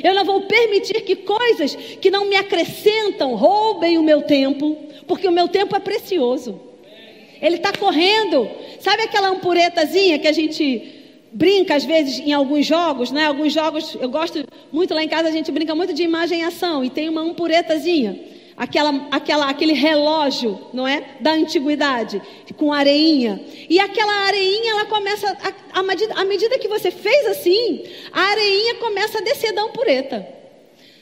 Eu 0.02 0.14
não 0.14 0.24
vou 0.24 0.42
permitir 0.42 1.02
que 1.02 1.16
coisas 1.16 1.74
que 1.74 2.10
não 2.10 2.26
me 2.26 2.36
acrescentam 2.36 3.34
roubem 3.34 3.98
o 3.98 4.02
meu 4.02 4.22
tempo, 4.22 4.78
porque 5.06 5.26
o 5.26 5.32
meu 5.32 5.48
tempo 5.48 5.74
é 5.76 5.80
precioso. 5.80 6.67
Ele 7.40 7.56
está 7.56 7.72
correndo. 7.72 8.48
Sabe 8.80 9.02
aquela 9.02 9.28
ampuretazinha 9.28 10.18
que 10.18 10.28
a 10.28 10.32
gente 10.32 10.98
brinca 11.32 11.74
às 11.74 11.84
vezes 11.84 12.18
em 12.18 12.32
alguns 12.32 12.66
jogos, 12.66 13.10
né? 13.10 13.26
Alguns 13.26 13.52
jogos, 13.52 13.96
eu 14.00 14.08
gosto 14.08 14.44
muito 14.72 14.94
lá 14.94 15.02
em 15.02 15.08
casa, 15.08 15.28
a 15.28 15.32
gente 15.32 15.52
brinca 15.52 15.74
muito 15.74 15.92
de 15.92 16.02
imagem 16.02 16.40
e 16.40 16.44
ação 16.44 16.84
e 16.84 16.90
tem 16.90 17.08
uma 17.08 17.20
ampuretazinha. 17.20 18.18
Aquela, 18.56 19.06
aquela, 19.12 19.48
aquele 19.48 19.72
relógio, 19.72 20.58
não 20.74 20.86
é? 20.86 21.16
Da 21.20 21.30
antiguidade, 21.30 22.20
com 22.56 22.72
areinha. 22.72 23.40
E 23.70 23.78
aquela 23.78 24.12
areinha, 24.26 24.72
ela 24.72 24.84
começa, 24.86 25.38
à 25.72 25.82
medida, 25.82 26.24
medida 26.24 26.58
que 26.58 26.66
você 26.66 26.90
fez 26.90 27.26
assim, 27.26 27.84
a 28.12 28.20
areinha 28.20 28.74
começa 28.76 29.18
a 29.18 29.20
descer 29.20 29.52
da 29.52 29.62
ampureta. 29.62 30.26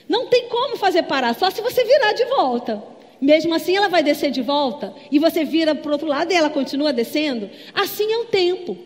Não 0.07 0.27
tem 0.27 0.49
como 0.49 0.77
fazer 0.77 1.05
parar, 1.05 1.35
só 1.35 1.51
se 1.51 1.63
você 1.63 1.83
virar 1.83 2.13
de 2.13 2.25
volta. 2.27 2.96
Mesmo 3.21 3.55
assim, 3.55 3.77
ela 3.77 3.89
vai 3.89 4.03
descer 4.03 4.31
de 4.31 4.43
volta 4.43 4.95
e 5.11 5.19
você 5.19 5.45
vira 5.45 5.75
para 5.75 5.89
o 5.89 5.93
outro 5.93 6.07
lado 6.07 6.33
e 6.33 6.37
ela 6.37 6.51
continua 6.51 6.93
descendo. 6.93 7.49
Assim 7.75 8.13
é 8.13 8.19
o 8.19 8.25
tempo. 8.27 8.77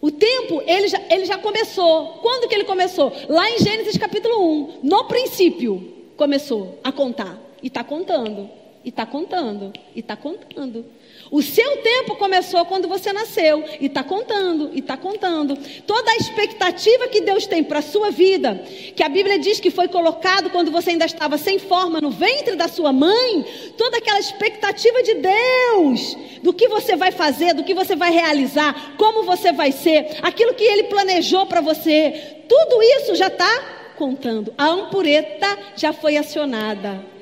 O 0.00 0.10
tempo, 0.10 0.62
ele 0.66 0.88
já, 0.88 1.00
ele 1.10 1.26
já 1.26 1.36
começou. 1.36 2.18
Quando 2.22 2.48
que 2.48 2.54
ele 2.54 2.64
começou? 2.64 3.12
Lá 3.28 3.50
em 3.50 3.58
Gênesis 3.58 3.98
capítulo 3.98 4.40
1. 4.42 4.78
No 4.82 5.04
princípio, 5.04 6.06
começou 6.16 6.78
a 6.82 6.90
contar. 6.90 7.38
E 7.62 7.66
está 7.66 7.84
contando. 7.84 8.48
E 8.84 8.88
está 8.88 9.04
contando. 9.04 9.72
E 9.94 10.00
está 10.00 10.16
contando. 10.16 10.86
O 11.30 11.40
seu 11.42 11.76
tempo 11.76 12.16
começou 12.16 12.64
quando 12.64 12.88
você 12.88 13.12
nasceu 13.12 13.62
e 13.80 13.86
está 13.86 14.02
contando, 14.02 14.70
e 14.72 14.80
está 14.80 14.96
contando. 14.96 15.56
Toda 15.86 16.10
a 16.10 16.16
expectativa 16.16 17.06
que 17.06 17.20
Deus 17.20 17.46
tem 17.46 17.62
para 17.62 17.78
a 17.78 17.82
sua 17.82 18.10
vida, 18.10 18.60
que 18.96 19.02
a 19.02 19.08
Bíblia 19.08 19.38
diz 19.38 19.60
que 19.60 19.70
foi 19.70 19.86
colocado 19.86 20.50
quando 20.50 20.72
você 20.72 20.90
ainda 20.90 21.04
estava 21.04 21.38
sem 21.38 21.60
forma 21.60 22.00
no 22.00 22.10
ventre 22.10 22.56
da 22.56 22.66
sua 22.66 22.92
mãe, 22.92 23.44
toda 23.78 23.98
aquela 23.98 24.18
expectativa 24.18 25.04
de 25.04 25.14
Deus, 25.14 26.16
do 26.42 26.52
que 26.52 26.66
você 26.66 26.96
vai 26.96 27.12
fazer, 27.12 27.54
do 27.54 27.62
que 27.62 27.74
você 27.74 27.94
vai 27.94 28.10
realizar, 28.10 28.96
como 28.96 29.22
você 29.22 29.52
vai 29.52 29.70
ser, 29.70 30.18
aquilo 30.22 30.54
que 30.54 30.64
Ele 30.64 30.84
planejou 30.84 31.46
para 31.46 31.60
você, 31.60 32.38
tudo 32.48 32.82
isso 32.82 33.14
já 33.14 33.28
está 33.28 33.94
contando. 33.96 34.52
A 34.58 34.66
ampureta 34.66 35.56
já 35.76 35.92
foi 35.92 36.16
acionada. 36.16 37.19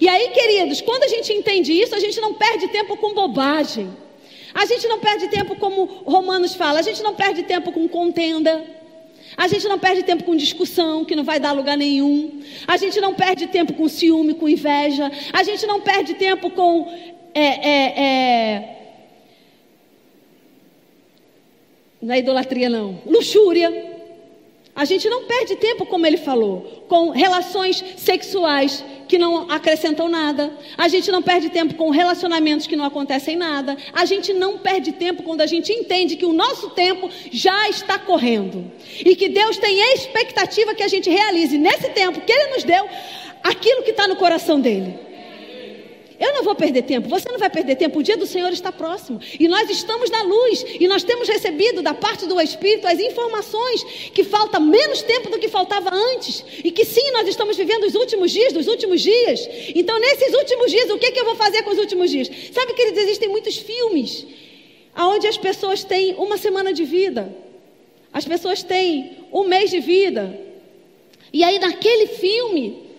E 0.00 0.08
aí, 0.08 0.30
queridos, 0.30 0.80
quando 0.80 1.02
a 1.04 1.08
gente 1.08 1.30
entende 1.32 1.72
isso, 1.72 1.94
a 1.94 1.98
gente 1.98 2.18
não 2.20 2.32
perde 2.32 2.68
tempo 2.68 2.96
com 2.96 3.12
bobagem. 3.12 3.94
A 4.54 4.64
gente 4.64 4.88
não 4.88 4.98
perde 4.98 5.28
tempo 5.28 5.54
como 5.56 5.84
Romanos 5.84 6.54
fala, 6.54 6.78
a 6.78 6.82
gente 6.82 7.02
não 7.02 7.14
perde 7.14 7.42
tempo 7.42 7.70
com 7.70 7.86
contenda. 7.86 8.64
A 9.36 9.46
gente 9.46 9.68
não 9.68 9.78
perde 9.78 10.02
tempo 10.02 10.24
com 10.24 10.34
discussão, 10.34 11.04
que 11.04 11.14
não 11.14 11.22
vai 11.22 11.38
dar 11.38 11.52
lugar 11.52 11.76
nenhum. 11.76 12.42
A 12.66 12.76
gente 12.76 13.00
não 13.00 13.14
perde 13.14 13.46
tempo 13.46 13.74
com 13.74 13.88
ciúme, 13.88 14.34
com 14.34 14.48
inveja. 14.48 15.10
A 15.32 15.42
gente 15.42 15.66
não 15.66 15.80
perde 15.80 16.14
tempo 16.14 16.50
com. 16.50 16.88
É, 17.34 17.44
é, 17.44 18.00
é... 18.00 18.76
Não 22.02 22.14
é 22.14 22.18
idolatria, 22.18 22.68
não. 22.68 23.00
Luxúria. 23.06 23.89
A 24.74 24.84
gente 24.84 25.08
não 25.08 25.24
perde 25.24 25.56
tempo, 25.56 25.84
como 25.84 26.06
ele 26.06 26.16
falou, 26.16 26.84
com 26.88 27.10
relações 27.10 27.84
sexuais 27.96 28.84
que 29.08 29.18
não 29.18 29.50
acrescentam 29.50 30.08
nada. 30.08 30.52
A 30.78 30.86
gente 30.86 31.10
não 31.10 31.20
perde 31.20 31.50
tempo 31.50 31.74
com 31.74 31.90
relacionamentos 31.90 32.66
que 32.66 32.76
não 32.76 32.84
acontecem 32.84 33.36
nada. 33.36 33.76
A 33.92 34.04
gente 34.04 34.32
não 34.32 34.58
perde 34.58 34.92
tempo 34.92 35.24
quando 35.24 35.40
a 35.40 35.46
gente 35.46 35.72
entende 35.72 36.16
que 36.16 36.24
o 36.24 36.32
nosso 36.32 36.70
tempo 36.70 37.10
já 37.32 37.68
está 37.68 37.98
correndo. 37.98 38.70
E 39.04 39.16
que 39.16 39.28
Deus 39.28 39.58
tem 39.58 39.80
expectativa 39.94 40.74
que 40.74 40.84
a 40.84 40.88
gente 40.88 41.10
realize 41.10 41.58
nesse 41.58 41.90
tempo 41.90 42.20
que 42.20 42.32
Ele 42.32 42.54
nos 42.54 42.62
deu 42.62 42.88
aquilo 43.42 43.82
que 43.82 43.90
está 43.90 44.06
no 44.06 44.16
coração 44.16 44.60
dele. 44.60 45.09
Eu 46.20 46.34
não 46.34 46.44
vou 46.44 46.54
perder 46.54 46.82
tempo, 46.82 47.08
você 47.08 47.30
não 47.30 47.38
vai 47.38 47.48
perder 47.48 47.76
tempo, 47.76 47.98
o 47.98 48.02
dia 48.02 48.14
do 48.14 48.26
Senhor 48.26 48.52
está 48.52 48.70
próximo. 48.70 49.18
E 49.38 49.48
nós 49.48 49.70
estamos 49.70 50.10
na 50.10 50.22
luz, 50.22 50.66
e 50.78 50.86
nós 50.86 51.02
temos 51.02 51.26
recebido 51.26 51.80
da 51.80 51.94
parte 51.94 52.26
do 52.26 52.38
Espírito 52.38 52.86
as 52.86 53.00
informações 53.00 53.82
que 54.12 54.22
falta 54.22 54.60
menos 54.60 55.00
tempo 55.00 55.30
do 55.30 55.38
que 55.38 55.48
faltava 55.48 55.88
antes. 55.94 56.44
E 56.62 56.70
que 56.70 56.84
sim, 56.84 57.10
nós 57.12 57.26
estamos 57.26 57.56
vivendo 57.56 57.84
os 57.84 57.94
últimos 57.94 58.30
dias 58.30 58.52
dos 58.52 58.66
últimos 58.66 59.00
dias. 59.00 59.48
Então, 59.74 59.98
nesses 59.98 60.34
últimos 60.34 60.70
dias, 60.70 60.90
o 60.90 60.98
que, 60.98 61.06
é 61.06 61.10
que 61.10 61.20
eu 61.20 61.24
vou 61.24 61.36
fazer 61.36 61.62
com 61.62 61.70
os 61.70 61.78
últimos 61.78 62.10
dias? 62.10 62.30
Sabe 62.52 62.74
que 62.74 62.82
existem 62.82 63.30
muitos 63.30 63.56
filmes 63.56 64.26
onde 64.94 65.26
as 65.26 65.38
pessoas 65.38 65.82
têm 65.84 66.14
uma 66.16 66.36
semana 66.36 66.70
de 66.70 66.84
vida, 66.84 67.34
as 68.12 68.26
pessoas 68.26 68.62
têm 68.62 69.16
um 69.32 69.44
mês 69.44 69.70
de 69.70 69.80
vida. 69.80 70.38
E 71.32 71.42
aí, 71.42 71.58
naquele 71.58 72.08
filme, 72.08 72.89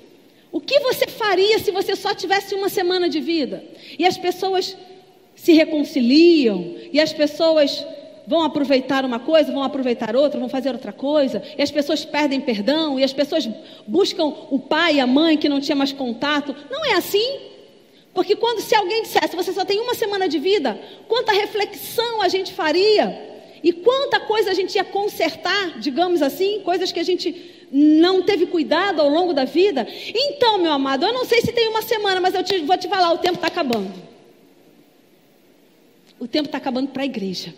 o 0.51 0.59
que 0.59 0.79
você 0.79 1.07
faria 1.07 1.59
se 1.59 1.71
você 1.71 1.95
só 1.95 2.13
tivesse 2.13 2.53
uma 2.53 2.69
semana 2.69 3.07
de 3.07 3.19
vida? 3.19 3.63
E 3.97 4.05
as 4.05 4.17
pessoas 4.17 4.75
se 5.35 5.53
reconciliam, 5.53 6.75
e 6.91 6.99
as 6.99 7.13
pessoas 7.13 7.85
vão 8.27 8.43
aproveitar 8.43 9.03
uma 9.05 9.19
coisa, 9.19 9.51
vão 9.51 9.63
aproveitar 9.63 10.15
outra, 10.15 10.39
vão 10.39 10.49
fazer 10.49 10.71
outra 10.71 10.91
coisa, 10.91 11.41
e 11.57 11.61
as 11.61 11.71
pessoas 11.71 12.05
perdem 12.05 12.39
perdão, 12.41 12.99
e 12.99 13.03
as 13.03 13.13
pessoas 13.13 13.49
buscam 13.87 14.25
o 14.49 14.59
pai 14.59 14.95
e 14.95 14.99
a 14.99 15.07
mãe 15.07 15.37
que 15.37 15.49
não 15.49 15.59
tinha 15.59 15.75
mais 15.75 15.91
contato. 15.91 16.55
Não 16.69 16.85
é 16.85 16.93
assim. 16.93 17.39
Porque 18.13 18.35
quando 18.35 18.59
se 18.59 18.75
alguém 18.75 19.03
dissesse, 19.03 19.35
você 19.35 19.53
só 19.53 19.63
tem 19.63 19.79
uma 19.79 19.95
semana 19.95 20.27
de 20.27 20.37
vida, 20.37 20.79
quanta 21.07 21.31
reflexão 21.31 22.21
a 22.21 22.27
gente 22.27 22.53
faria? 22.53 23.29
E 23.63 23.71
quanta 23.71 24.19
coisa 24.19 24.51
a 24.51 24.53
gente 24.53 24.75
ia 24.75 24.83
consertar, 24.83 25.79
digamos 25.79 26.21
assim, 26.21 26.59
coisas 26.59 26.91
que 26.91 26.99
a 26.99 27.03
gente 27.03 27.60
não 27.71 28.21
teve 28.23 28.45
cuidado 28.47 29.01
ao 29.01 29.07
longo 29.07 29.33
da 29.33 29.45
vida. 29.45 29.87
Então, 30.13 30.57
meu 30.57 30.71
amado, 30.71 31.05
eu 31.05 31.13
não 31.13 31.25
sei 31.25 31.41
se 31.41 31.53
tem 31.53 31.69
uma 31.69 31.81
semana, 31.81 32.19
mas 32.19 32.35
eu 32.35 32.43
te, 32.43 32.59
vou 32.59 32.77
te 32.77 32.87
falar: 32.87 33.13
o 33.13 33.17
tempo 33.17 33.35
está 33.35 33.47
acabando. 33.47 33.93
O 36.19 36.27
tempo 36.27 36.47
está 36.47 36.57
acabando 36.57 36.89
para 36.89 37.03
a 37.03 37.05
igreja, 37.05 37.53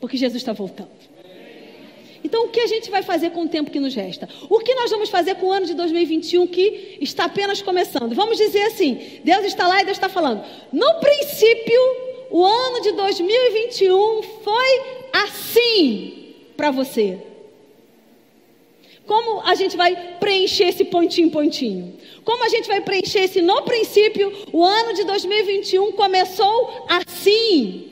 porque 0.00 0.16
Jesus 0.16 0.42
está 0.42 0.52
voltando. 0.52 0.90
Então, 2.22 2.44
o 2.44 2.48
que 2.48 2.60
a 2.60 2.66
gente 2.66 2.90
vai 2.90 3.02
fazer 3.02 3.30
com 3.30 3.44
o 3.44 3.48
tempo 3.48 3.70
que 3.70 3.80
nos 3.80 3.94
resta? 3.94 4.28
O 4.50 4.58
que 4.58 4.74
nós 4.74 4.90
vamos 4.90 5.08
fazer 5.08 5.36
com 5.36 5.46
o 5.46 5.52
ano 5.52 5.64
de 5.64 5.74
2021 5.74 6.46
que 6.46 6.98
está 7.00 7.24
apenas 7.24 7.62
começando? 7.62 8.14
Vamos 8.14 8.36
dizer 8.36 8.62
assim: 8.62 9.20
Deus 9.24 9.44
está 9.44 9.66
lá 9.66 9.80
e 9.80 9.84
Deus 9.84 9.96
está 9.96 10.08
falando. 10.08 10.44
No 10.72 10.94
princípio, 10.94 11.80
o 12.30 12.44
ano 12.44 12.82
de 12.82 12.92
2021 12.92 14.22
foi 14.42 14.82
assim 15.12 16.34
para 16.56 16.70
você. 16.70 17.29
Como 19.10 19.40
a 19.40 19.56
gente 19.56 19.76
vai 19.76 19.96
preencher 20.20 20.68
esse 20.68 20.84
pontinho, 20.84 21.32
pontinho? 21.32 21.94
Como 22.24 22.44
a 22.44 22.48
gente 22.48 22.68
vai 22.68 22.80
preencher 22.80 23.22
esse 23.24 23.42
no 23.42 23.60
princípio? 23.62 24.32
O 24.52 24.64
ano 24.64 24.94
de 24.94 25.02
2021 25.02 25.90
começou 25.90 26.86
assim. 26.88 27.90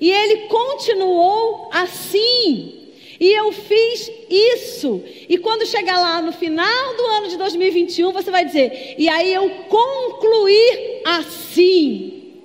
E 0.00 0.10
ele 0.10 0.46
continuou 0.46 1.68
assim. 1.70 2.94
E 3.20 3.30
eu 3.30 3.52
fiz 3.52 4.10
isso. 4.30 5.04
E 5.28 5.36
quando 5.36 5.66
chegar 5.66 6.00
lá 6.00 6.22
no 6.22 6.32
final 6.32 6.96
do 6.96 7.04
ano 7.08 7.28
de 7.28 7.36
2021, 7.36 8.10
você 8.10 8.30
vai 8.30 8.46
dizer: 8.46 8.94
e 8.96 9.10
aí 9.10 9.34
eu 9.34 9.50
concluí 9.68 11.02
assim. 11.04 12.40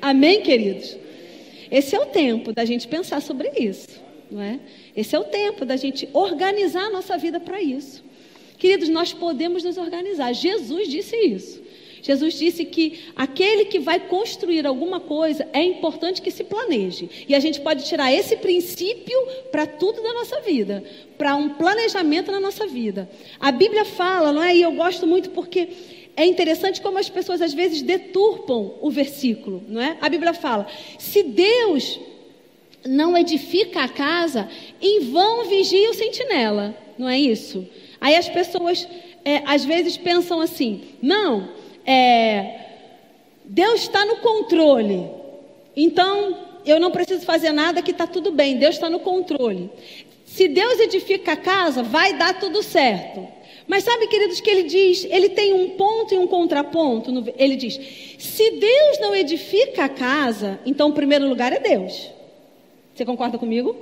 Amém, 0.00 0.40
queridos? 0.40 0.99
Esse 1.70 1.94
é 1.94 2.00
o 2.00 2.06
tempo 2.06 2.52
da 2.52 2.64
gente 2.64 2.88
pensar 2.88 3.20
sobre 3.22 3.50
isso, 3.58 3.88
não 4.30 4.42
é? 4.42 4.58
Esse 4.96 5.14
é 5.14 5.18
o 5.18 5.24
tempo 5.24 5.64
da 5.64 5.76
gente 5.76 6.08
organizar 6.12 6.84
a 6.84 6.90
nossa 6.90 7.16
vida 7.16 7.38
para 7.38 7.62
isso. 7.62 8.02
Queridos, 8.58 8.88
nós 8.88 9.12
podemos 9.12 9.64
nos 9.64 9.78
organizar. 9.78 10.32
Jesus 10.34 10.88
disse 10.88 11.16
isso. 11.16 11.62
Jesus 12.02 12.34
disse 12.34 12.64
que 12.64 13.00
aquele 13.14 13.66
que 13.66 13.78
vai 13.78 14.00
construir 14.00 14.66
alguma 14.66 15.00
coisa 15.00 15.46
é 15.52 15.62
importante 15.62 16.22
que 16.22 16.30
se 16.30 16.44
planeje. 16.44 17.08
E 17.28 17.34
a 17.34 17.40
gente 17.40 17.60
pode 17.60 17.84
tirar 17.84 18.12
esse 18.12 18.36
princípio 18.36 19.18
para 19.50 19.66
tudo 19.66 20.02
da 20.02 20.12
nossa 20.14 20.40
vida, 20.40 20.82
para 21.18 21.36
um 21.36 21.50
planejamento 21.50 22.32
na 22.32 22.40
nossa 22.40 22.66
vida. 22.66 23.08
A 23.38 23.52
Bíblia 23.52 23.84
fala, 23.84 24.32
não 24.32 24.42
é? 24.42 24.54
E 24.56 24.62
eu 24.62 24.72
gosto 24.72 25.06
muito 25.06 25.30
porque 25.30 25.68
é 26.16 26.24
interessante 26.24 26.80
como 26.80 26.98
as 26.98 27.08
pessoas 27.08 27.40
às 27.40 27.54
vezes 27.54 27.82
deturpam 27.82 28.74
o 28.80 28.90
versículo, 28.90 29.62
não 29.68 29.80
é? 29.80 29.96
A 30.00 30.08
Bíblia 30.08 30.34
fala: 30.34 30.66
se 30.98 31.22
Deus 31.22 31.98
não 32.84 33.16
edifica 33.16 33.82
a 33.82 33.88
casa, 33.88 34.48
em 34.80 35.10
vão 35.10 35.44
vigia 35.44 35.90
o 35.90 35.94
sentinela, 35.94 36.74
não 36.98 37.08
é 37.08 37.18
isso? 37.18 37.66
Aí 38.00 38.16
as 38.16 38.28
pessoas 38.28 38.86
é, 39.24 39.42
às 39.46 39.64
vezes 39.64 39.96
pensam 39.96 40.40
assim: 40.40 40.82
não, 41.02 41.48
é, 41.86 42.60
Deus 43.44 43.82
está 43.82 44.04
no 44.04 44.16
controle, 44.16 45.10
então 45.76 46.36
eu 46.64 46.78
não 46.78 46.90
preciso 46.90 47.24
fazer 47.24 47.52
nada 47.52 47.82
que 47.82 47.90
está 47.90 48.06
tudo 48.06 48.30
bem, 48.30 48.58
Deus 48.58 48.74
está 48.74 48.90
no 48.90 49.00
controle. 49.00 49.70
Se 50.24 50.46
Deus 50.46 50.78
edifica 50.78 51.32
a 51.32 51.36
casa, 51.36 51.82
vai 51.82 52.16
dar 52.16 52.38
tudo 52.38 52.62
certo. 52.62 53.26
Mas 53.70 53.84
sabe, 53.84 54.08
queridos, 54.08 54.40
que 54.40 54.50
ele 54.50 54.64
diz, 54.64 55.06
ele 55.08 55.28
tem 55.28 55.52
um 55.52 55.70
ponto 55.70 56.12
e 56.12 56.18
um 56.18 56.26
contraponto. 56.26 57.12
No, 57.12 57.24
ele 57.38 57.54
diz: 57.54 57.78
se 58.18 58.50
Deus 58.50 58.98
não 58.98 59.14
edifica 59.14 59.84
a 59.84 59.88
casa, 59.88 60.58
então 60.66 60.88
o 60.88 60.92
primeiro 60.92 61.28
lugar 61.28 61.52
é 61.52 61.60
Deus. 61.60 62.10
Você 62.92 63.04
concorda 63.04 63.38
comigo? 63.38 63.76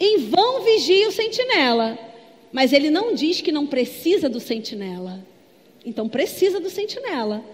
Em 0.00 0.18
vão 0.18 0.64
vigia 0.64 1.06
o 1.06 1.12
sentinela. 1.12 1.96
Mas 2.52 2.72
ele 2.72 2.90
não 2.90 3.14
diz 3.14 3.40
que 3.40 3.52
não 3.52 3.68
precisa 3.68 4.28
do 4.28 4.40
sentinela. 4.40 5.24
Então 5.84 6.08
precisa 6.08 6.58
do 6.58 6.68
sentinela. 6.68 7.44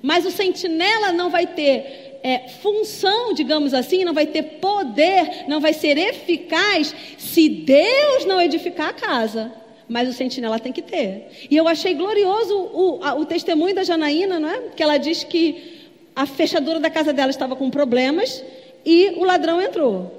Mas 0.00 0.24
o 0.24 0.30
sentinela 0.30 1.12
não 1.12 1.28
vai 1.28 1.48
ter 1.48 2.18
é, 2.22 2.48
função, 2.62 3.34
digamos 3.34 3.74
assim, 3.74 4.04
não 4.04 4.14
vai 4.14 4.26
ter 4.26 4.42
poder, 4.58 5.44
não 5.48 5.60
vai 5.60 5.74
ser 5.74 5.98
eficaz 5.98 6.94
se 7.18 7.46
Deus 7.46 8.24
não 8.24 8.40
edificar 8.40 8.88
a 8.88 8.94
casa 8.94 9.61
mas 9.92 10.08
o 10.08 10.12
sentinela 10.12 10.58
tem 10.58 10.72
que 10.72 10.80
ter. 10.80 11.28
E 11.50 11.54
eu 11.54 11.68
achei 11.68 11.92
glorioso 11.92 12.56
o, 12.56 12.98
a, 13.02 13.14
o 13.14 13.26
testemunho 13.26 13.74
da 13.74 13.84
Janaína, 13.84 14.40
não 14.40 14.48
é? 14.48 14.58
Que 14.74 14.82
ela 14.82 14.96
diz 14.96 15.22
que 15.22 15.90
a 16.16 16.24
fechadura 16.24 16.80
da 16.80 16.88
casa 16.88 17.12
dela 17.12 17.30
estava 17.30 17.54
com 17.54 17.68
problemas 17.68 18.42
e 18.86 19.10
o 19.18 19.24
ladrão 19.24 19.60
entrou. 19.60 20.10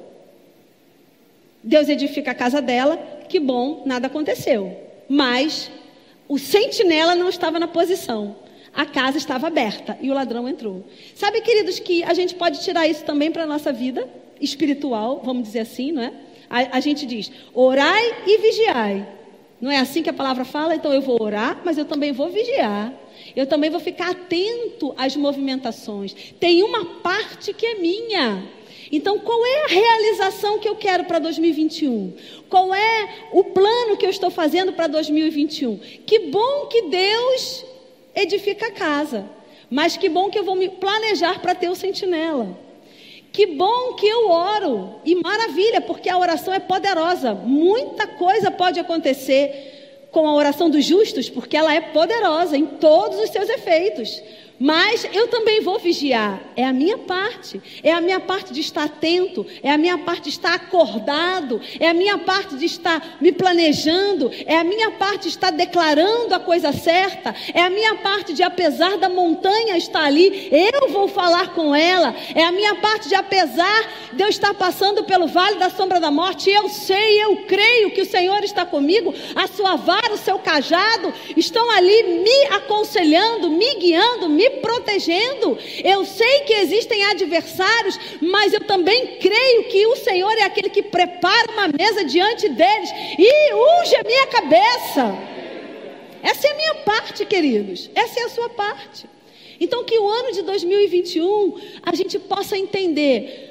Deus 1.63 1.89
edifica 1.89 2.31
a 2.31 2.35
casa 2.35 2.61
dela, 2.61 2.97
que 3.27 3.39
bom, 3.39 3.81
nada 3.83 4.05
aconteceu. 4.05 4.77
Mas 5.09 5.71
o 6.29 6.37
sentinela 6.37 7.15
não 7.15 7.27
estava 7.27 7.59
na 7.59 7.67
posição. 7.67 8.35
A 8.75 8.85
casa 8.85 9.17
estava 9.17 9.47
aberta 9.47 9.97
e 10.01 10.11
o 10.11 10.13
ladrão 10.13 10.47
entrou. 10.47 10.85
Sabe, 11.15 11.41
queridos, 11.41 11.79
que 11.79 12.03
a 12.03 12.13
gente 12.13 12.35
pode 12.35 12.61
tirar 12.61 12.87
isso 12.87 13.03
também 13.03 13.31
para 13.31 13.43
a 13.43 13.47
nossa 13.47 13.73
vida 13.73 14.07
espiritual, 14.39 15.21
vamos 15.23 15.43
dizer 15.43 15.61
assim, 15.61 15.91
não 15.91 16.03
é? 16.03 16.13
A, 16.47 16.77
a 16.77 16.79
gente 16.79 17.07
diz: 17.07 17.31
orai 17.55 18.03
e 18.27 18.37
vigiai. 18.37 19.22
Não 19.63 19.71
é 19.71 19.77
assim 19.77 20.03
que 20.03 20.09
a 20.09 20.13
palavra 20.13 20.43
fala? 20.43 20.75
Então 20.75 20.91
eu 20.91 21.01
vou 21.01 21.23
orar, 21.23 21.61
mas 21.63 21.77
eu 21.77 21.85
também 21.85 22.11
vou 22.11 22.27
vigiar. 22.27 22.93
Eu 23.33 23.47
também 23.47 23.69
vou 23.69 23.79
ficar 23.79 24.09
atento 24.11 24.93
às 24.97 25.15
movimentações. 25.15 26.13
Tem 26.37 26.61
uma 26.61 26.83
parte 26.99 27.53
que 27.53 27.65
é 27.65 27.75
minha. 27.75 28.43
Então, 28.91 29.17
qual 29.19 29.39
é 29.45 29.63
a 29.63 29.67
realização 29.67 30.59
que 30.59 30.67
eu 30.67 30.75
quero 30.75 31.05
para 31.05 31.17
2021? 31.17 32.11
Qual 32.49 32.75
é 32.75 33.29
o 33.31 33.45
plano 33.45 33.95
que 33.95 34.05
eu 34.05 34.09
estou 34.09 34.29
fazendo 34.29 34.73
para 34.73 34.87
2021? 34.87 35.77
Que 36.05 36.27
bom 36.27 36.65
que 36.65 36.81
Deus 36.89 37.63
edifica 38.13 38.67
a 38.67 38.71
casa, 38.71 39.25
mas 39.69 39.95
que 39.95 40.09
bom 40.09 40.29
que 40.29 40.37
eu 40.37 40.43
vou 40.43 40.55
me 40.55 40.67
planejar 40.67 41.39
para 41.39 41.55
ter 41.55 41.69
o 41.69 41.75
sentinela. 41.75 42.49
Que 43.33 43.47
bom 43.47 43.95
que 43.95 44.07
eu 44.07 44.29
oro. 44.29 45.01
E 45.03 45.15
maravilha, 45.15 45.81
porque 45.81 46.07
a 46.07 46.17
oração 46.19 46.53
é 46.53 46.59
poderosa. 46.59 47.33
Muita 47.33 48.05
coisa 48.05 48.51
pode 48.51 48.79
acontecer 48.79 50.07
com 50.11 50.27
a 50.27 50.35
oração 50.35 50.69
dos 50.69 50.85
justos, 50.85 51.31
porque 51.31 51.57
ela 51.57 51.73
é 51.73 51.81
poderosa 51.81 52.55
em 52.55 52.67
todos 52.67 53.17
os 53.19 53.31
seus 53.31 53.49
efeitos. 53.49 54.21
Mas 54.59 55.07
eu 55.13 55.27
também 55.27 55.61
vou 55.61 55.79
vigiar. 55.79 56.39
É 56.55 56.63
a 56.65 56.73
minha 56.73 56.97
parte. 56.97 57.61
É 57.81 57.91
a 57.91 57.99
minha 57.99 58.19
parte 58.19 58.53
de 58.53 58.61
estar 58.61 58.83
atento. 58.83 59.45
É 59.61 59.71
a 59.71 59.77
minha 59.77 59.97
parte 59.97 60.23
de 60.23 60.29
estar 60.29 60.53
acordado. 60.53 61.59
É 61.79 61.89
a 61.89 61.93
minha 61.93 62.17
parte 62.19 62.55
de 62.55 62.65
estar 62.65 63.17
me 63.19 63.31
planejando. 63.31 64.31
É 64.45 64.57
a 64.57 64.63
minha 64.63 64.91
parte 64.91 65.23
de 65.23 65.29
estar 65.29 65.51
declarando 65.51 66.33
a 66.33 66.39
coisa 66.39 66.71
certa. 66.71 67.35
É 67.53 67.61
a 67.61 67.69
minha 67.69 67.95
parte 67.95 68.33
de, 68.33 68.43
apesar 68.43 68.97
da 68.97 69.09
montanha 69.09 69.77
estar 69.77 70.03
ali, 70.03 70.49
eu 70.51 70.89
vou 70.89 71.07
falar 71.07 71.53
com 71.53 71.75
ela. 71.75 72.15
É 72.35 72.43
a 72.43 72.51
minha 72.51 72.75
parte 72.75 73.09
de, 73.09 73.15
apesar 73.15 73.89
de 74.13 74.23
eu 74.23 74.29
estar 74.29 74.53
passando 74.53 75.03
pelo 75.03 75.27
vale 75.27 75.57
da 75.57 75.69
sombra 75.69 75.99
da 75.99 76.11
morte, 76.11 76.49
eu 76.49 76.69
sei, 76.69 77.23
eu 77.23 77.37
creio 77.47 77.91
que 77.91 78.01
o 78.01 78.05
Senhor 78.05 78.43
está 78.43 78.65
comigo. 78.65 79.13
A 79.35 79.47
sua 79.47 79.75
vara, 79.75 80.13
o 80.13 80.17
seu 80.17 80.37
cajado 80.39 81.13
estão 81.35 81.69
ali 81.71 82.03
me 82.23 82.55
aconselhando, 82.55 83.49
me 83.49 83.75
guiando, 83.75 84.29
me 84.29 84.42
me 84.43 84.49
protegendo. 84.61 85.57
Eu 85.83 86.03
sei 86.05 86.41
que 86.41 86.53
existem 86.53 87.03
adversários, 87.05 87.97
mas 88.21 88.53
eu 88.53 88.61
também 88.61 89.17
creio 89.17 89.65
que 89.65 89.87
o 89.87 89.95
Senhor 89.95 90.33
é 90.33 90.43
aquele 90.43 90.69
que 90.69 90.83
prepara 90.83 91.51
uma 91.51 91.67
mesa 91.67 92.03
diante 92.03 92.49
deles 92.49 92.89
e 93.17 93.53
unge 93.53 93.95
a 93.95 94.03
minha 94.03 94.27
cabeça. 94.27 95.33
Essa 96.21 96.47
é 96.47 96.51
a 96.51 96.55
minha 96.55 96.75
parte, 96.75 97.25
queridos. 97.25 97.89
Essa 97.95 98.19
é 98.19 98.23
a 98.23 98.29
sua 98.29 98.49
parte. 98.49 99.05
Então, 99.59 99.83
que 99.83 99.97
o 99.97 100.09
ano 100.09 100.31
de 100.33 100.41
2021 100.41 101.55
a 101.83 101.95
gente 101.95 102.19
possa 102.19 102.57
entender. 102.57 103.49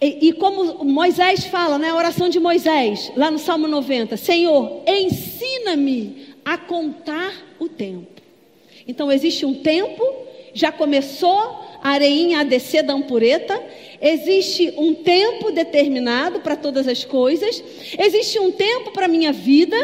E, 0.00 0.28
e, 0.28 0.32
como 0.32 0.84
Moisés 0.84 1.44
fala, 1.44 1.78
né, 1.78 1.92
oração 1.92 2.28
de 2.28 2.40
Moisés, 2.40 3.12
lá 3.16 3.30
no 3.30 3.38
Salmo 3.38 3.68
90: 3.68 4.16
Senhor, 4.16 4.82
ensina-me 4.86 6.34
a 6.44 6.56
contar 6.56 7.34
o 7.58 7.68
tempo. 7.68 8.19
Então 8.90 9.10
existe 9.10 9.46
um 9.46 9.54
tempo, 9.54 10.02
já 10.52 10.72
começou 10.72 11.38
a 11.80 11.90
areinha 11.90 12.40
a 12.40 12.42
descer 12.42 12.82
da 12.82 12.92
ampureta, 12.92 13.62
existe 14.02 14.74
um 14.76 14.92
tempo 14.92 15.52
determinado 15.52 16.40
para 16.40 16.56
todas 16.56 16.88
as 16.88 17.04
coisas, 17.04 17.62
existe 17.96 18.40
um 18.40 18.50
tempo 18.50 18.90
para 18.90 19.04
a 19.06 19.08
minha 19.08 19.32
vida 19.32 19.76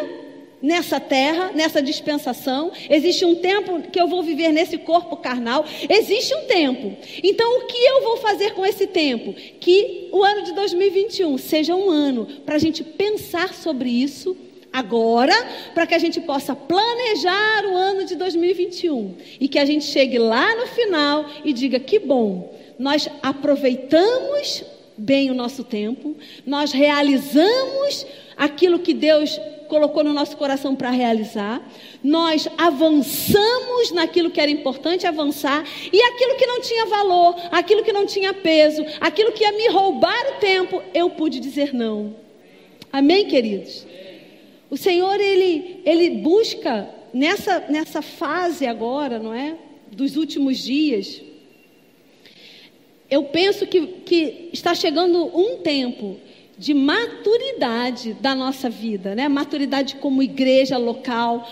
nessa 0.60 0.98
terra, 0.98 1.52
nessa 1.54 1.80
dispensação, 1.80 2.72
existe 2.90 3.24
um 3.24 3.36
tempo 3.36 3.80
que 3.92 4.00
eu 4.00 4.08
vou 4.08 4.24
viver 4.24 4.50
nesse 4.50 4.76
corpo 4.76 5.16
carnal, 5.16 5.64
existe 5.88 6.34
um 6.34 6.46
tempo. 6.46 6.96
Então, 7.22 7.58
o 7.60 7.66
que 7.66 7.78
eu 7.78 8.02
vou 8.02 8.16
fazer 8.16 8.54
com 8.54 8.66
esse 8.66 8.88
tempo? 8.88 9.32
Que 9.60 10.08
o 10.10 10.24
ano 10.24 10.42
de 10.42 10.52
2021 10.52 11.38
seja 11.38 11.76
um 11.76 11.88
ano 11.88 12.26
para 12.44 12.56
a 12.56 12.58
gente 12.58 12.82
pensar 12.82 13.54
sobre 13.54 13.88
isso 13.88 14.36
agora, 14.76 15.34
para 15.74 15.86
que 15.86 15.94
a 15.94 15.98
gente 15.98 16.20
possa 16.20 16.54
planejar 16.54 17.64
o 17.64 17.74
ano 17.74 18.04
de 18.04 18.14
2021 18.14 19.16
e 19.40 19.48
que 19.48 19.58
a 19.58 19.64
gente 19.64 19.86
chegue 19.86 20.18
lá 20.18 20.54
no 20.54 20.66
final 20.66 21.24
e 21.42 21.52
diga: 21.52 21.80
que 21.80 21.98
bom, 21.98 22.54
nós 22.78 23.08
aproveitamos 23.22 24.64
bem 24.98 25.30
o 25.30 25.34
nosso 25.34 25.64
tempo, 25.64 26.14
nós 26.44 26.72
realizamos 26.72 28.06
aquilo 28.36 28.78
que 28.78 28.92
Deus 28.92 29.40
colocou 29.66 30.04
no 30.04 30.12
nosso 30.12 30.36
coração 30.36 30.76
para 30.76 30.90
realizar, 30.90 31.60
nós 32.04 32.46
avançamos 32.56 33.90
naquilo 33.92 34.30
que 34.30 34.40
era 34.40 34.50
importante 34.50 35.06
avançar 35.06 35.64
e 35.92 36.00
aquilo 36.02 36.36
que 36.36 36.46
não 36.46 36.60
tinha 36.60 36.86
valor, 36.86 37.34
aquilo 37.50 37.82
que 37.82 37.92
não 37.92 38.06
tinha 38.06 38.32
peso, 38.32 38.84
aquilo 39.00 39.32
que 39.32 39.42
ia 39.42 39.52
me 39.52 39.68
roubar 39.68 40.36
o 40.36 40.38
tempo, 40.38 40.82
eu 40.94 41.10
pude 41.10 41.40
dizer 41.40 41.74
não. 41.74 42.14
Amém, 42.92 43.26
queridos? 43.26 43.86
O 44.68 44.76
Senhor, 44.76 45.20
ele, 45.20 45.80
ele 45.84 46.10
busca 46.18 46.88
nessa, 47.12 47.60
nessa 47.68 48.02
fase 48.02 48.66
agora, 48.66 49.18
não 49.18 49.32
é? 49.32 49.56
Dos 49.90 50.16
últimos 50.16 50.58
dias. 50.58 51.22
Eu 53.08 53.24
penso 53.24 53.66
que, 53.66 53.86
que 54.04 54.50
está 54.52 54.74
chegando 54.74 55.24
um 55.26 55.58
tempo 55.58 56.16
de 56.58 56.74
maturidade 56.74 58.14
da 58.14 58.34
nossa 58.34 58.68
vida, 58.68 59.14
né? 59.14 59.28
Maturidade 59.28 59.96
como 59.96 60.22
igreja 60.22 60.76
local, 60.76 61.48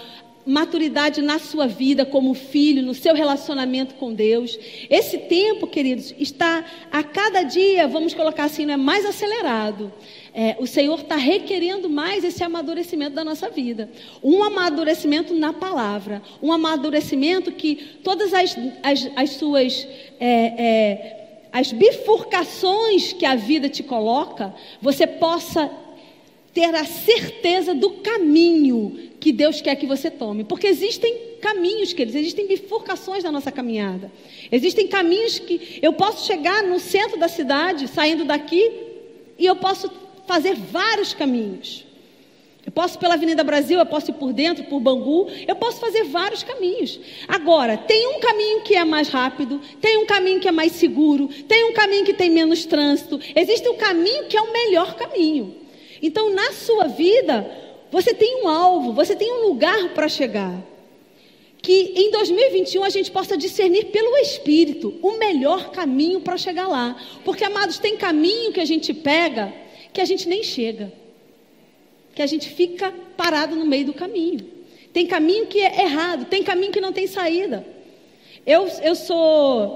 maturidade 0.47 1.23
na 1.23 1.39
sua 1.39 1.67
vida 1.67 2.05
como 2.05 2.35
filho, 2.35 2.83
no 2.83 2.95
seu 2.95 3.15
relacionamento 3.15 3.95
com 3.95 4.13
Deus. 4.13 4.59
Esse 4.91 5.19
tempo, 5.19 5.67
queridos, 5.67 6.15
está 6.19 6.65
a 6.91 7.03
cada 7.03 7.43
dia, 7.43 7.87
vamos 7.87 8.15
colocar 8.15 8.45
assim, 8.45 8.71
é 8.71 8.77
mais 8.77 9.05
acelerado. 9.07 9.93
É, 10.37 10.57
o 10.59 10.67
Senhor 10.67 10.99
está 10.99 11.15
requerendo 11.15 11.89
mais 11.89 12.25
esse 12.25 12.43
amadurecimento 12.43 13.15
da 13.15 13.23
nossa 13.23 13.49
vida. 13.49 13.89
Um 14.21 14.43
amadurecimento 14.43 15.33
na 15.33 15.53
palavra. 15.53 16.21
Um 16.43 16.53
amadurecimento 16.53 17.53
que 17.53 17.77
todas 18.03 18.35
as, 18.35 18.57
as, 18.83 19.11
as 19.15 19.31
suas. 19.31 19.87
É, 20.19 20.27
é, 20.29 21.21
as 21.53 21.71
bifurcações 21.71 23.13
que 23.13 23.25
a 23.25 23.37
vida 23.37 23.69
te 23.69 23.85
coloca, 23.85 24.53
você 24.83 25.07
possa 25.07 25.71
ter 26.53 26.75
a 26.75 26.85
certeza 26.85 27.73
do 27.73 27.91
caminho 27.91 29.11
que 29.21 29.31
Deus 29.31 29.61
quer 29.61 29.77
que 29.77 29.87
você 29.87 30.11
tome. 30.11 30.43
Porque 30.43 30.67
existem 30.67 31.17
caminhos, 31.41 31.93
queridos, 31.93 32.17
existem 32.17 32.49
bifurcações 32.49 33.23
na 33.23 33.31
nossa 33.31 33.53
caminhada. 33.53 34.11
Existem 34.51 34.89
caminhos 34.89 35.39
que 35.39 35.79
eu 35.81 35.93
posso 35.93 36.27
chegar 36.27 36.65
no 36.65 36.81
centro 36.81 37.21
da 37.21 37.29
cidade, 37.29 37.87
saindo 37.87 38.25
daqui, 38.25 38.73
e 39.39 39.47
eu 39.47 39.55
posso 39.55 39.89
fazer 40.27 40.55
vários 40.55 41.15
caminhos. 41.15 41.85
Eu 42.67 42.73
posso 42.73 42.99
pela 42.99 43.15
Avenida 43.15 43.45
Brasil, 43.45 43.79
eu 43.79 43.85
posso 43.85 44.11
ir 44.11 44.15
por 44.15 44.33
dentro, 44.33 44.65
por 44.65 44.81
Bangu, 44.81 45.29
eu 45.47 45.55
posso 45.55 45.79
fazer 45.79 46.05
vários 46.05 46.43
caminhos. 46.43 46.99
Agora, 47.29 47.77
tem 47.77 48.09
um 48.09 48.21
caminho 48.21 48.63
que 48.63 48.75
é 48.75 48.85
mais 48.85 49.09
rápido, 49.09 49.61
tem 49.83 49.99
um 49.99 50.07
caminho 50.07 50.41
que 50.41 50.49
é 50.49 50.53
mais 50.53 50.73
seguro, 50.73 51.29
tem 51.47 51.65
um 51.65 51.75
caminho 51.75 52.07
que 52.07 52.15
tem 52.15 52.31
menos 52.31 52.65
trânsito, 52.65 53.21
existe 53.37 53.69
um 53.69 53.77
caminho 53.77 54.25
que 54.29 54.37
é 54.37 54.41
o 54.41 54.51
melhor 54.51 54.95
caminho. 54.95 55.55
Então, 56.01 56.31
na 56.31 56.53
sua 56.53 56.87
vida, 56.87 57.47
você 57.91 58.15
tem 58.15 58.43
um 58.43 58.49
alvo, 58.49 58.95
você 58.95 59.15
tem 59.15 59.31
um 59.31 59.47
lugar 59.47 59.91
para 59.91 60.09
chegar. 60.09 60.59
Que 61.61 61.93
em 61.97 62.11
2021 62.11 62.83
a 62.83 62.91
gente 62.91 63.11
possa 63.11 63.37
discernir 63.37 63.87
pelo 63.87 64.17
Espírito 64.19 64.95
o 65.03 65.13
melhor 65.13 65.71
caminho 65.71 66.21
para 66.21 66.37
chegar 66.37 66.67
lá. 66.67 66.97
Porque, 67.25 67.45
amados, 67.45 67.79
tem 67.79 67.97
caminho 67.97 68.53
que 68.53 68.61
a 68.61 68.67
gente 68.67 68.93
pega 68.93 69.53
que 69.95 70.01
a 70.01 70.05
gente 70.05 70.29
nem 70.29 70.43
chega, 70.43 70.93
que 72.15 72.21
a 72.21 72.27
gente 72.27 72.51
fica 72.51 72.93
parado 73.17 73.55
no 73.55 73.65
meio 73.65 73.87
do 73.87 73.95
caminho. 73.95 74.45
Tem 74.93 75.07
caminho 75.07 75.47
que 75.47 75.61
é 75.61 75.83
errado, 75.83 76.27
tem 76.27 76.43
caminho 76.43 76.73
que 76.73 76.81
não 76.81 76.93
tem 76.93 77.07
saída. 77.07 77.65
Eu, 78.45 78.67
eu 78.83 78.95
sou. 78.95 79.73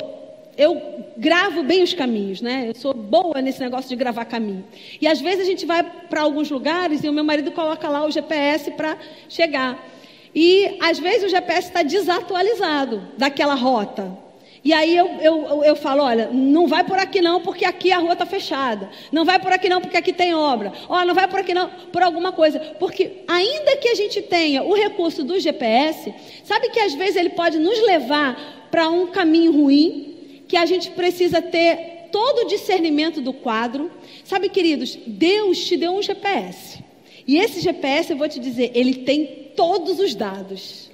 Eu 0.56 1.04
gravo 1.16 1.62
bem 1.62 1.84
os 1.84 1.94
caminhos, 1.94 2.40
né? 2.40 2.66
Eu 2.68 2.74
sou 2.74 2.92
boa 2.92 3.40
nesse 3.40 3.60
negócio 3.60 3.88
de 3.88 3.94
gravar 3.94 4.24
caminho. 4.24 4.64
E 5.00 5.06
às 5.06 5.20
vezes 5.20 5.40
a 5.40 5.44
gente 5.44 5.64
vai 5.64 5.84
para 5.84 6.22
alguns 6.22 6.50
lugares 6.50 7.04
e 7.04 7.08
o 7.08 7.12
meu 7.12 7.22
marido 7.22 7.52
coloca 7.52 7.88
lá 7.88 8.04
o 8.04 8.10
GPS 8.10 8.72
para 8.72 8.98
chegar. 9.28 9.88
E 10.34 10.76
às 10.80 10.98
vezes 10.98 11.24
o 11.24 11.28
GPS 11.28 11.68
está 11.68 11.84
desatualizado 11.84 13.08
daquela 13.16 13.54
rota. 13.54 14.18
E 14.64 14.72
aí 14.72 14.96
eu, 14.96 15.06
eu, 15.20 15.64
eu 15.64 15.76
falo, 15.76 16.02
olha, 16.02 16.30
não 16.32 16.66
vai 16.66 16.82
por 16.84 16.98
aqui 16.98 17.20
não, 17.20 17.40
porque 17.40 17.64
aqui 17.64 17.92
a 17.92 17.98
rua 17.98 18.12
está 18.14 18.26
fechada. 18.26 18.90
Não 19.12 19.24
vai 19.24 19.38
por 19.38 19.52
aqui 19.52 19.68
não, 19.68 19.80
porque 19.80 19.96
aqui 19.96 20.12
tem 20.12 20.34
obra. 20.34 20.72
Ó, 20.88 21.04
não 21.04 21.14
vai 21.14 21.28
por 21.28 21.40
aqui 21.40 21.54
não, 21.54 21.68
por 21.92 22.02
alguma 22.02 22.32
coisa. 22.32 22.58
Porque 22.78 23.22
ainda 23.28 23.76
que 23.76 23.88
a 23.88 23.94
gente 23.94 24.20
tenha 24.22 24.62
o 24.62 24.74
recurso 24.74 25.22
do 25.22 25.38
GPS, 25.38 26.12
sabe 26.44 26.70
que 26.70 26.80
às 26.80 26.94
vezes 26.94 27.16
ele 27.16 27.30
pode 27.30 27.58
nos 27.58 27.80
levar 27.82 28.68
para 28.70 28.88
um 28.88 29.06
caminho 29.06 29.52
ruim, 29.52 30.42
que 30.48 30.56
a 30.56 30.66
gente 30.66 30.90
precisa 30.90 31.40
ter 31.40 32.08
todo 32.10 32.40
o 32.40 32.48
discernimento 32.48 33.20
do 33.20 33.32
quadro. 33.32 33.90
Sabe, 34.24 34.48
queridos, 34.48 34.98
Deus 35.06 35.64
te 35.64 35.76
deu 35.76 35.92
um 35.92 36.02
GPS. 36.02 36.82
E 37.26 37.38
esse 37.38 37.60
GPS, 37.60 38.10
eu 38.10 38.16
vou 38.16 38.28
te 38.28 38.40
dizer, 38.40 38.72
ele 38.74 38.94
tem 38.94 39.52
todos 39.54 40.00
os 40.00 40.14
dados. 40.14 40.90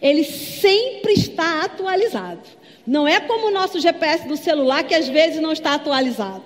Ele 0.00 0.24
sempre 0.24 1.12
está 1.12 1.62
atualizado. 1.64 2.61
Não 2.86 3.06
é 3.06 3.20
como 3.20 3.48
o 3.48 3.50
nosso 3.50 3.78
GPS 3.80 4.26
do 4.26 4.36
celular 4.36 4.82
que 4.84 4.94
às 4.94 5.08
vezes 5.08 5.40
não 5.40 5.52
está 5.52 5.74
atualizado. 5.74 6.44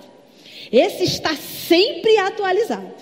Esse 0.71 1.05
está 1.05 1.35
sempre 1.35 2.19
atualizado. 2.19 2.95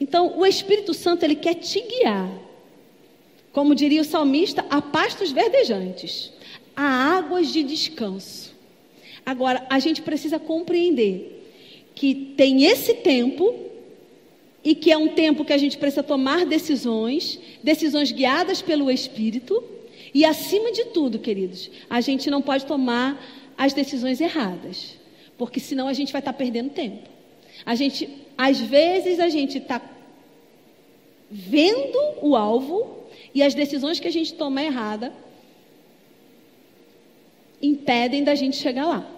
Então, 0.00 0.38
o 0.38 0.46
Espírito 0.46 0.94
Santo 0.94 1.24
ele 1.24 1.36
quer 1.36 1.54
te 1.54 1.80
guiar. 1.80 2.30
Como 3.52 3.74
diria 3.74 4.02
o 4.02 4.04
salmista, 4.04 4.64
a 4.70 4.80
pastos 4.80 5.32
verdejantes, 5.32 6.32
a 6.76 7.16
águas 7.16 7.52
de 7.52 7.62
descanso. 7.62 8.54
Agora, 9.24 9.66
a 9.68 9.78
gente 9.78 10.02
precisa 10.02 10.38
compreender 10.38 11.44
que 11.94 12.14
tem 12.36 12.64
esse 12.64 12.94
tempo 12.94 13.54
e 14.62 14.74
que 14.74 14.92
é 14.92 14.96
um 14.96 15.08
tempo 15.08 15.44
que 15.44 15.52
a 15.52 15.58
gente 15.58 15.76
precisa 15.76 16.02
tomar 16.02 16.46
decisões, 16.46 17.38
decisões 17.62 18.12
guiadas 18.12 18.62
pelo 18.62 18.90
Espírito 18.90 19.62
e 20.14 20.24
acima 20.24 20.72
de 20.72 20.86
tudo, 20.86 21.18
queridos, 21.18 21.70
a 21.88 22.00
gente 22.00 22.30
não 22.30 22.40
pode 22.40 22.66
tomar 22.66 23.22
as 23.56 23.72
decisões 23.72 24.20
erradas, 24.20 24.96
porque 25.36 25.60
senão 25.60 25.88
a 25.88 25.92
gente 25.92 26.12
vai 26.12 26.20
estar 26.20 26.32
perdendo 26.32 26.70
tempo. 26.70 27.08
A 27.66 27.74
gente, 27.74 28.08
às 28.36 28.58
vezes, 28.60 29.18
a 29.20 29.28
gente 29.28 29.58
está 29.58 29.82
vendo 31.30 31.98
o 32.22 32.36
alvo 32.36 33.04
e 33.34 33.42
as 33.42 33.54
decisões 33.54 34.00
que 34.00 34.08
a 34.08 34.12
gente 34.12 34.34
toma 34.34 34.62
errada 34.62 35.12
impedem 37.60 38.22
da 38.22 38.34
gente 38.34 38.56
chegar 38.56 38.86
lá. 38.86 39.10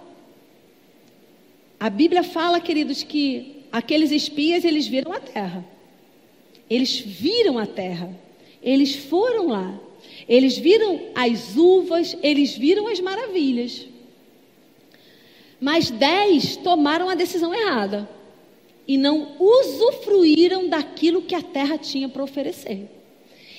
A 1.79 1.89
Bíblia 1.89 2.23
fala, 2.23 2.59
queridos, 2.59 3.03
que 3.03 3.63
aqueles 3.71 4.11
espias 4.11 4.65
eles 4.65 4.87
viram 4.87 5.11
a 5.13 5.19
terra. 5.19 5.65
Eles 6.69 6.99
viram 6.99 7.57
a 7.57 7.65
terra. 7.65 8.15
Eles 8.61 8.95
foram 8.95 9.47
lá. 9.47 9.79
Eles 10.27 10.57
viram 10.57 10.99
as 11.15 11.55
uvas, 11.55 12.17
eles 12.21 12.55
viram 12.57 12.87
as 12.87 12.99
maravilhas. 12.99 13.87
Mas 15.59 15.91
dez 15.91 16.55
tomaram 16.57 17.09
a 17.09 17.15
decisão 17.15 17.53
errada 17.53 18.09
e 18.87 18.97
não 18.97 19.35
usufruíram 19.39 20.67
daquilo 20.67 21.21
que 21.21 21.35
a 21.35 21.41
terra 21.41 21.77
tinha 21.77 22.09
para 22.09 22.23
oferecer. 22.23 22.89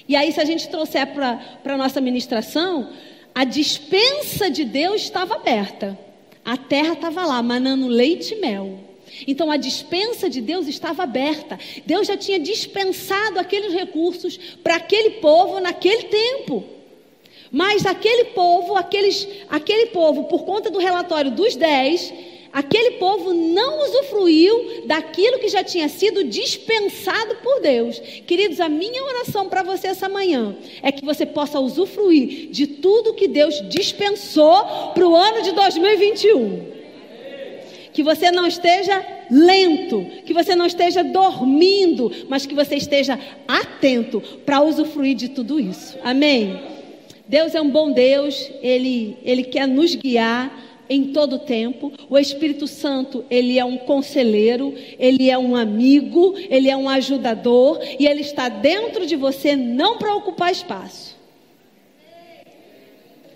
E 0.08 0.16
aí, 0.16 0.32
se 0.32 0.40
a 0.40 0.44
gente 0.44 0.68
trouxer 0.68 1.06
para 1.14 1.40
a 1.64 1.76
nossa 1.76 2.00
ministração, 2.00 2.90
a 3.34 3.44
dispensa 3.44 4.50
de 4.50 4.64
Deus 4.64 5.02
estava 5.02 5.36
aberta. 5.36 5.98
A 6.44 6.56
terra 6.56 6.94
estava 6.94 7.24
lá, 7.24 7.42
manando 7.42 7.86
leite 7.86 8.34
e 8.34 8.40
mel. 8.40 8.80
Então 9.26 9.50
a 9.50 9.56
dispensa 9.56 10.28
de 10.28 10.40
Deus 10.40 10.66
estava 10.66 11.02
aberta. 11.02 11.58
Deus 11.84 12.06
já 12.06 12.16
tinha 12.16 12.38
dispensado 12.38 13.38
aqueles 13.38 13.72
recursos 13.72 14.38
para 14.62 14.76
aquele 14.76 15.10
povo 15.12 15.60
naquele 15.60 16.04
tempo. 16.04 16.64
Mas 17.50 17.84
aquele 17.84 18.24
povo, 18.26 18.76
aqueles, 18.76 19.28
aquele 19.48 19.86
povo, 19.86 20.24
por 20.24 20.44
conta 20.44 20.70
do 20.70 20.78
relatório 20.78 21.30
dos 21.30 21.54
dez, 21.54 22.10
aquele 22.50 22.92
povo 22.92 23.34
não 23.34 23.84
usufruiu 23.84 24.84
daquilo 24.86 25.38
que 25.38 25.48
já 25.48 25.62
tinha 25.62 25.86
sido 25.86 26.24
dispensado 26.24 27.36
por 27.36 27.60
Deus. 27.60 27.98
Queridos, 28.26 28.58
a 28.58 28.70
minha 28.70 29.04
oração 29.04 29.50
para 29.50 29.62
você 29.62 29.88
essa 29.88 30.08
manhã 30.08 30.56
é 30.82 30.90
que 30.90 31.04
você 31.04 31.26
possa 31.26 31.60
usufruir 31.60 32.48
de 32.50 32.66
tudo 32.66 33.12
que 33.12 33.28
Deus 33.28 33.62
dispensou 33.68 34.64
para 34.94 35.06
o 35.06 35.14
ano 35.14 35.42
de 35.42 35.52
2021 35.52 36.71
que 37.92 38.02
você 38.02 38.30
não 38.30 38.46
esteja 38.46 39.04
lento, 39.30 40.04
que 40.24 40.32
você 40.32 40.54
não 40.54 40.66
esteja 40.66 41.04
dormindo, 41.04 42.10
mas 42.28 42.46
que 42.46 42.54
você 42.54 42.76
esteja 42.76 43.18
atento 43.46 44.20
para 44.44 44.62
usufruir 44.62 45.14
de 45.14 45.28
tudo 45.28 45.60
isso. 45.60 45.98
Amém? 46.02 46.60
Deus 47.28 47.54
é 47.54 47.60
um 47.60 47.70
bom 47.70 47.92
Deus, 47.92 48.50
Ele, 48.62 49.16
Ele 49.22 49.44
quer 49.44 49.66
nos 49.66 49.94
guiar 49.94 50.62
em 50.88 51.12
todo 51.12 51.38
tempo. 51.38 51.92
O 52.08 52.18
Espírito 52.18 52.66
Santo, 52.66 53.24
ele 53.30 53.58
é 53.58 53.64
um 53.64 53.78
conselheiro, 53.78 54.74
ele 54.98 55.30
é 55.30 55.38
um 55.38 55.56
amigo, 55.56 56.34
ele 56.50 56.68
é 56.68 56.76
um 56.76 56.88
ajudador 56.88 57.80
e 57.98 58.06
ele 58.06 58.20
está 58.20 58.48
dentro 58.48 59.06
de 59.06 59.16
você 59.16 59.56
não 59.56 59.98
para 59.98 60.14
ocupar 60.14 60.52
espaço. 60.52 61.16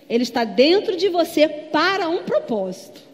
Ele 0.09 0.23
está 0.23 0.43
dentro 0.43 0.95
de 0.95 1.09
você 1.09 1.47
para 1.47 2.07
um 2.07 2.23
propósito. 2.23 3.06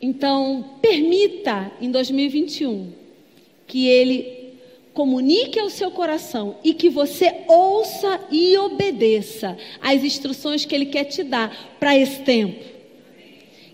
Então, 0.00 0.78
permita 0.80 1.72
em 1.80 1.90
2021 1.90 2.92
que 3.66 3.86
ele 3.86 4.44
comunique 4.92 5.58
ao 5.58 5.68
seu 5.68 5.90
coração 5.90 6.56
e 6.62 6.72
que 6.72 6.88
você 6.88 7.42
ouça 7.48 8.20
e 8.30 8.56
obedeça 8.56 9.58
às 9.82 10.04
instruções 10.04 10.64
que 10.64 10.74
ele 10.74 10.86
quer 10.86 11.04
te 11.04 11.24
dar 11.24 11.76
para 11.80 11.98
esse 11.98 12.20
tempo. 12.20 12.64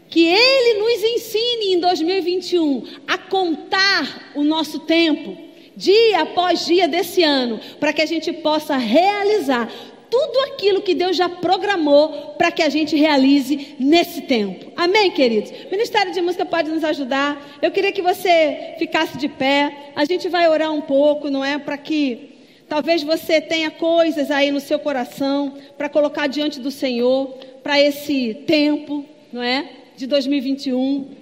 Que 0.08 0.26
ele 0.26 0.80
nos 0.80 1.04
ensine 1.04 1.74
em 1.74 1.80
2021 1.80 2.84
a 3.06 3.18
contar 3.18 4.32
o 4.34 4.42
nosso 4.42 4.80
tempo, 4.80 5.36
dia 5.76 6.22
após 6.22 6.66
dia 6.66 6.88
desse 6.88 7.22
ano, 7.22 7.60
para 7.78 7.92
que 7.92 8.02
a 8.02 8.06
gente 8.06 8.32
possa 8.32 8.76
realizar 8.76 9.70
tudo 10.10 10.40
aquilo 10.52 10.82
que 10.82 10.94
Deus 10.94 11.16
já 11.16 11.28
programou 11.28 12.34
para 12.36 12.50
que 12.50 12.62
a 12.62 12.68
gente 12.68 12.96
realize 12.96 13.76
nesse 13.78 14.22
tempo. 14.22 14.72
Amém, 14.76 15.10
queridos? 15.12 15.50
O 15.50 15.70
Ministério 15.70 16.12
de 16.12 16.20
Música 16.20 16.44
pode 16.44 16.70
nos 16.70 16.82
ajudar. 16.82 17.40
Eu 17.62 17.70
queria 17.70 17.92
que 17.92 18.02
você 18.02 18.74
ficasse 18.78 19.16
de 19.16 19.28
pé. 19.28 19.92
A 19.94 20.04
gente 20.04 20.28
vai 20.28 20.48
orar 20.48 20.72
um 20.72 20.80
pouco, 20.80 21.30
não 21.30 21.44
é? 21.44 21.58
Para 21.58 21.78
que 21.78 22.30
talvez 22.68 23.02
você 23.02 23.40
tenha 23.40 23.70
coisas 23.70 24.30
aí 24.30 24.50
no 24.50 24.60
seu 24.60 24.78
coração 24.78 25.54
para 25.78 25.88
colocar 25.88 26.26
diante 26.26 26.58
do 26.58 26.70
Senhor 26.70 27.28
para 27.62 27.80
esse 27.80 28.34
tempo, 28.46 29.04
não 29.32 29.42
é? 29.42 29.70
De 29.96 30.06
2021. 30.06 31.20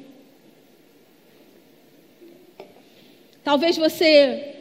Talvez 3.44 3.76
você 3.76 4.57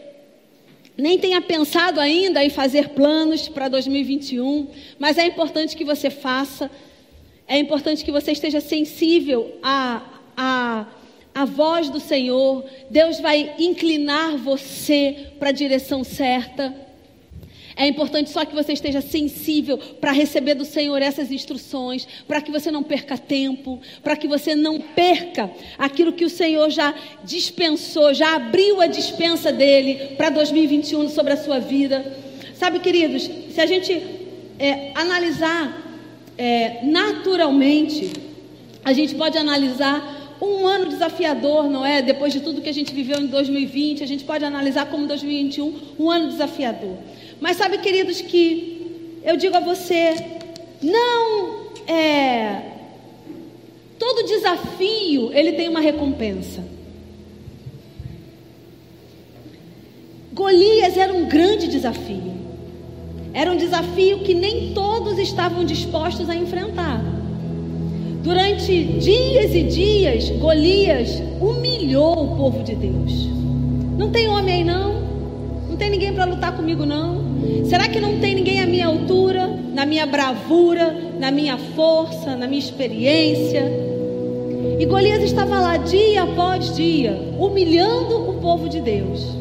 nem 0.98 1.20
tenha 1.20 1.39
pensado 1.39 2.00
ainda 2.00 2.43
em 2.43 2.50
fazer 2.50 2.89
planos 2.89 3.48
para 3.48 3.68
2021, 3.68 4.68
mas 4.98 5.18
é 5.18 5.26
importante 5.28 5.78
que 5.78 5.86
você 5.86 6.10
faça, 6.10 6.72
é 7.48 7.58
importante 7.58 8.04
que 8.04 8.12
você 8.12 8.32
esteja 8.32 8.60
sensível 8.60 9.58
à, 9.62 10.02
à, 10.36 11.45
voz 11.45 11.89
do 11.89 12.00
Senhor. 12.00 12.66
Deus 12.89 13.20
vai 13.20 13.54
inclinar 13.60 14.38
você 14.38 15.32
para 15.38 15.50
a 15.50 15.54
direção 15.54 16.04
certa. 16.04 16.76
É 17.78 17.86
importante 17.86 18.32
só 18.32 18.44
que 18.44 18.56
você 18.56 18.74
esteja 18.74 19.02
sensível 19.02 19.78
para 19.78 20.12
receber 20.12 20.56
do 20.56 20.66
Senhor 20.66 21.00
essas 21.00 21.32
instruções, 21.32 22.08
para 22.28 22.42
que 22.42 22.52
você 22.52 22.72
não 22.72 22.82
perca 22.82 23.18
tempo, 23.20 23.80
para 24.04 24.18
que 24.18 24.28
você 24.28 24.56
não 24.56 24.80
perca 24.80 25.52
aquilo 25.78 26.12
que 26.12 26.26
o 26.26 26.30
Senhor 26.30 26.72
já 26.72 26.96
dispensou, 27.24 28.16
já 28.16 28.36
abriu 28.36 28.82
a 28.82 28.88
dispensa 28.88 29.52
dele 29.52 30.16
para 30.18 30.32
2021 30.32 31.08
sobre 31.10 31.34
a 31.34 31.38
sua 31.38 31.60
vida. 31.60 32.04
Sabe, 32.56 32.80
queridos, 32.80 33.30
se 33.52 33.62
a 33.62 33.68
gente 33.68 33.94
é, 34.58 34.92
analisar 34.96 35.86
é, 36.36 36.80
naturalmente, 36.84 38.12
a 38.84 38.92
gente 38.92 39.14
pode 39.14 39.38
analisar 39.38 40.36
um 40.42 40.66
ano 40.68 40.86
desafiador, 40.88 41.70
não 41.70 41.86
é? 41.86 42.02
Depois 42.02 42.32
de 42.34 42.40
tudo 42.40 42.62
que 42.62 42.70
a 42.70 42.74
gente 42.74 42.94
viveu 42.94 43.20
em 43.20 43.28
2020, 43.28 44.04
a 44.04 44.08
gente 44.08 44.24
pode 44.24 44.46
analisar 44.46 44.86
como 44.88 45.08
2021 45.08 45.96
um 46.00 46.10
ano 46.10 46.28
desafiador. 46.28 46.96
Mas 47.40 47.58
sabe, 47.58 47.78
queridos, 47.78 48.22
que 48.22 49.20
eu 49.24 49.38
digo 49.38 49.56
a 49.56 49.60
você, 49.60 50.16
não 50.82 51.68
é 51.88 52.62
todo 54.00 54.28
desafio 54.28 55.32
ele 55.34 55.54
tem 55.54 55.68
uma 55.68 55.82
recompensa. 55.82 56.64
Golias 60.34 60.96
era 60.98 61.14
um 61.14 61.26
grande 61.26 61.68
desafio. 61.68 62.38
Era 63.34 63.52
um 63.52 63.58
desafio 63.58 64.20
que 64.20 64.34
nem 64.34 64.74
todos 64.74 65.18
estavam 65.18 65.66
dispostos 65.66 66.30
a 66.30 66.36
enfrentar. 66.36 67.04
Durante 68.24 68.84
dias 68.84 69.54
e 69.54 69.64
dias, 69.64 70.30
Golias 70.32 71.22
humilhou 71.42 72.24
o 72.24 72.38
povo 72.38 72.64
de 72.64 72.76
Deus. 72.76 73.28
Não 73.98 74.12
tem 74.12 74.28
homem 74.28 74.56
aí 74.56 74.64
não? 74.64 75.02
Não 75.70 75.76
tem 75.76 75.90
ninguém 75.90 76.14
para 76.14 76.26
lutar 76.26 76.56
comigo 76.56 76.86
não? 76.86 77.27
Será 77.66 77.88
que 77.88 78.00
não 78.00 78.20
tem 78.20 78.36
ninguém 78.36 78.62
à 78.62 78.66
minha 78.66 78.88
altura, 78.88 79.50
na 79.74 79.86
minha 79.86 80.06
bravura, 80.06 80.95
na 81.20 81.32
minha 81.32 81.58
força, 81.58 82.36
na 82.36 82.48
minha 82.48 82.60
experiência? 82.60 83.64
E 84.80 84.86
Golias 84.86 85.24
estava 85.24 85.60
lá 85.60 85.78
dia 85.78 86.24
após 86.24 86.76
dia, 86.76 87.34
humilhando 87.39 88.30
o 88.30 88.34
povo 88.36 88.70
de 88.70 88.80
Deus. 88.80 89.38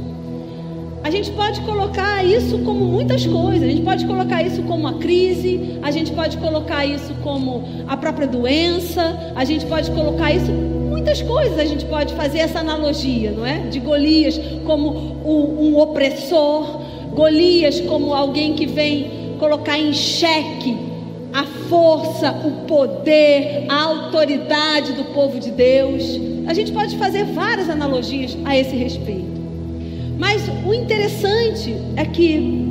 A 1.07 1.11
gente 1.11 1.31
pode 1.31 1.61
colocar 1.61 2.25
isso 2.25 2.59
como 2.65 2.85
muitas 2.85 3.25
coisas. 3.25 3.63
A 3.63 3.71
gente 3.71 3.83
pode 3.83 4.05
colocar 4.07 4.43
isso 4.43 4.61
como 4.65 4.89
a 4.89 4.95
crise, 4.95 5.79
a 5.81 5.93
gente 5.93 6.11
pode 6.11 6.37
colocar 6.39 6.85
isso 6.85 7.15
como 7.23 7.63
a 7.87 7.97
própria 7.97 8.27
doença, 8.27 9.33
a 9.37 9.45
gente 9.45 9.65
pode 9.67 9.89
colocar 9.93 10.33
isso 10.33 10.51
muitas 10.51 11.23
coisas. 11.23 11.59
A 11.61 11.65
gente 11.65 11.85
pode 11.85 12.13
fazer 12.15 12.39
essa 12.39 12.59
analogia, 12.59 13.31
não 13.31 13.47
é? 13.47 13.59
De 13.69 13.79
Golias 13.79 14.37
como 14.65 14.91
um 15.25 15.79
opressor, 15.79 16.81
Golias 17.17 17.81
como 17.81 18.13
alguém 18.13 18.53
que 18.53 18.67
vem 18.67 19.37
colocar 19.39 19.79
em 19.79 19.95
xeque 19.95 20.77
a 21.33 21.45
força, 21.69 22.31
o 22.31 22.67
poder, 22.67 23.65
a 23.71 23.85
autoridade 23.85 24.93
do 24.93 25.05
povo 25.15 25.41
de 25.41 25.51
Deus. 25.51 26.21
A 26.47 26.53
gente 26.53 26.73
pode 26.73 26.95
fazer 26.99 27.25
várias 27.25 27.71
analogias 27.71 28.37
a 28.45 28.55
esse 28.55 28.77
respeito. 28.77 29.41
Mas 30.19 30.43
o 30.67 30.75
interessante 30.75 31.75
é 31.97 32.05
que 32.05 32.67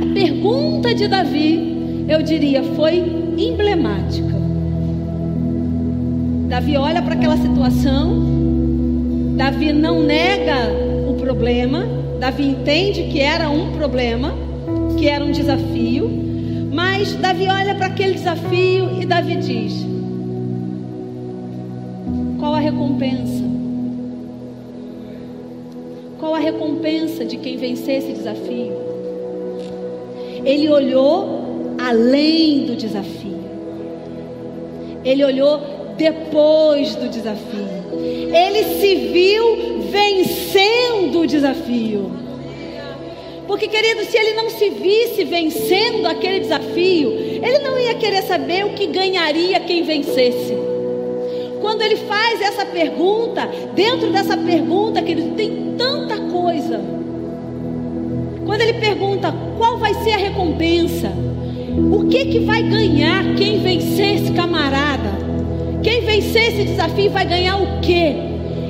a 0.00 0.14
pergunta 0.14 0.94
de 0.94 1.08
Davi, 1.08 2.04
eu 2.10 2.22
diria, 2.22 2.62
foi 2.62 2.98
emblemática. 3.38 4.36
Davi 6.48 6.76
olha 6.76 7.00
para 7.00 7.14
aquela 7.14 7.38
situação, 7.38 8.22
Davi 9.34 9.72
não 9.72 10.02
nega 10.02 10.70
o 11.08 11.14
problema, 11.14 12.05
Davi 12.18 12.44
entende 12.44 13.04
que 13.04 13.20
era 13.20 13.50
um 13.50 13.72
problema, 13.72 14.34
que 14.98 15.08
era 15.08 15.24
um 15.24 15.30
desafio, 15.30 16.10
mas 16.72 17.14
Davi 17.14 17.46
olha 17.48 17.74
para 17.74 17.86
aquele 17.86 18.14
desafio 18.14 19.00
e 19.00 19.04
Davi 19.04 19.36
diz: 19.36 19.86
Qual 22.38 22.54
a 22.54 22.58
recompensa? 22.58 23.44
Qual 26.18 26.34
a 26.34 26.38
recompensa 26.38 27.24
de 27.24 27.36
quem 27.36 27.56
vencer 27.56 27.98
esse 27.98 28.12
desafio? 28.12 28.72
Ele 30.44 30.68
olhou 30.68 31.74
além 31.78 32.66
do 32.66 32.76
desafio. 32.76 33.36
Ele 35.04 35.24
olhou 35.24 35.60
depois 35.96 36.94
do 36.94 37.08
desafio. 37.08 37.66
Ele 38.32 38.64
se 38.80 38.94
viu 39.12 39.75
vencendo 39.96 41.20
o 41.20 41.26
desafio. 41.26 42.10
Porque, 43.46 43.66
querido, 43.68 44.04
se 44.04 44.18
ele 44.18 44.34
não 44.34 44.50
se 44.50 44.68
visse 44.68 45.24
vencendo 45.24 46.06
aquele 46.06 46.40
desafio, 46.40 47.12
ele 47.12 47.58
não 47.60 47.78
ia 47.78 47.94
querer 47.94 48.22
saber 48.22 48.66
o 48.66 48.70
que 48.70 48.86
ganharia 48.88 49.58
quem 49.60 49.84
vencesse. 49.84 50.54
Quando 51.62 51.80
ele 51.80 51.96
faz 51.96 52.42
essa 52.42 52.66
pergunta, 52.66 53.48
dentro 53.74 54.10
dessa 54.10 54.36
pergunta, 54.36 55.00
querido, 55.00 55.34
tem 55.34 55.74
tanta 55.78 56.18
coisa. 56.18 56.80
Quando 58.44 58.60
ele 58.60 58.74
pergunta 58.74 59.34
qual 59.56 59.78
vai 59.78 59.94
ser 59.94 60.12
a 60.12 60.18
recompensa, 60.18 61.10
o 61.92 62.06
que 62.08 62.26
que 62.26 62.38
vai 62.40 62.62
ganhar 62.62 63.34
quem 63.36 63.60
vencer 63.60 64.16
esse 64.16 64.32
camarada? 64.32 65.16
Quem 65.82 66.02
vencer 66.02 66.48
esse 66.48 66.64
desafio 66.64 67.10
vai 67.10 67.24
ganhar 67.24 67.56
o 67.56 67.80
quê? 67.80 68.25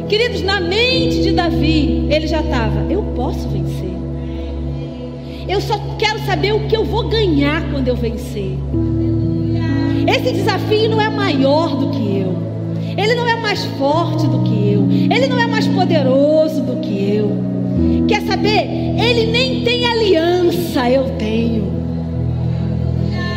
Queridos, 0.09 0.43
na 0.43 0.61
mente 0.61 1.21
de 1.23 1.33
Davi, 1.33 2.07
ele 2.11 2.27
já 2.27 2.41
estava: 2.41 2.87
eu 2.91 3.03
posso 3.17 3.49
vencer. 3.49 3.97
Eu 5.49 5.61
só 5.61 5.79
quero 5.99 6.21
saber 6.21 6.53
o 6.53 6.67
que 6.69 6.77
eu 6.77 6.85
vou 6.85 7.09
ganhar 7.09 7.63
quando 7.71 7.89
eu 7.89 7.97
vencer. 7.97 8.57
Esse 10.07 10.33
desafio 10.33 10.91
não 10.91 11.01
é 11.01 11.09
maior 11.09 11.77
do 11.77 11.91
que 11.91 12.19
eu. 12.19 12.37
Ele 12.97 13.15
não 13.15 13.29
é 13.29 13.37
mais 13.37 13.65
forte 13.79 14.27
do 14.27 14.43
que 14.43 14.73
eu. 14.73 14.87
Ele 14.91 15.27
não 15.27 15.39
é 15.39 15.47
mais 15.47 15.67
poderoso 15.67 16.63
do 16.63 16.77
que 16.81 17.15
eu. 17.15 17.31
Quer 18.07 18.23
saber? 18.23 18.69
Ele 18.99 19.27
nem 19.31 19.65
tem 19.65 19.87
aliança, 19.87 20.89
eu 20.89 21.11
tenho. 21.19 21.67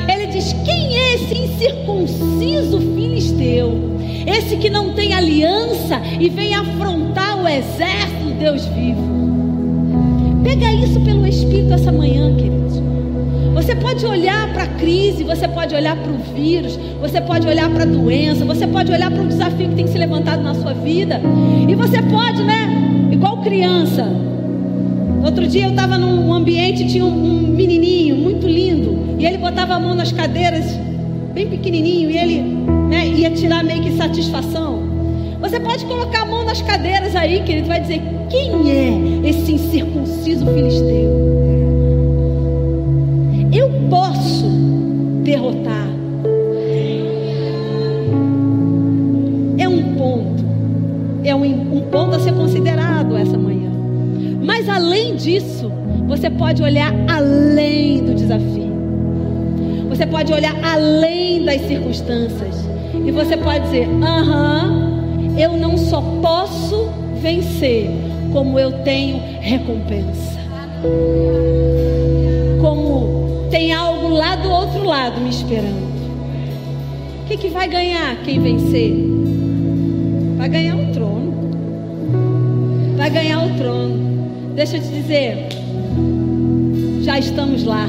Ele 0.08 0.28
diz: 0.28 0.54
Quem 0.66 0.96
é 0.96 1.16
esse 1.16 1.36
incircunciso 1.36 2.80
filisteu? 2.80 3.89
Esse 4.28 4.58
que 4.58 4.70
não 4.70 4.94
tem 4.94 5.14
aliança 5.14 6.02
e 6.20 6.30
vem 6.30 6.54
afrontar 6.54 7.42
o 7.42 7.48
exército 7.48 8.24
do 8.24 8.40
Deus 8.40 8.66
vivo. 8.68 9.10
Pega 10.44 10.72
isso 10.74 11.00
pelo 11.02 11.28
Espírito 11.28 11.74
essa 11.74 11.92
manhã, 11.92 12.36
queridos. 12.36 12.82
Você 13.54 13.76
pode 13.76 14.06
olhar 14.06 14.52
para 14.54 14.64
a 14.64 14.68
crise, 14.68 15.24
você 15.24 15.48
pode 15.48 15.76
olhar 15.76 15.96
para 15.96 16.12
o 16.12 16.18
vírus, 16.34 16.80
você 17.02 17.20
pode 17.20 17.48
olhar 17.48 17.70
para 17.70 17.84
a 17.84 17.86
doença, 17.86 18.46
você 18.46 18.66
pode 18.66 18.92
olhar 18.92 19.12
para 19.12 19.22
o 19.22 19.28
desafio 19.28 19.70
que 19.70 19.76
tem 19.76 19.88
se 19.88 19.98
levantado 19.98 20.42
na 20.42 20.54
sua 20.54 20.74
vida. 20.74 21.20
E 21.68 21.76
você 21.76 22.02
pode, 22.02 22.42
né? 22.44 23.10
Igual 23.12 23.42
criança. 23.42 24.08
Outro 25.24 25.46
dia 25.46 25.66
eu 25.66 25.72
estava 25.72 25.98
num 25.98 26.34
ambiente, 26.34 26.88
tinha 26.88 27.04
um 27.06 27.48
menininho 27.48 28.16
muito 28.16 28.48
lindo, 28.48 29.18
e 29.20 29.26
ele 29.26 29.38
botava 29.38 29.76
a 29.76 29.80
mão 29.80 29.94
nas 29.94 30.12
cadeiras, 30.12 30.80
bem 31.34 31.48
pequenininho, 31.48 32.10
e 32.10 32.18
ele 32.18 32.79
né, 32.90 33.08
ia 33.08 33.30
tirar 33.30 33.64
meio 33.64 33.84
que 33.84 33.96
satisfação. 33.96 34.82
Você 35.40 35.60
pode 35.60 35.86
colocar 35.86 36.24
a 36.24 36.26
mão 36.26 36.44
nas 36.44 36.62
cadeiras 36.62 37.16
aí, 37.16 37.42
querido, 37.44 37.68
vai 37.68 37.80
dizer: 37.80 38.02
quem 38.30 38.72
é 38.72 39.30
esse 39.30 39.54
incircunciso 39.54 40.46
filisteu? 40.48 41.30
Eu 43.54 43.70
posso 43.90 44.48
derrotar. 45.24 45.88
É 49.58 49.68
um 49.68 49.96
ponto, 49.96 50.44
é 51.24 51.36
um, 51.36 51.44
um 51.78 51.82
ponto 51.92 52.16
a 52.16 52.20
ser 52.20 52.34
considerado 52.34 53.16
essa 53.16 53.38
manhã. 53.38 53.72
Mas 54.44 54.68
além 54.68 55.16
disso, 55.16 55.72
você 56.08 56.30
pode 56.30 56.64
olhar 56.64 56.94
além 57.08 58.04
do 58.04 58.16
desafio. 58.16 58.70
Você 59.90 60.06
pode 60.06 60.34
olhar 60.34 60.56
além 60.64 61.46
das 61.46 61.62
circunstâncias. 61.62 62.70
E 62.94 63.12
você 63.12 63.38
pode 63.38 63.66
dizer: 63.66 63.88
aham, 64.02 65.36
eu 65.38 65.54
não 65.54 65.78
só 65.78 66.02
posso 66.22 66.90
vencer, 67.22 67.90
como 68.32 68.60
eu 68.60 68.72
tenho 68.84 69.22
recompensa. 69.40 70.40
Como 72.62 73.48
tem 73.50 73.74
algo 73.74 74.08
lá 74.10 74.36
do 74.36 74.50
outro 74.50 74.84
lado 74.84 75.20
me 75.22 75.30
esperando. 75.30 75.90
O 77.24 77.28
que, 77.28 77.38
que 77.38 77.48
vai 77.50 77.68
ganhar 77.68 78.16
quem 78.24 78.40
vencer? 78.40 78.94
Vai 80.38 80.50
ganhar 80.50 80.76
o 80.76 80.92
trono. 80.92 81.34
Vai 82.98 83.10
ganhar 83.10 83.46
o 83.46 83.50
trono. 83.56 84.20
Deixa 84.56 84.78
eu 84.78 84.82
te 84.82 84.88
dizer, 84.90 85.48
já 87.02 87.20
estamos 87.20 87.64
lá. 87.64 87.88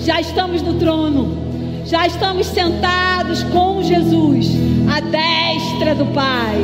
Já 0.00 0.20
estamos 0.20 0.62
no 0.62 0.74
trono. 0.74 1.43
Já 1.86 2.06
estamos 2.06 2.46
sentados 2.46 3.42
com 3.44 3.82
Jesus 3.82 4.48
à 4.90 5.00
destra 5.00 5.94
do 5.94 6.06
Pai. 6.06 6.56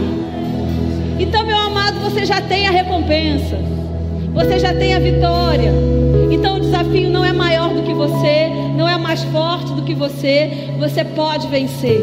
Então, 1.19 1.45
meu 1.45 1.59
amado, 1.59 2.01
você 2.01 2.25
já 2.25 2.41
tem 2.41 2.67
a 2.67 2.71
recompensa. 2.71 3.59
Você 4.33 4.59
já 4.59 4.73
tem 4.73 4.95
a 4.95 4.99
vitória. 4.99 5.73
Então, 6.31 6.57
o 6.57 6.61
desafio 6.61 7.11
não 7.11 7.23
é 7.23 7.33
maior 7.35 7.69
do 7.75 7.83
que 7.83 7.93
você, 7.93 8.49
não 8.75 8.89
é 8.89 8.97
mais 8.97 9.23
forte 9.25 9.73
do 9.75 9.83
que 9.83 9.95
você. 9.95 10.71
Você 10.79 11.05
pode 11.05 11.47
vencer. 11.49 12.01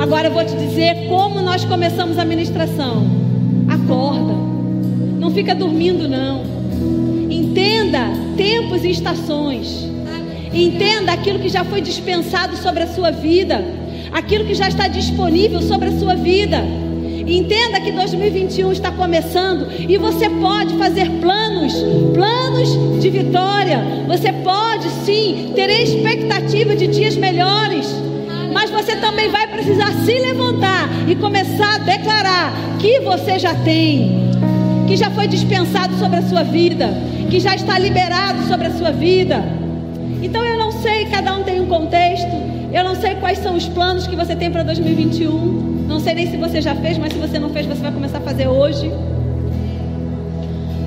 Agora 0.00 0.28
eu 0.28 0.32
vou 0.32 0.44
te 0.44 0.56
dizer 0.56 1.06
como 1.06 1.42
nós 1.42 1.66
começamos 1.66 2.18
a 2.18 2.24
ministração. 2.24 3.04
Acorda. 3.68 4.32
Não 5.18 5.30
fica 5.30 5.54
dormindo 5.54 6.08
não. 6.08 6.44
Entenda 7.28 8.08
tempos 8.38 8.84
e 8.84 8.90
estações. 8.90 9.97
Entenda 10.52 11.12
aquilo 11.12 11.38
que 11.38 11.48
já 11.48 11.64
foi 11.64 11.80
dispensado 11.80 12.56
sobre 12.56 12.82
a 12.82 12.86
sua 12.86 13.10
vida, 13.10 13.64
aquilo 14.12 14.44
que 14.44 14.54
já 14.54 14.68
está 14.68 14.88
disponível 14.88 15.60
sobre 15.60 15.88
a 15.88 15.98
sua 15.98 16.14
vida. 16.14 16.64
Entenda 17.26 17.78
que 17.80 17.92
2021 17.92 18.72
está 18.72 18.90
começando 18.90 19.68
e 19.86 19.98
você 19.98 20.30
pode 20.30 20.78
fazer 20.78 21.10
planos, 21.20 21.74
planos 22.14 23.02
de 23.02 23.10
vitória. 23.10 23.80
Você 24.06 24.32
pode 24.32 24.88
sim 25.04 25.52
ter 25.54 25.68
expectativa 25.68 26.74
de 26.74 26.86
dias 26.86 27.16
melhores. 27.16 27.86
Mas 28.50 28.70
você 28.70 28.96
também 28.96 29.28
vai 29.28 29.46
precisar 29.46 29.92
se 30.06 30.18
levantar 30.18 30.88
e 31.06 31.14
começar 31.14 31.74
a 31.74 31.78
declarar 31.78 32.52
que 32.78 33.00
você 33.00 33.38
já 33.38 33.54
tem, 33.54 34.30
que 34.86 34.96
já 34.96 35.10
foi 35.10 35.28
dispensado 35.28 35.98
sobre 35.98 36.16
a 36.16 36.22
sua 36.22 36.42
vida, 36.42 36.88
que 37.30 37.38
já 37.38 37.54
está 37.54 37.78
liberado 37.78 38.48
sobre 38.48 38.68
a 38.68 38.72
sua 38.72 38.90
vida. 38.90 39.57
Então 40.22 40.44
eu 40.44 40.58
não 40.58 40.72
sei, 40.72 41.06
cada 41.06 41.34
um 41.36 41.42
tem 41.42 41.60
um 41.60 41.66
contexto. 41.66 42.30
Eu 42.72 42.84
não 42.84 42.94
sei 42.94 43.14
quais 43.16 43.38
são 43.38 43.56
os 43.56 43.66
planos 43.68 44.06
que 44.06 44.16
você 44.16 44.36
tem 44.36 44.50
para 44.50 44.62
2021. 44.62 45.86
Não 45.88 46.00
sei 46.00 46.14
nem 46.14 46.30
se 46.30 46.36
você 46.36 46.60
já 46.60 46.74
fez, 46.74 46.98
mas 46.98 47.12
se 47.12 47.18
você 47.18 47.38
não 47.38 47.50
fez, 47.50 47.66
você 47.66 47.80
vai 47.80 47.92
começar 47.92 48.18
a 48.18 48.20
fazer 48.20 48.46
hoje. 48.46 48.92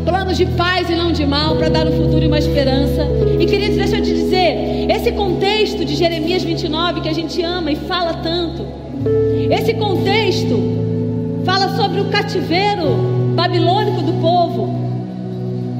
Planos 0.05 0.37
de 0.37 0.45
paz 0.45 0.89
e 0.89 0.95
não 0.95 1.11
de 1.11 1.25
mal 1.25 1.55
para 1.55 1.69
dar 1.69 1.87
um 1.87 1.91
futuro 1.91 2.25
uma 2.27 2.39
esperança. 2.39 3.07
E 3.39 3.45
queridos, 3.45 3.77
deixa 3.77 3.97
eu 3.97 4.03
te 4.03 4.13
dizer, 4.13 4.89
esse 4.89 5.11
contexto 5.11 5.83
de 5.83 5.95
Jeremias 5.95 6.43
29 6.43 7.01
que 7.01 7.09
a 7.09 7.13
gente 7.13 7.41
ama 7.43 7.71
e 7.71 7.75
fala 7.75 8.13
tanto. 8.15 8.65
Esse 9.49 9.73
contexto 9.73 10.57
fala 11.43 11.75
sobre 11.75 11.99
o 11.99 12.05
cativeiro 12.05 13.33
babilônico 13.35 14.01
do 14.01 14.13
povo. 14.13 14.80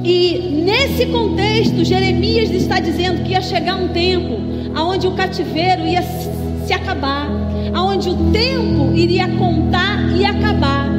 E 0.04 0.62
nesse 0.64 1.06
contexto, 1.06 1.84
Jeremias 1.84 2.50
está 2.50 2.80
dizendo 2.80 3.22
que 3.22 3.32
ia 3.32 3.40
chegar 3.40 3.76
um 3.76 3.88
tempo 3.88 4.36
aonde 4.74 5.06
o 5.06 5.12
cativeiro 5.12 5.86
ia 5.86 6.02
se 6.02 6.72
acabar, 6.72 7.28
aonde 7.72 8.08
o 8.08 8.30
tempo 8.32 8.92
iria 8.94 9.28
contar 9.28 10.10
e 10.16 10.24
acabar. 10.24 10.90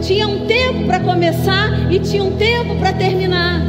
Tinha 0.00 0.26
um 0.26 0.46
tempo 0.46 0.84
para 0.84 1.00
começar 1.00 1.92
e 1.92 1.98
tinha 1.98 2.24
um 2.24 2.32
tempo 2.32 2.76
para 2.76 2.92
terminar. 2.92 3.60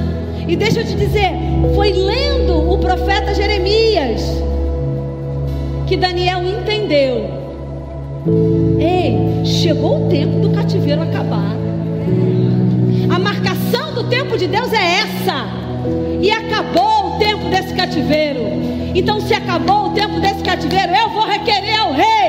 E 0.47 0.55
deixa 0.55 0.79
eu 0.79 0.85
te 0.85 0.95
dizer, 0.95 1.31
foi 1.75 1.91
lendo 1.91 2.71
o 2.71 2.77
profeta 2.77 3.33
Jeremias 3.33 4.21
que 5.85 5.97
Daniel 5.97 6.41
entendeu. 6.43 7.29
Ei, 8.79 9.45
chegou 9.45 10.05
o 10.05 10.09
tempo 10.09 10.39
do 10.39 10.49
cativeiro 10.51 11.01
acabar 11.01 11.57
do 13.57 13.66
tempo 14.07 14.37
de 14.37 14.47
Deus 14.47 14.71
é 14.73 15.01
essa. 15.01 15.45
E 16.21 16.31
acabou 16.31 17.15
o 17.15 17.19
tempo 17.19 17.49
desse 17.49 17.73
cativeiro. 17.73 18.41
Então, 18.95 19.21
se 19.21 19.33
acabou 19.33 19.87
o 19.87 19.89
tempo 19.91 20.19
desse 20.19 20.43
cativeiro, 20.43 20.93
eu 20.93 21.09
vou 21.09 21.25
requerer 21.25 21.79
ao 21.79 21.93
rei 21.93 22.27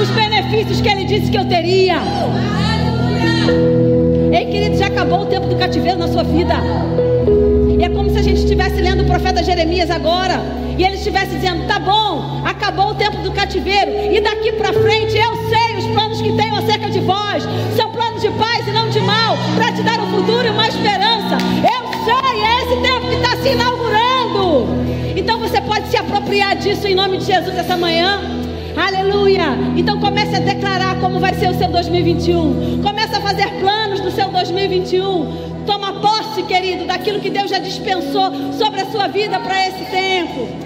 os 0.00 0.10
benefícios 0.10 0.80
que 0.80 0.88
ele 0.88 1.04
disse 1.04 1.30
que 1.30 1.38
eu 1.38 1.44
teria. 1.44 2.00
Ei, 4.32 4.46
querido, 4.46 4.76
já 4.76 4.86
acabou 4.86 5.22
o 5.22 5.26
tempo 5.26 5.46
do 5.46 5.56
cativeiro 5.56 5.98
na 5.98 6.08
sua 6.08 6.22
vida. 6.22 6.54
E 7.78 7.84
é 7.84 7.88
como 7.88 8.10
se 8.10 8.18
a 8.18 8.22
gente 8.22 8.40
estivesse 8.40 8.80
lendo 8.80 9.02
o 9.02 9.06
profeta 9.06 9.42
Jeremias 9.42 9.90
agora. 9.90 10.40
E 10.78 10.84
ele 10.84 10.96
estivesse 10.96 11.34
dizendo: 11.34 11.66
tá 11.66 11.78
bom, 11.78 12.42
acabou 12.44 12.90
o 12.90 12.94
tempo 12.94 13.18
do 13.18 13.32
cativeiro. 13.32 13.90
E 14.12 14.20
daqui 14.20 14.52
para 14.52 14.72
frente 14.72 15.16
eu 15.16 15.36
sei 15.48 15.76
os 15.78 15.86
planos 15.86 16.20
que 16.20 16.32
tenho 16.32 16.56
acerca 16.56 16.90
de 16.90 17.00
vós. 17.00 17.44
São 17.76 17.90
planos 18.16 18.22
de 18.22 18.30
paz 18.30 18.66
e 18.66 18.70
não 18.72 18.88
de 18.88 19.00
mal. 19.00 19.36
Para 19.54 19.72
te 19.72 19.82
dar 19.82 20.00
um 20.00 20.10
futuro 20.10 20.46
e 20.46 20.50
uma 20.50 20.66
esperança. 20.66 21.36
Eu 21.56 22.04
sei, 22.04 22.42
é 22.42 22.62
esse 22.62 22.80
tempo 22.80 23.08
que 23.08 23.14
está 23.14 23.36
se 23.36 23.48
inaugurando. 23.50 24.66
Então 25.16 25.38
você 25.38 25.60
pode 25.60 25.88
se 25.88 25.96
apropriar 25.96 26.56
disso 26.56 26.86
em 26.86 26.94
nome 26.94 27.18
de 27.18 27.24
Jesus 27.24 27.56
essa 27.56 27.76
manhã. 27.76 28.20
Aleluia! 28.76 29.56
Então 29.76 29.98
comece 29.98 30.36
a 30.36 30.40
declarar 30.40 30.98
como 31.00 31.18
vai 31.18 31.34
ser 31.34 31.48
o 31.48 31.54
seu 31.54 31.68
2021. 31.68 32.82
Comece 32.82 33.14
a 33.14 33.20
fazer 33.20 33.48
planos 33.60 34.00
do 34.00 34.10
seu 34.10 34.28
2021. 34.28 35.64
Toma 35.64 35.94
posse, 36.00 36.42
querido, 36.42 36.84
daquilo 36.84 37.20
que 37.20 37.30
Deus 37.30 37.50
já 37.50 37.58
dispensou 37.58 38.30
sobre 38.52 38.82
a 38.82 38.86
sua 38.86 39.08
vida 39.08 39.40
para 39.40 39.68
esse 39.68 39.84
tempo. 39.90 40.65